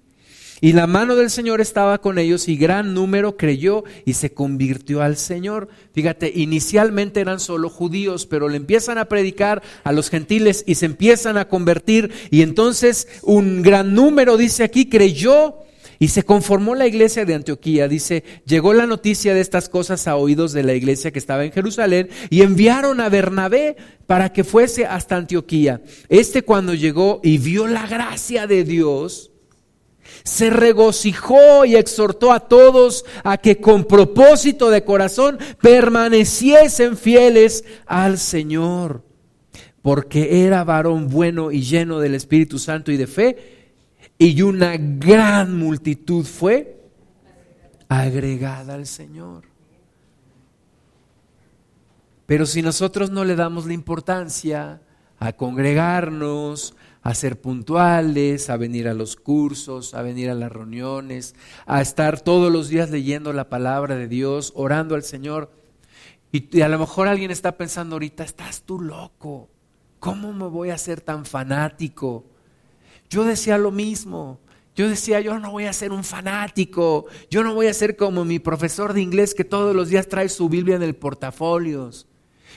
Y 0.61 0.73
la 0.73 0.85
mano 0.85 1.15
del 1.15 1.31
Señor 1.31 1.59
estaba 1.59 1.99
con 1.99 2.19
ellos 2.19 2.47
y 2.47 2.55
gran 2.55 2.93
número 2.93 3.35
creyó 3.35 3.83
y 4.05 4.13
se 4.13 4.31
convirtió 4.31 5.01
al 5.01 5.17
Señor. 5.17 5.69
Fíjate, 5.91 6.31
inicialmente 6.33 7.19
eran 7.19 7.39
solo 7.39 7.67
judíos, 7.67 8.27
pero 8.27 8.47
le 8.47 8.57
empiezan 8.57 8.99
a 8.99 9.05
predicar 9.05 9.63
a 9.83 9.91
los 9.91 10.11
gentiles 10.11 10.63
y 10.67 10.75
se 10.75 10.85
empiezan 10.85 11.37
a 11.37 11.47
convertir. 11.47 12.11
Y 12.29 12.43
entonces 12.43 13.07
un 13.23 13.63
gran 13.63 13.95
número, 13.95 14.37
dice 14.37 14.63
aquí, 14.63 14.87
creyó 14.87 15.55
y 15.97 16.09
se 16.09 16.23
conformó 16.23 16.75
la 16.75 16.85
iglesia 16.85 17.25
de 17.25 17.33
Antioquía. 17.33 17.87
Dice, 17.87 18.23
llegó 18.45 18.73
la 18.73 18.85
noticia 18.85 19.33
de 19.33 19.41
estas 19.41 19.67
cosas 19.67 20.07
a 20.07 20.15
oídos 20.15 20.53
de 20.53 20.61
la 20.61 20.75
iglesia 20.75 21.09
que 21.09 21.19
estaba 21.19 21.43
en 21.43 21.51
Jerusalén 21.51 22.09
y 22.29 22.43
enviaron 22.43 23.01
a 23.01 23.09
Bernabé 23.09 23.77
para 24.05 24.31
que 24.31 24.43
fuese 24.43 24.85
hasta 24.85 25.15
Antioquía. 25.15 25.81
Este 26.07 26.43
cuando 26.43 26.75
llegó 26.75 27.19
y 27.23 27.39
vio 27.39 27.65
la 27.65 27.87
gracia 27.87 28.45
de 28.45 28.63
Dios, 28.63 29.30
se 30.23 30.49
regocijó 30.49 31.65
y 31.65 31.75
exhortó 31.75 32.31
a 32.31 32.41
todos 32.41 33.05
a 33.23 33.37
que 33.37 33.57
con 33.57 33.85
propósito 33.85 34.69
de 34.69 34.83
corazón 34.83 35.39
permaneciesen 35.61 36.97
fieles 36.97 37.63
al 37.85 38.17
Señor, 38.17 39.03
porque 39.81 40.45
era 40.45 40.63
varón 40.63 41.07
bueno 41.09 41.51
y 41.51 41.61
lleno 41.61 41.99
del 41.99 42.15
Espíritu 42.15 42.59
Santo 42.59 42.91
y 42.91 42.97
de 42.97 43.07
fe, 43.07 43.37
y 44.17 44.41
una 44.41 44.77
gran 44.77 45.57
multitud 45.57 46.25
fue 46.25 46.81
agregada 47.89 48.75
al 48.75 48.85
Señor. 48.85 49.43
Pero 52.25 52.45
si 52.45 52.61
nosotros 52.61 53.09
no 53.11 53.25
le 53.25 53.35
damos 53.35 53.65
la 53.65 53.73
importancia 53.73 54.81
a 55.19 55.33
congregarnos, 55.33 56.75
a 57.01 57.15
ser 57.15 57.41
puntuales, 57.41 58.49
a 58.49 58.57
venir 58.57 58.87
a 58.87 58.93
los 58.93 59.15
cursos, 59.15 59.93
a 59.93 60.01
venir 60.01 60.29
a 60.29 60.35
las 60.35 60.51
reuniones, 60.51 61.35
a 61.65 61.81
estar 61.81 62.21
todos 62.21 62.51
los 62.51 62.69
días 62.69 62.91
leyendo 62.91 63.33
la 63.33 63.49
palabra 63.49 63.95
de 63.95 64.07
Dios, 64.07 64.53
orando 64.55 64.95
al 64.95 65.03
Señor. 65.03 65.51
Y, 66.31 66.61
a 66.61 66.69
lo 66.69 66.77
mejor 66.77 67.07
alguien 67.07 67.31
está 67.31 67.57
pensando 67.57 67.95
ahorita, 67.95 68.23
estás 68.23 68.61
tú 68.61 68.79
loco, 68.79 69.49
¿cómo 69.99 70.31
me 70.31 70.47
voy 70.47 70.69
a 70.69 70.77
ser 70.77 71.01
tan 71.01 71.25
fanático? 71.25 72.25
Yo 73.09 73.23
decía 73.23 73.57
lo 73.57 73.71
mismo, 73.71 74.39
yo 74.75 74.87
decía, 74.87 75.19
yo 75.19 75.37
no 75.39 75.51
voy 75.51 75.65
a 75.65 75.73
ser 75.73 75.91
un 75.91 76.03
fanático, 76.03 77.07
yo 77.29 77.43
no 77.43 77.53
voy 77.53 77.67
a 77.67 77.73
ser 77.73 77.97
como 77.97 78.23
mi 78.23 78.39
profesor 78.39 78.93
de 78.93 79.01
inglés 79.01 79.33
que 79.33 79.43
todos 79.43 79.75
los 79.75 79.89
días 79.89 80.07
trae 80.07 80.29
su 80.29 80.47
Biblia 80.47 80.75
en 80.75 80.83
el 80.83 80.95
portafolios. 80.95 82.07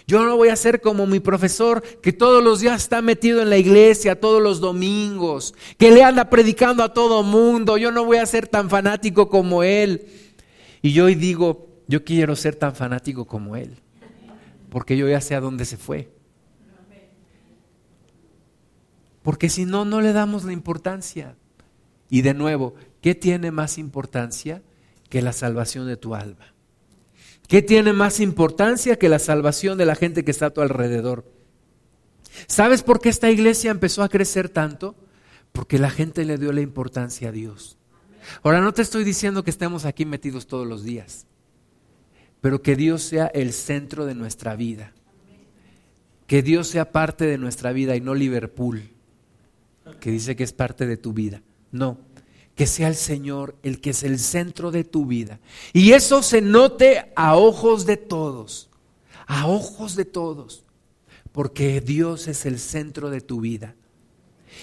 Yo 0.06 0.22
no 0.24 0.36
voy 0.36 0.48
a 0.48 0.56
ser 0.56 0.80
como 0.82 1.06
mi 1.06 1.18
profesor 1.18 1.82
que 2.02 2.12
todos 2.12 2.44
los 2.44 2.60
días 2.60 2.82
está 2.82 3.00
metido 3.00 3.40
en 3.40 3.48
la 3.48 3.56
iglesia, 3.56 4.20
todos 4.20 4.42
los 4.42 4.60
domingos, 4.60 5.54
que 5.78 5.90
le 5.90 6.02
anda 6.02 6.28
predicando 6.28 6.82
a 6.84 6.92
todo 6.92 7.22
mundo. 7.22 7.78
Yo 7.78 7.90
no 7.90 8.04
voy 8.04 8.18
a 8.18 8.26
ser 8.26 8.46
tan 8.46 8.68
fanático 8.68 9.30
como 9.30 9.62
él. 9.62 10.06
Y 10.82 10.92
yo 10.92 11.06
hoy 11.06 11.14
digo, 11.14 11.68
yo 11.88 12.04
quiero 12.04 12.36
ser 12.36 12.56
tan 12.56 12.74
fanático 12.74 13.24
como 13.24 13.56
él. 13.56 13.76
porque 14.68 14.96
yo 14.96 15.08
ya 15.08 15.20
sé 15.20 15.34
a 15.34 15.40
dónde 15.40 15.64
se 15.64 15.76
fue. 15.76 16.10
Porque 19.22 19.48
si 19.48 19.64
no, 19.64 19.86
no 19.86 20.02
le 20.02 20.12
damos 20.12 20.44
la 20.44 20.52
importancia. 20.52 21.36
Y 22.10 22.20
de 22.22 22.34
nuevo, 22.34 22.74
¿qué 23.00 23.14
tiene 23.14 23.50
más 23.50 23.78
importancia 23.78 24.62
que 25.08 25.22
la 25.22 25.32
salvación 25.32 25.86
de 25.86 25.96
tu 25.96 26.14
alma? 26.14 26.53
¿Qué 27.48 27.62
tiene 27.62 27.92
más 27.92 28.20
importancia 28.20 28.98
que 28.98 29.08
la 29.08 29.18
salvación 29.18 29.76
de 29.76 29.86
la 29.86 29.94
gente 29.94 30.24
que 30.24 30.30
está 30.30 30.46
a 30.46 30.50
tu 30.52 30.60
alrededor? 30.60 31.30
¿Sabes 32.46 32.82
por 32.82 33.00
qué 33.00 33.10
esta 33.10 33.30
iglesia 33.30 33.70
empezó 33.70 34.02
a 34.02 34.08
crecer 34.08 34.48
tanto? 34.48 34.96
Porque 35.52 35.78
la 35.78 35.90
gente 35.90 36.24
le 36.24 36.38
dio 36.38 36.52
la 36.52 36.62
importancia 36.62 37.28
a 37.28 37.32
Dios. 37.32 37.78
Ahora 38.42 38.60
no 38.60 38.72
te 38.72 38.82
estoy 38.82 39.04
diciendo 39.04 39.44
que 39.44 39.50
estemos 39.50 39.84
aquí 39.84 40.04
metidos 40.04 40.46
todos 40.46 40.66
los 40.66 40.82
días, 40.82 41.26
pero 42.40 42.62
que 42.62 42.76
Dios 42.76 43.02
sea 43.02 43.26
el 43.26 43.52
centro 43.52 44.06
de 44.06 44.14
nuestra 44.14 44.56
vida. 44.56 44.92
Que 46.26 46.42
Dios 46.42 46.68
sea 46.68 46.90
parte 46.90 47.26
de 47.26 47.36
nuestra 47.36 47.72
vida 47.72 47.94
y 47.96 48.00
no 48.00 48.14
Liverpool, 48.14 48.88
que 50.00 50.10
dice 50.10 50.34
que 50.34 50.44
es 50.44 50.54
parte 50.54 50.86
de 50.86 50.96
tu 50.96 51.12
vida. 51.12 51.42
No, 51.70 51.98
que 52.54 52.66
sea 52.66 52.88
el 52.88 52.94
Señor 52.94 53.56
el 53.62 53.80
que 53.80 53.90
es 53.90 54.02
el 54.02 54.18
centro 54.18 54.70
de 54.70 54.84
tu 54.84 55.06
vida. 55.06 55.40
Y 55.72 55.92
eso 55.92 56.22
se 56.22 56.40
note 56.40 57.12
a 57.16 57.36
ojos 57.36 57.86
de 57.86 57.96
todos, 57.96 58.70
a 59.26 59.46
ojos 59.46 59.96
de 59.96 60.04
todos, 60.04 60.64
porque 61.32 61.80
Dios 61.80 62.28
es 62.28 62.46
el 62.46 62.58
centro 62.58 63.10
de 63.10 63.20
tu 63.20 63.40
vida. 63.40 63.74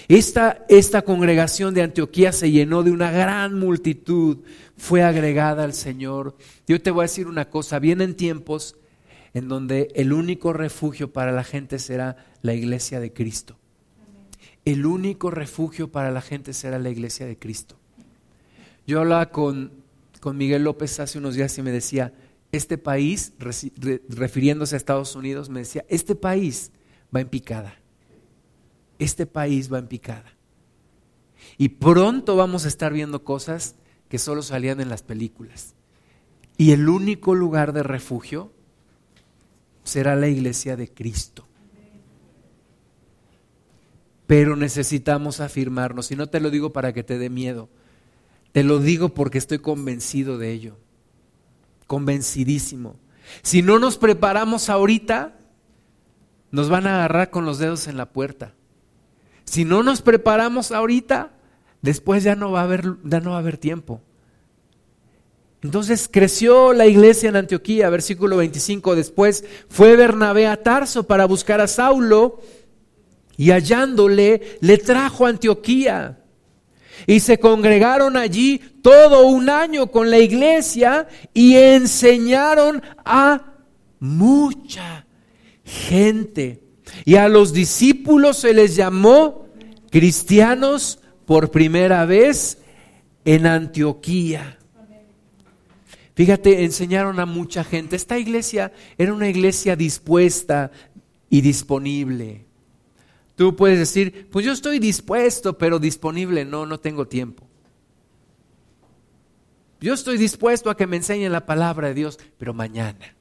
Esta, 0.08 0.64
esta 0.68 1.02
congregación 1.02 1.74
de 1.74 1.82
Antioquía 1.82 2.32
se 2.32 2.50
llenó 2.50 2.82
de 2.82 2.92
una 2.92 3.10
gran 3.10 3.58
multitud, 3.58 4.38
fue 4.78 5.02
agregada 5.02 5.64
al 5.64 5.74
Señor. 5.74 6.36
Yo 6.66 6.80
te 6.80 6.90
voy 6.90 7.02
a 7.02 7.08
decir 7.08 7.26
una 7.26 7.50
cosa, 7.50 7.78
vienen 7.78 8.16
tiempos 8.16 8.76
en 9.34 9.48
donde 9.48 9.88
el 9.94 10.12
único 10.12 10.52
refugio 10.52 11.12
para 11.12 11.32
la 11.32 11.44
gente 11.44 11.78
será 11.78 12.16
la 12.40 12.54
iglesia 12.54 13.00
de 13.00 13.12
Cristo. 13.12 13.58
El 14.64 14.86
único 14.86 15.30
refugio 15.30 15.90
para 15.90 16.10
la 16.10 16.20
gente 16.20 16.52
será 16.52 16.78
la 16.78 16.90
iglesia 16.90 17.26
de 17.26 17.38
Cristo. 17.38 17.76
Yo 18.86 19.00
hablaba 19.00 19.30
con, 19.30 19.72
con 20.20 20.36
Miguel 20.36 20.64
López 20.64 20.98
hace 21.00 21.18
unos 21.18 21.34
días 21.34 21.56
y 21.58 21.62
me 21.62 21.70
decía, 21.70 22.12
este 22.50 22.78
país, 22.78 23.32
refiriéndose 24.08 24.76
a 24.76 24.78
Estados 24.78 25.16
Unidos, 25.16 25.48
me 25.48 25.60
decía, 25.60 25.84
este 25.88 26.14
país 26.14 26.70
va 27.14 27.20
en 27.20 27.28
picada 27.28 27.82
este 29.02 29.26
país 29.26 29.72
va 29.72 29.78
en 29.78 29.88
picada. 29.88 30.36
Y 31.58 31.70
pronto 31.70 32.36
vamos 32.36 32.64
a 32.64 32.68
estar 32.68 32.92
viendo 32.92 33.24
cosas 33.24 33.74
que 34.08 34.18
solo 34.18 34.42
salían 34.42 34.80
en 34.80 34.88
las 34.88 35.02
películas. 35.02 35.74
Y 36.56 36.72
el 36.72 36.88
único 36.88 37.34
lugar 37.34 37.72
de 37.72 37.82
refugio 37.82 38.52
será 39.82 40.14
la 40.16 40.28
iglesia 40.28 40.76
de 40.76 40.88
Cristo. 40.88 41.46
Pero 44.26 44.56
necesitamos 44.56 45.40
afirmarnos, 45.40 46.10
y 46.10 46.16
no 46.16 46.28
te 46.28 46.40
lo 46.40 46.50
digo 46.50 46.72
para 46.72 46.92
que 46.92 47.02
te 47.02 47.18
dé 47.18 47.28
miedo, 47.28 47.68
te 48.52 48.62
lo 48.62 48.78
digo 48.78 49.10
porque 49.10 49.38
estoy 49.38 49.58
convencido 49.58 50.38
de 50.38 50.52
ello, 50.52 50.76
convencidísimo. 51.86 52.96
Si 53.42 53.62
no 53.62 53.78
nos 53.78 53.96
preparamos 53.96 54.68
ahorita, 54.68 55.38
nos 56.50 56.68
van 56.68 56.86
a 56.86 56.96
agarrar 56.96 57.30
con 57.30 57.44
los 57.46 57.58
dedos 57.58 57.88
en 57.88 57.96
la 57.96 58.12
puerta. 58.12 58.54
Si 59.44 59.64
no 59.64 59.82
nos 59.82 60.02
preparamos 60.02 60.70
ahorita, 60.70 61.32
después 61.80 62.22
ya 62.22 62.36
no 62.36 62.52
va 62.52 62.60
a 62.60 62.64
haber, 62.64 62.96
ya 63.04 63.20
no 63.20 63.30
va 63.30 63.36
a 63.36 63.40
haber 63.40 63.58
tiempo. 63.58 64.00
Entonces 65.62 66.08
creció 66.10 66.72
la 66.72 66.86
iglesia 66.86 67.28
en 67.28 67.36
Antioquía, 67.36 67.88
versículo 67.88 68.36
25. 68.36 68.96
Después 68.96 69.44
fue 69.68 69.96
Bernabé 69.96 70.46
a 70.46 70.62
Tarso 70.62 71.06
para 71.06 71.24
buscar 71.24 71.60
a 71.60 71.68
Saulo 71.68 72.40
y 73.36 73.50
hallándole 73.50 74.58
le 74.60 74.78
trajo 74.78 75.24
a 75.24 75.30
Antioquía. 75.30 76.21
Y 77.06 77.20
se 77.20 77.38
congregaron 77.38 78.16
allí 78.16 78.58
todo 78.82 79.26
un 79.26 79.50
año 79.50 79.88
con 79.88 80.10
la 80.10 80.18
iglesia 80.18 81.08
y 81.34 81.56
enseñaron 81.56 82.82
a 83.04 83.54
mucha 84.00 85.06
gente. 85.64 86.62
Y 87.04 87.16
a 87.16 87.28
los 87.28 87.52
discípulos 87.52 88.38
se 88.38 88.54
les 88.54 88.76
llamó 88.76 89.46
cristianos 89.90 91.00
por 91.26 91.50
primera 91.50 92.04
vez 92.04 92.58
en 93.24 93.46
Antioquía. 93.46 94.58
Fíjate, 96.14 96.64
enseñaron 96.64 97.20
a 97.20 97.26
mucha 97.26 97.64
gente. 97.64 97.96
Esta 97.96 98.18
iglesia 98.18 98.72
era 98.98 99.14
una 99.14 99.28
iglesia 99.28 99.76
dispuesta 99.76 100.70
y 101.30 101.40
disponible. 101.40 102.44
Tú 103.42 103.56
puedes 103.56 103.76
decir, 103.76 104.28
pues 104.30 104.46
yo 104.46 104.52
estoy 104.52 104.78
dispuesto, 104.78 105.58
pero 105.58 105.80
disponible, 105.80 106.44
no, 106.44 106.64
no 106.64 106.78
tengo 106.78 107.08
tiempo. 107.08 107.44
Yo 109.80 109.94
estoy 109.94 110.16
dispuesto 110.16 110.70
a 110.70 110.76
que 110.76 110.86
me 110.86 110.94
enseñen 110.94 111.32
la 111.32 111.44
palabra 111.44 111.88
de 111.88 111.94
Dios, 111.94 112.20
pero 112.38 112.54
mañana, 112.54 113.16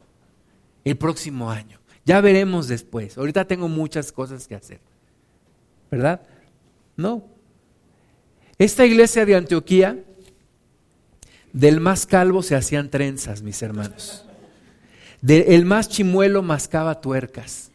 el 0.85 0.95
próximo 0.95 1.49
año. 1.49 1.79
Ya 2.05 2.21
veremos 2.21 2.67
después. 2.67 3.17
Ahorita 3.17 3.45
tengo 3.45 3.67
muchas 3.67 4.11
cosas 4.11 4.47
que 4.47 4.53
hacer. 4.53 4.79
¿Verdad? 5.89 6.21
No. 6.95 7.23
Esta 8.59 8.85
iglesia 8.85 9.25
de 9.25 9.35
Antioquía, 9.35 10.03
del 11.51 11.79
más 11.79 12.05
calvo 12.05 12.43
se 12.43 12.55
hacían 12.55 12.91
trenzas, 12.91 13.41
mis 13.41 13.59
hermanos. 13.63 14.23
Del 15.23 15.65
más 15.65 15.89
chimuelo 15.89 16.43
mascaba 16.43 17.01
tuercas. 17.01 17.70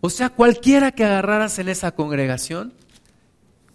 O 0.00 0.10
sea, 0.10 0.30
cualquiera 0.30 0.92
que 0.92 1.04
agarraras 1.04 1.58
en 1.58 1.68
esa 1.68 1.92
congregación, 1.92 2.72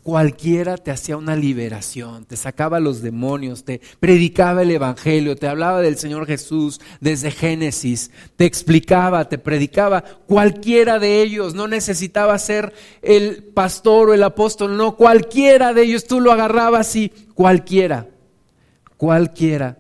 cualquiera 0.04 0.78
te 0.78 0.92
hacía 0.92 1.18
una 1.18 1.36
liberación, 1.36 2.26
te 2.26 2.36
sacaba 2.36 2.80
los 2.80 3.02
demonios, 3.02 3.64
te 3.64 3.82
predicaba 4.00 4.64
el 4.64 4.72
Evangelio, 4.72 5.36
te 5.36 5.48
hablaba 5.48 5.82
del 5.82 5.98
Señor 5.98 6.26
Jesús 6.26 6.82
desde 7.00 7.32
Génesis, 7.32 8.12
te 8.36 8.46
explicaba, 8.46 9.30
te 9.30 9.38
predicaba. 9.38 10.04
Cualquiera 10.26 11.00
de 11.00 11.22
ellos 11.22 11.54
no 11.54 11.68
necesitaba 11.68 12.38
ser 12.40 12.74
el 13.02 13.44
pastor 13.44 14.10
o 14.10 14.14
el 14.14 14.24
apóstol, 14.24 14.78
no, 14.78 14.96
cualquiera 14.96 15.74
de 15.74 15.84
ellos 15.84 16.06
tú 16.06 16.20
lo 16.20 16.32
agarrabas 16.32 16.96
y 16.96 17.10
cualquiera, 17.36 18.08
cualquiera. 18.98 19.78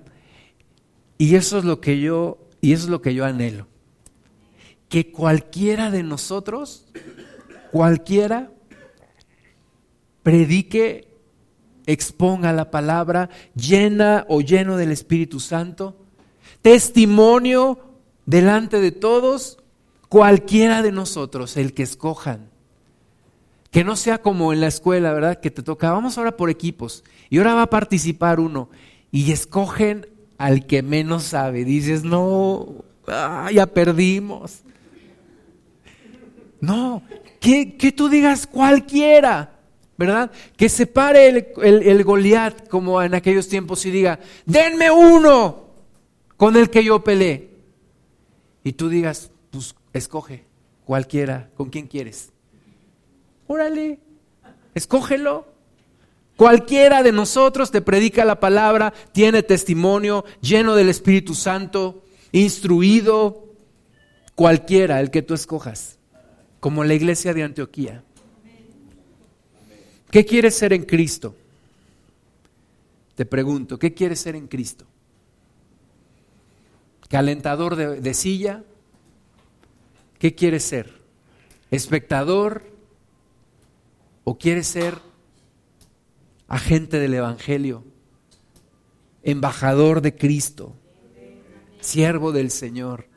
Y 1.17 1.35
eso 1.35 1.59
es 1.59 1.65
lo 1.65 1.81
que 1.81 1.99
yo, 1.99 2.37
y 2.61 2.73
eso 2.73 2.85
es 2.85 2.89
lo 2.89 3.01
que 3.01 3.13
yo 3.13 3.25
anhelo. 3.25 3.70
Que 4.91 5.09
cualquiera 5.09 5.89
de 5.89 6.03
nosotros, 6.03 6.85
cualquiera, 7.71 8.51
predique, 10.21 11.07
exponga 11.85 12.51
la 12.51 12.71
palabra, 12.71 13.29
llena 13.55 14.25
o 14.27 14.41
lleno 14.41 14.75
del 14.75 14.91
Espíritu 14.91 15.39
Santo, 15.39 15.95
testimonio 16.61 17.79
delante 18.25 18.81
de 18.81 18.91
todos, 18.91 19.59
cualquiera 20.09 20.81
de 20.81 20.91
nosotros, 20.91 21.55
el 21.55 21.73
que 21.73 21.83
escojan. 21.83 22.49
Que 23.71 23.85
no 23.85 23.95
sea 23.95 24.21
como 24.21 24.51
en 24.51 24.59
la 24.59 24.67
escuela, 24.67 25.13
¿verdad? 25.13 25.39
Que 25.39 25.51
te 25.51 25.63
toca, 25.63 25.93
vamos 25.93 26.17
ahora 26.17 26.35
por 26.35 26.49
equipos, 26.49 27.05
y 27.29 27.37
ahora 27.37 27.55
va 27.55 27.61
a 27.61 27.69
participar 27.69 28.41
uno, 28.41 28.69
y 29.09 29.31
escogen 29.31 30.07
al 30.37 30.65
que 30.65 30.83
menos 30.83 31.23
sabe. 31.23 31.63
Dices, 31.63 32.03
no, 32.03 32.83
ah, 33.07 33.49
ya 33.53 33.67
perdimos. 33.67 34.63
No, 36.61 37.03
que, 37.39 37.75
que 37.75 37.91
tú 37.91 38.07
digas 38.07 38.47
cualquiera. 38.47 39.57
¿verdad? 39.97 40.31
Que 40.57 40.67
se 40.67 40.87
pare 40.87 41.27
el, 41.27 41.83
el, 41.83 42.03
Goliat 42.03 42.67
como 42.69 43.03
en 43.03 43.13
aquellos 43.13 43.47
tiempos 43.47 43.85
y 43.85 43.91
diga, 43.91 44.19
denme 44.47 44.89
uno 44.89 45.67
con 46.37 46.55
el 46.55 46.71
que 46.71 46.83
yo 46.83 47.03
peleé. 47.03 47.51
Y 48.63 48.73
tú 48.73 48.89
digas, 48.89 49.29
pues 49.51 49.75
escoge 49.93 50.45
cualquiera, 50.85 51.51
¿con 51.55 51.69
quién 51.69 51.85
quieres? 51.87 52.31
Órale, 53.45 53.99
escógelo. 54.73 55.45
Cualquiera 56.35 57.03
de 57.03 57.11
nosotros 57.11 57.69
te 57.69 57.81
predica 57.81 58.25
la 58.25 58.39
palabra, 58.39 58.93
tiene 59.11 59.43
testimonio, 59.43 60.25
lleno 60.41 60.73
del 60.73 60.89
Espíritu 60.89 61.35
Santo, 61.35 62.03
instruido, 62.31 63.53
cualquiera, 64.33 64.99
el 64.99 65.11
que 65.11 65.21
tú 65.21 65.35
escojas, 65.35 65.99
como 66.61 66.83
la 66.83 66.93
iglesia 66.93 67.33
de 67.33 67.43
Antioquía. 67.43 68.03
¿Qué 70.11 70.25
quieres 70.25 70.55
ser 70.55 70.71
en 70.73 70.83
Cristo? 70.83 71.35
Te 73.15 73.25
pregunto, 73.25 73.79
¿qué 73.79 73.93
quieres 73.93 74.19
ser 74.19 74.35
en 74.35 74.47
Cristo? 74.47 74.85
¿Calentador 77.09 77.75
de, 77.75 78.13
silla? 78.13 78.63
¿Qué 80.19 80.35
quieres 80.35 80.63
ser? 80.63 80.93
¿Espectador? 81.71 82.63
¿O 84.23 84.37
quieres 84.37 84.67
ser 84.67 84.99
agente 86.47 86.99
del 86.99 87.15
Evangelio? 87.15 87.83
¿Embajador 89.23 90.01
de 90.01 90.15
Cristo? 90.15 90.75
¿Siervo 91.79 92.31
del 92.31 92.51
Señor? 92.51 93.07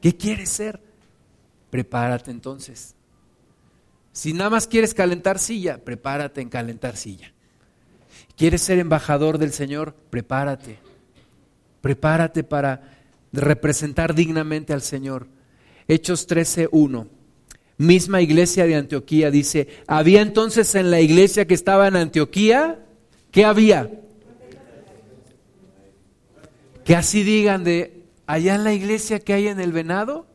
¿Qué 0.00 0.16
quieres 0.16 0.48
ser? 0.50 0.91
Prepárate 1.72 2.30
entonces. 2.30 2.94
Si 4.12 4.34
nada 4.34 4.50
más 4.50 4.66
quieres 4.66 4.92
calentar 4.92 5.38
silla, 5.38 5.78
prepárate 5.82 6.42
en 6.42 6.50
calentar 6.50 6.98
silla. 6.98 7.32
¿Quieres 8.36 8.60
ser 8.60 8.78
embajador 8.78 9.38
del 9.38 9.54
Señor? 9.54 9.94
Prepárate. 10.10 10.80
Prepárate 11.80 12.44
para 12.44 12.82
representar 13.32 14.14
dignamente 14.14 14.74
al 14.74 14.82
Señor. 14.82 15.28
Hechos 15.88 16.26
13:1. 16.28 17.08
Misma 17.78 18.20
iglesia 18.20 18.66
de 18.66 18.74
Antioquía 18.74 19.30
dice, 19.30 19.66
había 19.86 20.20
entonces 20.20 20.74
en 20.74 20.90
la 20.90 21.00
iglesia 21.00 21.46
que 21.46 21.54
estaba 21.54 21.88
en 21.88 21.96
Antioquía, 21.96 22.84
¿qué 23.30 23.46
había? 23.46 23.90
Que 26.84 26.96
así 26.96 27.22
digan 27.22 27.64
de 27.64 28.02
allá 28.26 28.56
en 28.56 28.64
la 28.64 28.74
iglesia 28.74 29.20
que 29.20 29.32
hay 29.32 29.48
en 29.48 29.58
el 29.58 29.72
venado, 29.72 30.26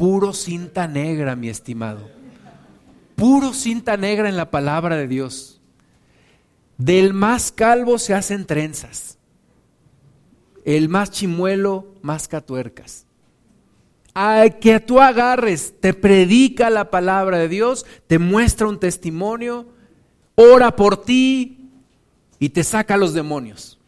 puro 0.00 0.32
cinta 0.32 0.88
negra, 0.88 1.36
mi 1.36 1.50
estimado. 1.50 2.08
Puro 3.16 3.52
cinta 3.52 3.98
negra 3.98 4.30
en 4.30 4.36
la 4.38 4.50
palabra 4.50 4.96
de 4.96 5.06
Dios. 5.06 5.60
Del 6.78 7.12
más 7.12 7.52
calvo 7.52 7.98
se 7.98 8.14
hacen 8.14 8.46
trenzas. 8.46 9.18
El 10.64 10.88
más 10.88 11.10
chimuelo, 11.10 11.94
más 12.00 12.28
catuercas. 12.28 13.04
A 14.14 14.46
que 14.58 14.80
tú 14.80 15.02
agarres, 15.02 15.74
te 15.80 15.92
predica 15.92 16.70
la 16.70 16.88
palabra 16.88 17.36
de 17.36 17.48
Dios, 17.48 17.84
te 18.06 18.18
muestra 18.18 18.68
un 18.68 18.80
testimonio, 18.80 19.66
ora 20.34 20.76
por 20.76 21.04
ti 21.04 21.68
y 22.38 22.48
te 22.48 22.64
saca 22.64 22.96
los 22.96 23.12
demonios. 23.12 23.78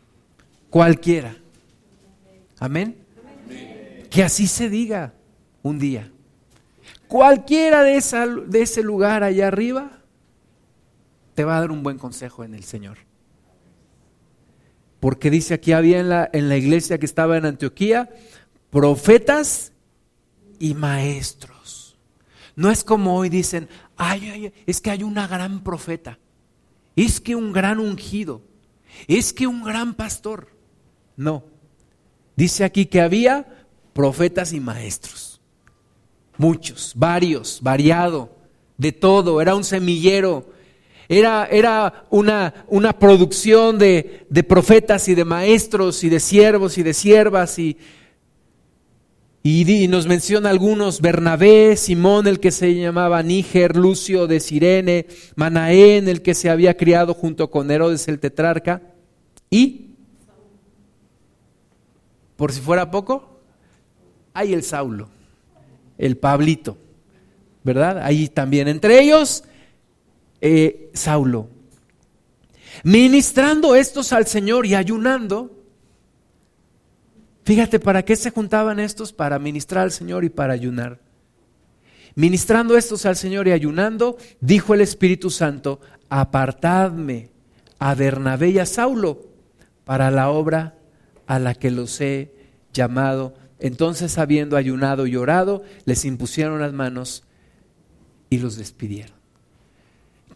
Cualquiera. 0.68 1.38
Amén. 2.58 2.98
Que 4.10 4.22
así 4.22 4.46
se 4.46 4.68
diga 4.68 5.14
un 5.62 5.78
día. 5.78 6.10
Cualquiera 7.08 7.82
de, 7.82 8.02
de 8.46 8.62
ese 8.62 8.82
lugar 8.82 9.22
allá 9.22 9.48
arriba 9.48 10.02
te 11.34 11.44
va 11.44 11.56
a 11.56 11.60
dar 11.60 11.70
un 11.70 11.82
buen 11.82 11.98
consejo 11.98 12.44
en 12.44 12.54
el 12.54 12.64
Señor. 12.64 12.98
Porque 15.00 15.30
dice 15.30 15.54
aquí 15.54 15.72
había 15.72 16.00
en 16.00 16.08
la, 16.08 16.30
en 16.32 16.48
la 16.48 16.56
iglesia 16.56 16.98
que 16.98 17.06
estaba 17.06 17.36
en 17.36 17.46
Antioquía 17.46 18.10
profetas 18.70 19.72
y 20.58 20.74
maestros. 20.74 21.98
No 22.54 22.70
es 22.70 22.84
como 22.84 23.16
hoy 23.16 23.28
dicen, 23.28 23.68
ay, 23.96 24.28
ay, 24.28 24.54
es 24.66 24.80
que 24.80 24.90
hay 24.90 25.02
una 25.02 25.26
gran 25.26 25.62
profeta, 25.62 26.18
es 26.96 27.20
que 27.20 27.34
un 27.34 27.52
gran 27.52 27.80
ungido, 27.80 28.42
es 29.08 29.32
que 29.32 29.46
un 29.46 29.62
gran 29.62 29.94
pastor. 29.94 30.48
No. 31.16 31.44
Dice 32.36 32.64
aquí 32.64 32.86
que 32.86 33.00
había 33.00 33.66
profetas 33.92 34.52
y 34.52 34.60
maestros. 34.60 35.31
Muchos, 36.38 36.92
varios, 36.94 37.60
variado, 37.62 38.30
de 38.76 38.92
todo. 38.92 39.40
Era 39.40 39.54
un 39.54 39.64
semillero. 39.64 40.50
Era, 41.08 41.46
era 41.50 42.06
una, 42.10 42.64
una, 42.68 42.98
producción 42.98 43.78
de, 43.78 44.24
de, 44.30 44.42
profetas 44.42 45.08
y 45.08 45.14
de 45.14 45.24
maestros 45.24 46.04
y 46.04 46.08
de 46.08 46.20
siervos 46.20 46.78
y 46.78 46.82
de 46.82 46.94
siervas 46.94 47.58
y, 47.58 47.76
y, 49.44 49.88
nos 49.88 50.06
menciona 50.06 50.50
algunos, 50.50 51.00
Bernabé, 51.00 51.76
Simón, 51.76 52.28
el 52.28 52.38
que 52.38 52.52
se 52.52 52.74
llamaba 52.76 53.22
Níger, 53.22 53.76
Lucio 53.76 54.28
de 54.28 54.38
Sirene, 54.38 55.06
Manaén, 55.34 56.08
el 56.08 56.22
que 56.22 56.34
se 56.34 56.48
había 56.48 56.76
criado 56.76 57.12
junto 57.12 57.50
con 57.50 57.70
Herodes 57.70 58.06
el 58.06 58.20
tetrarca, 58.20 58.82
y 59.50 59.96
por 62.36 62.52
si 62.52 62.60
fuera 62.60 62.90
poco, 62.90 63.40
hay 64.32 64.52
el 64.52 64.62
Saulo, 64.62 65.08
el 65.98 66.16
Pablito, 66.16 66.78
¿verdad? 67.64 67.98
Ahí 68.02 68.28
también, 68.28 68.68
entre 68.68 69.00
ellos, 69.00 69.44
eh, 70.40 70.90
Saulo. 70.94 71.48
Ministrando 72.84 73.74
estos 73.74 74.12
al 74.12 74.26
Señor 74.26 74.66
y 74.66 74.74
ayunando, 74.74 75.62
fíjate, 77.44 77.78
¿para 77.78 78.04
qué 78.04 78.16
se 78.16 78.30
juntaban 78.30 78.80
estos? 78.80 79.12
Para 79.12 79.38
ministrar 79.38 79.84
al 79.84 79.92
Señor 79.92 80.24
y 80.24 80.30
para 80.30 80.54
ayunar. 80.54 80.98
Ministrando 82.14 82.76
estos 82.76 83.06
al 83.06 83.16
Señor 83.16 83.48
y 83.48 83.52
ayunando, 83.52 84.16
dijo 84.40 84.74
el 84.74 84.80
Espíritu 84.80 85.30
Santo, 85.30 85.80
apartadme 86.08 87.30
a 87.78 87.94
Bernabé 87.94 88.50
y 88.50 88.58
a 88.58 88.66
Saulo 88.66 89.26
para 89.84 90.10
la 90.10 90.30
obra 90.30 90.74
a 91.26 91.38
la 91.38 91.54
que 91.54 91.70
los 91.70 92.00
he 92.00 92.34
llamado. 92.72 93.34
Entonces, 93.62 94.18
habiendo 94.18 94.56
ayunado 94.56 95.06
y 95.06 95.14
orado, 95.14 95.62
les 95.84 96.04
impusieron 96.04 96.60
las 96.60 96.72
manos 96.72 97.22
y 98.28 98.38
los 98.38 98.56
despidieron. 98.56 99.14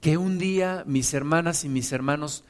Que 0.01 0.17
un 0.17 0.39
día 0.39 0.85
mis 0.87 1.13
hermanas 1.13 1.65
y 1.65 1.69
mis 1.69 1.91
hermanos, 1.91 2.45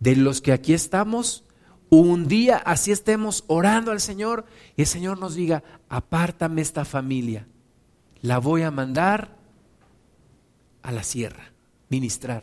de 0.00 0.16
los 0.16 0.40
que 0.40 0.52
aquí 0.52 0.74
estamos, 0.74 1.44
un 1.88 2.26
día 2.26 2.56
así 2.56 2.90
estemos 2.90 3.44
orando 3.46 3.92
al 3.92 4.00
Señor 4.00 4.44
y 4.76 4.80
el 4.82 4.88
Señor 4.88 5.20
nos 5.20 5.36
diga, 5.36 5.62
apártame 5.88 6.62
esta 6.62 6.84
familia, 6.84 7.46
la 8.22 8.38
voy 8.38 8.62
a 8.62 8.72
mandar 8.72 9.36
a 10.82 10.90
la 10.90 11.04
sierra, 11.04 11.52
ministrar. 11.90 12.42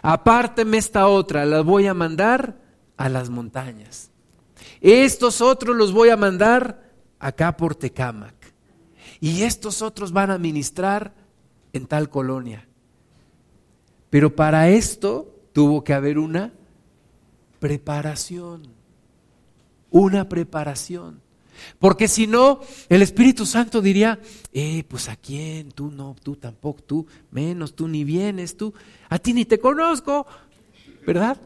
Apárteme 0.00 0.78
esta 0.78 1.08
otra, 1.08 1.44
la 1.44 1.60
voy 1.60 1.88
a 1.88 1.92
mandar 1.92 2.56
a 2.96 3.10
las 3.10 3.28
montañas. 3.28 4.09
Estos 4.80 5.40
otros 5.40 5.76
los 5.76 5.92
voy 5.92 6.08
a 6.08 6.16
mandar 6.16 6.90
acá 7.18 7.56
por 7.56 7.74
Tecámac. 7.74 8.34
Y 9.20 9.42
estos 9.42 9.82
otros 9.82 10.12
van 10.12 10.30
a 10.30 10.38
ministrar 10.38 11.14
en 11.72 11.86
tal 11.86 12.08
colonia. 12.08 12.66
Pero 14.08 14.34
para 14.34 14.70
esto 14.70 15.34
tuvo 15.52 15.84
que 15.84 15.92
haber 15.92 16.18
una 16.18 16.52
preparación. 17.58 18.62
Una 19.90 20.28
preparación. 20.28 21.20
Porque 21.78 22.08
si 22.08 22.26
no, 22.26 22.60
el 22.88 23.02
Espíritu 23.02 23.44
Santo 23.44 23.82
diría, 23.82 24.18
eh, 24.52 24.84
pues 24.88 25.10
a 25.10 25.16
quién, 25.16 25.72
tú 25.72 25.90
no, 25.90 26.16
tú 26.22 26.36
tampoco, 26.36 26.82
tú 26.82 27.06
menos, 27.30 27.74
tú 27.74 27.86
ni 27.86 28.02
vienes, 28.02 28.56
tú, 28.56 28.72
a 29.10 29.18
ti 29.18 29.34
ni 29.34 29.44
te 29.44 29.58
conozco, 29.58 30.26
¿verdad? 31.06 31.38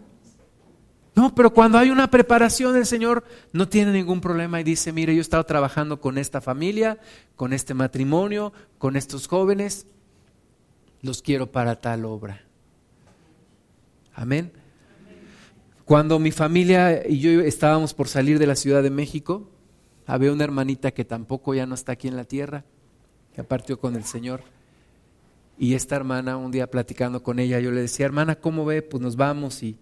No, 1.14 1.34
pero 1.34 1.54
cuando 1.54 1.78
hay 1.78 1.90
una 1.90 2.10
preparación, 2.10 2.76
el 2.76 2.86
Señor 2.86 3.24
no 3.52 3.68
tiene 3.68 3.92
ningún 3.92 4.20
problema 4.20 4.60
y 4.60 4.64
dice, 4.64 4.92
mire, 4.92 5.14
yo 5.14 5.20
he 5.20 5.22
estado 5.22 5.44
trabajando 5.44 6.00
con 6.00 6.18
esta 6.18 6.40
familia, 6.40 6.98
con 7.36 7.52
este 7.52 7.72
matrimonio, 7.72 8.52
con 8.78 8.96
estos 8.96 9.28
jóvenes, 9.28 9.86
los 11.02 11.22
quiero 11.22 11.52
para 11.52 11.80
tal 11.80 12.04
obra. 12.04 12.42
Amén. 14.14 14.52
Cuando 15.84 16.18
mi 16.18 16.32
familia 16.32 17.06
y 17.06 17.20
yo 17.20 17.42
estábamos 17.42 17.94
por 17.94 18.08
salir 18.08 18.38
de 18.38 18.46
la 18.46 18.56
Ciudad 18.56 18.82
de 18.82 18.90
México, 18.90 19.50
había 20.06 20.32
una 20.32 20.44
hermanita 20.44 20.92
que 20.92 21.04
tampoco 21.04 21.54
ya 21.54 21.66
no 21.66 21.74
está 21.74 21.92
aquí 21.92 22.08
en 22.08 22.16
la 22.16 22.24
tierra, 22.24 22.64
que 23.34 23.44
partió 23.44 23.78
con 23.78 23.94
el 23.94 24.04
Señor. 24.04 24.42
Y 25.58 25.74
esta 25.74 25.94
hermana, 25.94 26.36
un 26.36 26.50
día 26.50 26.68
platicando 26.70 27.22
con 27.22 27.38
ella, 27.38 27.60
yo 27.60 27.70
le 27.70 27.82
decía, 27.82 28.06
hermana, 28.06 28.34
¿cómo 28.34 28.64
ve? 28.64 28.82
Pues 28.82 29.00
nos 29.00 29.16
vamos 29.16 29.62
y 29.62 29.76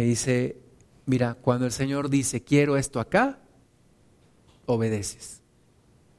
me 0.00 0.06
dice, 0.06 0.56
mira, 1.04 1.34
cuando 1.34 1.66
el 1.66 1.72
Señor 1.72 2.08
dice, 2.08 2.42
quiero 2.42 2.78
esto 2.78 3.00
acá, 3.00 3.38
obedeces. 4.64 5.42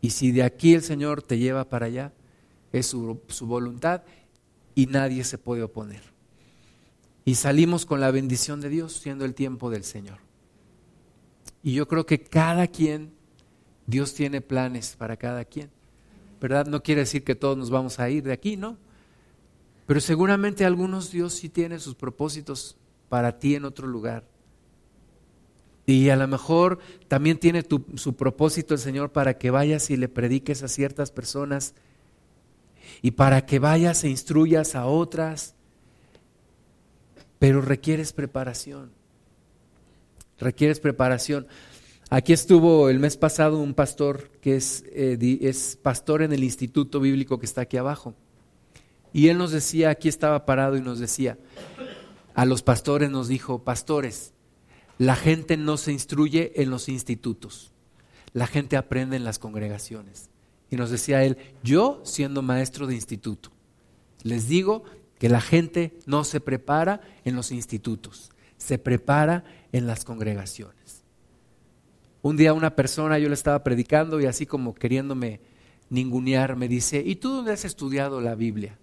Y 0.02 0.12
si 0.12 0.32
de 0.32 0.44
aquí 0.44 0.76
el 0.76 0.84
Señor 0.84 1.24
te 1.24 1.40
lleva 1.40 1.68
para 1.68 1.88
allá, 1.88 2.14
es 2.72 2.86
su, 2.86 3.20
su 3.28 3.48
voluntad 3.48 4.04
y 4.76 4.86
nadie 4.86 5.24
se 5.24 5.40
puede 5.40 5.64
oponer. 5.64 6.04
Y 7.26 7.34
salimos 7.34 7.88
con 7.88 8.00
la 8.00 8.12
bendición 8.12 8.62
de 8.62 8.70
Dios, 8.70 8.94
siendo 8.94 9.26
el 9.26 9.34
tiempo 9.34 9.72
del 9.72 9.84
Señor. 9.84 10.20
Y 11.64 11.74
yo 11.74 11.88
creo 11.88 12.06
que 12.06 12.22
cada 12.22 12.68
quien, 12.68 13.12
Dios 13.88 14.14
tiene 14.14 14.42
planes 14.42 14.96
para 14.96 15.18
cada 15.18 15.44
quien. 15.44 15.72
¿Verdad? 16.40 16.68
No 16.68 16.84
quiere 16.84 17.02
decir 17.02 17.24
que 17.24 17.34
todos 17.34 17.58
nos 17.58 17.72
vamos 17.72 17.98
a 17.98 18.08
ir 18.12 18.22
de 18.22 18.34
aquí, 18.34 18.58
¿no? 18.58 18.78
Pero 19.88 20.00
seguramente 20.02 20.66
algunos 20.66 21.10
Dios 21.10 21.34
sí 21.34 21.50
tiene 21.50 21.80
sus 21.80 21.96
propósitos 21.96 22.78
para 23.12 23.40
ti 23.40 23.56
en 23.56 23.66
otro 23.66 23.88
lugar. 23.88 24.24
Y 25.86 26.08
a 26.08 26.16
lo 26.16 26.26
mejor 26.30 26.80
también 27.10 27.38
tiene 27.38 27.66
su 27.96 28.16
propósito 28.16 28.74
el 28.74 28.80
Señor 28.80 29.12
para 29.12 29.38
que 29.38 29.52
vayas 29.52 29.90
y 29.90 29.98
le 29.98 30.08
prediques 30.08 30.64
a 30.64 30.70
ciertas 30.70 31.12
personas 31.12 31.74
y 33.02 33.12
para 33.12 33.46
que 33.46 33.60
vayas 33.60 34.06
e 34.06 34.10
instruyas 34.10 34.76
a 34.76 34.86
otras. 34.86 35.56
Pero 37.38 37.60
requieres 37.62 38.14
preparación. 38.14 38.92
Requieres 40.40 40.80
preparación. 40.80 41.48
Aquí 42.10 42.32
estuvo 42.32 42.90
el 42.90 43.00
mes 43.00 43.18
pasado 43.18 43.58
un 43.58 43.74
pastor 43.74 44.30
que 44.40 44.56
es, 44.56 44.86
eh, 44.94 45.38
es 45.42 45.78
pastor 45.82 46.22
en 46.22 46.32
el 46.32 46.46
Instituto 46.46 47.02
Bíblico 47.02 47.40
que 47.40 47.46
está 47.46 47.62
aquí 47.62 47.76
abajo. 47.76 48.16
Y 49.12 49.28
él 49.28 49.38
nos 49.38 49.52
decía, 49.52 49.90
aquí 49.90 50.08
estaba 50.08 50.46
parado 50.46 50.78
y 50.78 50.82
nos 50.82 51.00
decía, 51.00 51.38
a 52.34 52.46
los 52.46 52.64
pastores 52.64 53.10
nos 53.10 53.28
dijo, 53.28 53.64
pastores, 53.64 54.34
la 54.98 55.16
gente 55.16 55.58
no 55.58 55.78
se 55.78 55.92
instruye 55.92 56.62
en 56.62 56.70
los 56.70 56.90
institutos, 56.90 57.72
la 58.34 58.48
gente 58.48 58.78
aprende 58.78 59.16
en 59.16 59.24
las 59.24 59.40
congregaciones. 59.40 60.30
Y 60.70 60.78
nos 60.78 60.90
decía 60.90 61.24
él, 61.24 61.38
yo 61.64 62.02
siendo 62.06 62.42
maestro 62.42 62.88
de 62.88 62.96
instituto, 62.96 63.52
les 64.24 64.48
digo 64.48 64.84
que 65.20 65.28
la 65.30 65.42
gente 65.42 66.00
no 66.06 66.24
se 66.24 66.40
prepara 66.40 67.02
en 67.26 67.36
los 67.36 67.52
institutos, 67.52 68.32
se 68.58 68.78
prepara 68.78 69.44
en 69.72 69.86
las 69.86 70.06
congregaciones. 70.06 71.04
Un 72.22 72.38
día 72.38 72.54
una 72.54 72.76
persona, 72.76 73.18
yo 73.18 73.28
le 73.28 73.34
estaba 73.34 73.64
predicando 73.64 74.22
y 74.22 74.28
así 74.28 74.46
como 74.46 74.76
queriéndome 74.76 75.42
ningunear, 75.90 76.56
me 76.56 76.68
dice, 76.68 77.04
¿y 77.06 77.16
tú 77.16 77.32
dónde 77.32 77.52
has 77.52 77.66
estudiado 77.66 78.22
la 78.22 78.36
Biblia? 78.36 78.78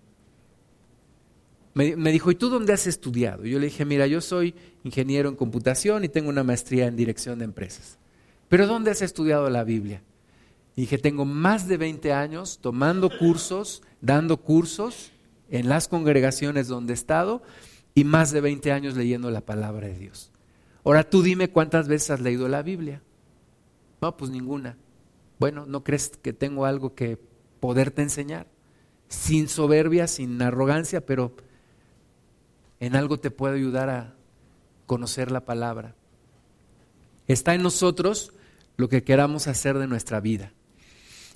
Me, 1.75 1.95
dijo, 2.11 2.31
¿y 2.31 2.35
tú 2.35 2.49
dónde 2.49 2.73
has 2.73 2.87
estudiado? 2.87 3.45
Yo 3.45 3.59
le 3.59 3.67
dije, 3.67 3.85
mira, 3.85 4.07
yo 4.07 4.21
soy 4.21 4.55
ingeniero 4.83 5.29
en 5.29 5.37
computación 5.37 6.05
y 6.05 6.09
tengo 6.09 6.29
una 6.29 6.43
maestría 6.43 6.87
en 6.87 6.97
dirección 6.97 7.39
de 7.39 7.45
empresas. 7.45 7.99
¿Pero 8.49 8.67
dónde 8.67 8.91
has 8.91 9.03
estudiado 9.03 9.49
la 9.49 9.63
Biblia? 9.63 10.03
Y 10.75 10.83
dije, 10.83 10.99
tengo 10.99 11.25
más 11.25 11.69
de 11.69 11.77
20 11.77 12.13
años 12.13 12.59
tomando 12.61 13.11
cursos, 13.17 13.83
dando 14.01 14.39
cursos 14.39 15.13
en 15.51 15.69
las 15.69 15.89
congregaciones 15.89 16.69
donde 16.69 16.93
he 16.93 16.95
estado 16.95 17.43
y 17.95 18.05
más 18.05 18.33
de 18.33 18.41
20 18.41 18.73
años 18.73 18.97
leyendo 18.97 19.31
la 19.31 19.41
palabra 19.41 19.89
de 19.89 19.99
Dios. 19.99 20.31
Ahora 20.85 21.09
tú 21.09 21.23
dime 21.23 21.51
cuántas 21.51 21.89
veces 21.89 22.11
has 22.11 22.21
leído 22.21 22.49
la 22.49 22.63
Biblia. 22.63 23.03
No, 24.01 24.17
pues 24.17 24.31
ninguna. 24.31 24.77
Bueno, 25.39 25.67
¿no 25.67 25.85
crees 25.85 26.11
que 26.11 26.33
tengo 26.33 26.65
algo 26.65 26.95
que 26.95 27.19
poderte 27.61 28.03
enseñar? 28.03 28.47
Sin 29.09 29.49
soberbia, 29.49 30.07
sin 30.07 30.41
arrogancia, 30.43 31.05
pero 31.05 31.33
en 32.81 32.97
algo 32.97 33.19
te 33.19 33.31
puedo 33.31 33.55
ayudar 33.55 33.91
a 33.91 34.15
conocer 34.87 35.31
la 35.31 35.45
palabra. 35.45 35.95
Está 37.27 37.55
en 37.55 37.63
nosotros 37.63 38.33
lo 38.77 38.89
que 38.89 39.03
queramos 39.03 39.47
hacer 39.49 39.79
de 39.79 39.87
nuestra 39.87 40.21
vida. 40.21 40.53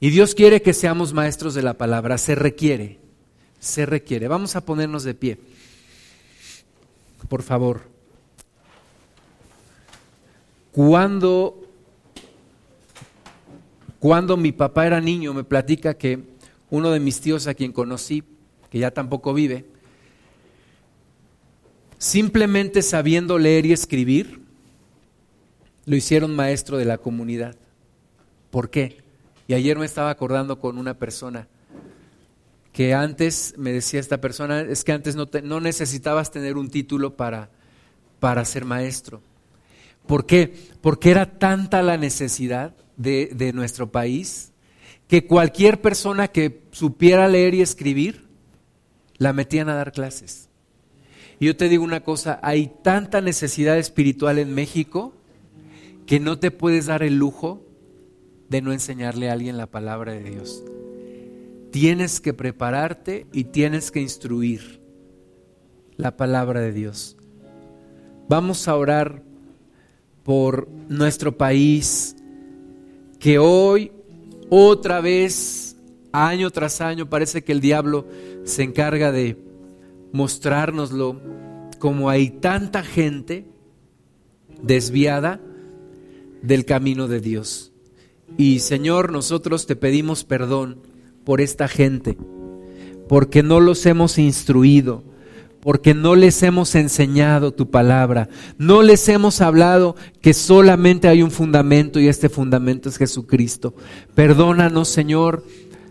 Y 0.01 0.11
Dios 0.11 0.35
quiere 0.35 0.63
que 0.63 0.73
seamos 0.73 1.13
maestros 1.13 1.55
de 1.55 1.63
la 1.63 1.75
palabra, 1.75 2.19
se 2.19 2.35
requiere, 2.35 2.99
se 3.61 3.87
requiere. 3.87 4.27
Vamos 4.29 4.57
a 4.57 4.65
ponernos 4.65 5.05
de 5.05 5.15
pie. 5.15 5.39
Por 7.29 7.43
favor. 7.43 7.83
Cuando 10.73 11.59
cuando 14.01 14.37
mi 14.37 14.51
papá 14.51 14.87
era 14.87 15.01
niño 15.01 15.33
me 15.33 15.45
platica 15.45 15.95
que 15.95 16.25
uno 16.71 16.91
de 16.91 16.99
mis 16.99 17.21
tíos 17.21 17.47
a 17.47 17.55
quien 17.55 17.71
conocí, 17.71 18.25
que 18.69 18.81
ya 18.81 18.91
tampoco 18.91 19.33
vive, 19.33 19.67
simplemente 22.03 22.83
sabiendo 22.83 23.39
leer 23.39 23.65
y 23.65 23.73
escribir, 23.73 24.41
lo 25.87 25.95
hicieron 25.95 26.35
maestro 26.35 26.77
de 26.77 26.85
la 26.85 26.99
comunidad. 26.99 27.55
¿Por 28.51 28.71
qué? 28.71 28.99
Y 29.47 29.55
ayer 29.55 29.79
me 29.79 29.87
estaba 29.87 30.11
acordando 30.11 30.59
con 30.59 30.79
una 30.79 30.95
persona 30.95 31.47
que 32.73 32.93
antes, 32.93 33.55
me 33.57 33.73
decía 33.73 34.01
esta 34.01 34.21
persona, 34.21 34.63
es 34.63 34.83
que 34.83 34.91
antes 34.91 35.15
no, 35.15 35.29
no 35.45 35.61
necesitabas 35.61 36.33
tener 36.33 36.57
un 36.57 36.71
título 36.71 37.17
para, 37.17 37.51
para 38.19 38.45
ser 38.45 38.65
maestro. 38.65 39.23
¿Por 40.05 40.27
qué? 40.27 40.53
Porque 40.81 41.13
era 41.13 41.39
tanta 41.39 41.83
la 41.83 41.99
necesidad 41.99 42.75
de, 42.97 43.31
de 43.33 43.53
nuestro 43.53 43.93
país 43.93 44.51
que 45.07 45.29
cualquier 45.29 45.81
persona 45.81 46.27
que 46.27 46.65
supiera 46.73 47.29
leer 47.29 47.55
y 47.55 47.63
escribir, 47.63 48.27
la 49.19 49.33
metían 49.33 49.69
a 49.69 49.77
dar 49.77 49.93
clases. 49.93 50.49
Y 51.43 51.47
yo 51.47 51.57
te 51.57 51.69
digo 51.69 51.83
una 51.83 52.05
cosa, 52.05 52.39
hay 52.41 52.71
tanta 52.85 53.21
necesidad 53.21 53.77
espiritual 53.77 54.39
en 54.39 54.55
México 54.55 55.13
que 56.07 56.21
no 56.21 56.39
te 56.39 56.53
puedes 56.53 56.87
dar 56.87 57.03
el 57.03 57.17
lujo 57.17 57.67
de 58.49 58.63
no 58.63 58.73
enseñarle 58.73 59.29
a 59.29 59.33
alguien 59.33 59.57
la 59.57 59.67
palabra 59.67 60.13
de 60.13 60.23
Dios. 60.23 60.63
Tienes 61.73 62.21
que 62.21 62.33
prepararte 62.33 63.27
y 63.33 63.43
tienes 63.43 63.91
que 63.91 64.01
instruir 64.01 64.81
la 65.97 66.17
palabra 66.17 66.61
de 66.61 66.71
Dios. 66.71 67.17
Vamos 68.29 68.69
a 68.69 68.77
orar 68.77 69.25
por 70.23 70.69
nuestro 70.89 71.37
país, 71.37 72.15
que 73.19 73.41
hoy 73.41 73.91
otra 74.49 75.01
vez, 75.01 75.77
año 76.13 76.53
tras 76.53 76.81
año, 76.81 77.11
parece 77.11 77.43
que 77.43 77.51
el 77.51 77.61
diablo 77.61 78.07
se 78.45 78.63
encarga 78.63 79.11
de 79.11 79.51
mostrárnoslo 80.13 81.21
como 81.79 82.11
hay 82.11 82.31
tanta 82.31 82.83
gente 82.83 83.47
desviada 84.63 85.41
del 86.43 86.65
camino 86.65 87.09
de 87.09 87.21
Dios. 87.21 87.73
Y 88.37 88.61
Señor, 88.61 89.13
nosotros 89.13 89.67
te 89.67 89.77
pedimos 89.77 90.25
perdón 90.25 90.79
por 91.25 91.41
esta 91.41 91.69
gente, 91.69 92.17
porque 93.09 93.43
no 93.43 93.61
los 93.61 93.85
hemos 93.87 94.19
instruido, 94.19 95.03
porque 95.61 95.95
no 95.95 96.17
les 96.17 96.43
hemos 96.43 96.75
enseñado 96.75 97.53
tu 97.53 97.71
palabra, 97.71 98.29
no 98.59 98.83
les 98.83 99.09
hemos 99.09 99.41
hablado 99.41 99.97
que 100.21 100.35
solamente 100.35 101.09
hay 101.09 101.23
un 101.23 101.31
fundamento 101.31 102.01
y 102.01 102.09
este 102.09 102.29
fundamento 102.29 102.89
es 102.89 102.97
Jesucristo. 102.97 103.75
Perdónanos, 104.15 104.89
Señor, 104.89 105.45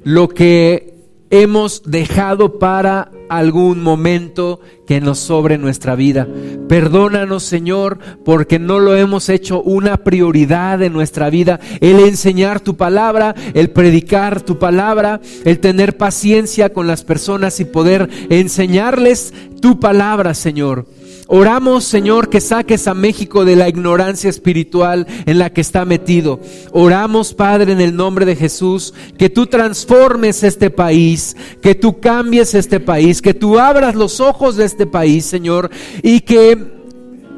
lo 0.04 0.30
que 0.30 0.91
hemos 1.32 1.84
dejado 1.84 2.60
para 2.60 3.12
algún 3.30 3.82
momento 3.82 4.60
que 4.86 5.00
nos 5.00 5.20
sobre 5.20 5.58
nuestra 5.58 5.96
vida. 5.96 6.28
Perdónanos, 6.68 7.44
Señor, 7.44 7.98
porque 8.26 8.60
no 8.60 8.80
lo 8.80 8.96
hemos 8.96 9.30
hecho 9.30 9.62
una 9.62 9.98
prioridad 10.04 10.82
en 10.84 10.94
nuestra 10.94 11.30
vida. 11.30 11.60
El 11.80 12.00
enseñar 12.02 12.60
tu 12.60 12.76
palabra, 12.76 13.34
el 13.54 13.70
predicar 13.70 14.42
tu 14.42 14.60
palabra, 14.60 15.22
el 15.46 15.60
tener 15.60 15.98
paciencia 15.98 16.74
con 16.74 16.88
las 16.88 17.04
personas 17.04 17.60
y 17.62 17.66
poder 17.66 18.10
enseñarles 18.30 19.34
tu 19.62 19.80
palabra, 19.80 20.34
Señor. 20.34 20.86
Oramos, 21.34 21.86
Señor, 21.86 22.28
que 22.28 22.42
saques 22.42 22.90
a 22.90 22.94
México 22.94 23.46
de 23.46 23.56
la 23.56 23.70
ignorancia 23.70 24.30
espiritual 24.30 25.08
en 25.26 25.40
la 25.40 25.50
que 25.50 25.62
está 25.62 25.86
metido. 25.86 26.42
Oramos, 26.74 27.34
Padre, 27.34 27.72
en 27.72 27.80
el 27.80 27.96
nombre 27.96 28.26
de 28.26 28.36
Jesús, 28.36 28.94
que 29.18 29.30
tú 29.30 29.48
transformes 29.48 30.44
este 30.44 30.70
país, 30.70 31.38
que 31.62 31.74
tú 31.74 32.02
cambies 32.02 32.54
este 32.54 32.82
país, 32.82 33.22
que 33.22 33.34
tú 33.34 33.58
abras 33.58 33.96
los 33.96 34.20
ojos 34.20 34.58
de 34.58 34.66
este 34.66 34.86
país, 34.86 35.24
Señor, 35.24 35.72
y 36.04 36.20
que 36.20 36.58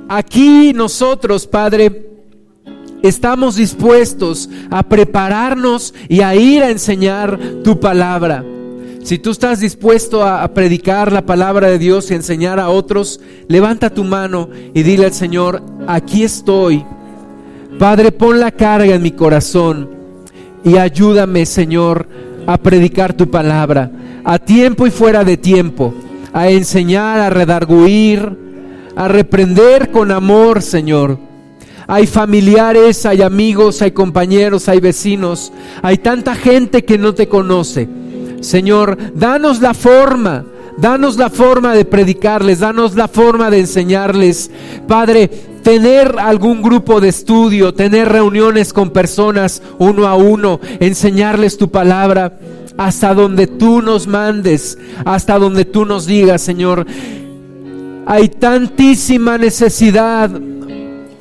aquí 0.09 0.73
nosotros, 0.73 1.45
Padre, 1.45 2.09
estamos 3.03 3.57
dispuestos 3.57 4.49
a 4.71 4.81
prepararnos 4.81 5.93
y 6.09 6.21
a 6.21 6.33
ir 6.33 6.63
a 6.63 6.71
enseñar 6.71 7.39
tu 7.63 7.79
palabra. 7.79 8.43
Si 9.03 9.19
tú 9.19 9.31
estás 9.31 9.59
dispuesto 9.59 10.25
a, 10.25 10.47
predicar 10.53 11.11
la 11.11 11.25
palabra 11.25 11.69
de 11.69 11.77
Dios 11.77 12.09
y 12.09 12.13
enseñar 12.13 12.57
a 12.57 12.69
otros, 12.69 13.19
levanta 13.49 13.89
tu 13.89 14.05
mano 14.05 14.49
y 14.73 14.81
dile 14.81 15.05
al 15.05 15.13
Señor, 15.13 15.61
aquí 15.87 16.23
estoy. 16.23 16.85
Padre, 17.77 18.13
pon 18.13 18.39
la 18.39 18.51
carga 18.51 18.95
en 18.95 19.01
mi 19.01 19.11
corazón 19.11 19.89
y 20.63 20.77
ayúdame, 20.77 21.45
Señor, 21.45 22.07
a 22.47 22.57
predicar 22.57 23.11
tu 23.11 23.29
palabra, 23.29 23.91
a 24.23 24.39
tiempo 24.39 24.87
y 24.87 24.91
fuera 24.91 25.25
de 25.25 25.35
tiempo, 25.35 25.93
a 26.31 26.49
enseñar, 26.49 27.19
a 27.19 27.29
redarguir, 27.29 28.37
a 28.95 29.09
reprender 29.09 29.91
con 29.91 30.11
amor, 30.11 30.61
Señor. 30.61 31.17
Hay 31.87 32.07
familiares, 32.07 33.05
hay 33.05 33.21
amigos, 33.21 33.81
hay 33.81 33.91
compañeros, 33.91 34.69
hay 34.69 34.79
vecinos, 34.79 35.51
hay 35.81 35.97
tanta 35.97 36.35
gente 36.35 36.85
que 36.85 36.97
no 36.97 37.13
te 37.13 37.27
conoce 37.27 38.02
Señor, 38.43 38.97
danos 39.15 39.61
la 39.61 39.73
forma, 39.73 40.43
danos 40.77 41.17
la 41.17 41.29
forma 41.29 41.73
de 41.73 41.85
predicarles, 41.85 42.59
danos 42.59 42.95
la 42.95 43.07
forma 43.07 43.49
de 43.49 43.59
enseñarles. 43.59 44.51
Padre, 44.87 45.29
tener 45.63 46.15
algún 46.19 46.61
grupo 46.61 46.99
de 46.99 47.09
estudio, 47.09 47.73
tener 47.73 48.09
reuniones 48.09 48.73
con 48.73 48.91
personas 48.91 49.61
uno 49.79 50.07
a 50.07 50.15
uno, 50.15 50.59
enseñarles 50.79 51.57
tu 51.57 51.71
palabra 51.71 52.37
hasta 52.77 53.13
donde 53.13 53.47
tú 53.47 53.81
nos 53.81 54.07
mandes, 54.07 54.77
hasta 55.05 55.39
donde 55.39 55.63
tú 55.63 55.85
nos 55.85 56.05
digas, 56.05 56.41
Señor. 56.41 56.85
Hay 58.05 58.27
tantísima 58.27 59.37
necesidad 59.37 60.29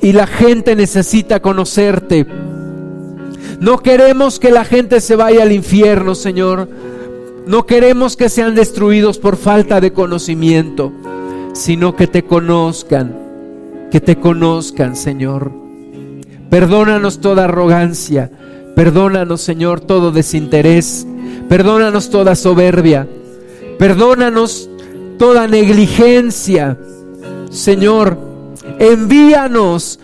y 0.01 0.11
la 0.11 0.27
gente 0.27 0.75
necesita 0.75 1.41
conocerte. 1.41 2.27
No 3.61 3.77
queremos 3.77 4.39
que 4.39 4.51
la 4.51 4.65
gente 4.65 4.99
se 4.99 5.15
vaya 5.15 5.43
al 5.43 5.53
infierno, 5.53 6.15
Señor. 6.15 6.67
No 7.45 7.65
queremos 7.65 8.15
que 8.15 8.29
sean 8.29 8.55
destruidos 8.55 9.17
por 9.17 9.35
falta 9.35 9.81
de 9.81 9.91
conocimiento, 9.91 10.93
sino 11.53 11.95
que 11.95 12.07
te 12.07 12.23
conozcan, 12.23 13.15
que 13.91 13.99
te 13.99 14.15
conozcan, 14.15 14.95
Señor. 14.95 15.51
Perdónanos 16.49 17.19
toda 17.19 17.45
arrogancia, 17.45 18.31
perdónanos, 18.75 19.41
Señor, 19.41 19.81
todo 19.81 20.11
desinterés, 20.11 21.05
perdónanos 21.49 22.09
toda 22.09 22.35
soberbia, 22.35 23.07
perdónanos 23.77 24.69
toda 25.19 25.47
negligencia. 25.47 26.77
Señor, 27.49 28.17
envíanos 28.79 29.99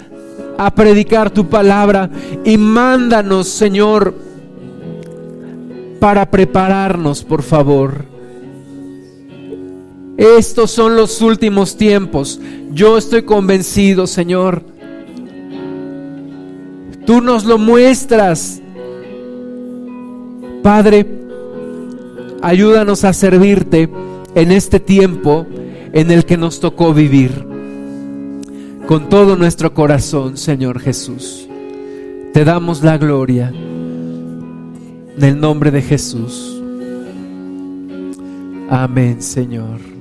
a 0.58 0.76
predicar 0.76 1.32
tu 1.32 1.48
palabra 1.48 2.10
y 2.44 2.58
mándanos, 2.58 3.48
Señor, 3.48 4.14
para 6.00 6.30
prepararnos, 6.30 7.24
por 7.24 7.44
favor. 7.44 8.06
Estos 10.18 10.72
son 10.72 10.96
los 10.96 11.22
últimos 11.22 11.78
tiempos. 11.78 12.40
Yo 12.74 12.98
estoy 12.98 13.24
convencido, 13.24 14.06
Señor. 14.08 14.64
Tú 17.06 17.22
nos 17.22 17.46
lo 17.46 17.58
muestras. 17.58 18.62
Padre, 20.62 21.06
ayúdanos 22.42 23.06
a 23.06 23.14
servirte 23.14 23.90
en 24.36 24.52
este 24.52 24.80
tiempo 24.80 25.48
en 25.94 26.12
el 26.12 26.26
que 26.26 26.38
nos 26.38 26.60
tocó 26.60 26.94
vivir. 26.94 27.46
Con 28.88 29.08
todo 29.08 29.36
nuestro 29.36 29.74
corazón, 29.74 30.38
Señor 30.38 30.80
Jesús. 30.80 31.48
Te 32.34 32.44
damos 32.44 32.84
la 32.84 32.98
gloria. 32.98 33.54
En 35.20 35.26
el 35.26 35.42
nombre 35.42 35.70
de 35.70 35.82
Jesús. 35.82 36.64
Amén, 38.70 39.22
Señor. 39.22 39.99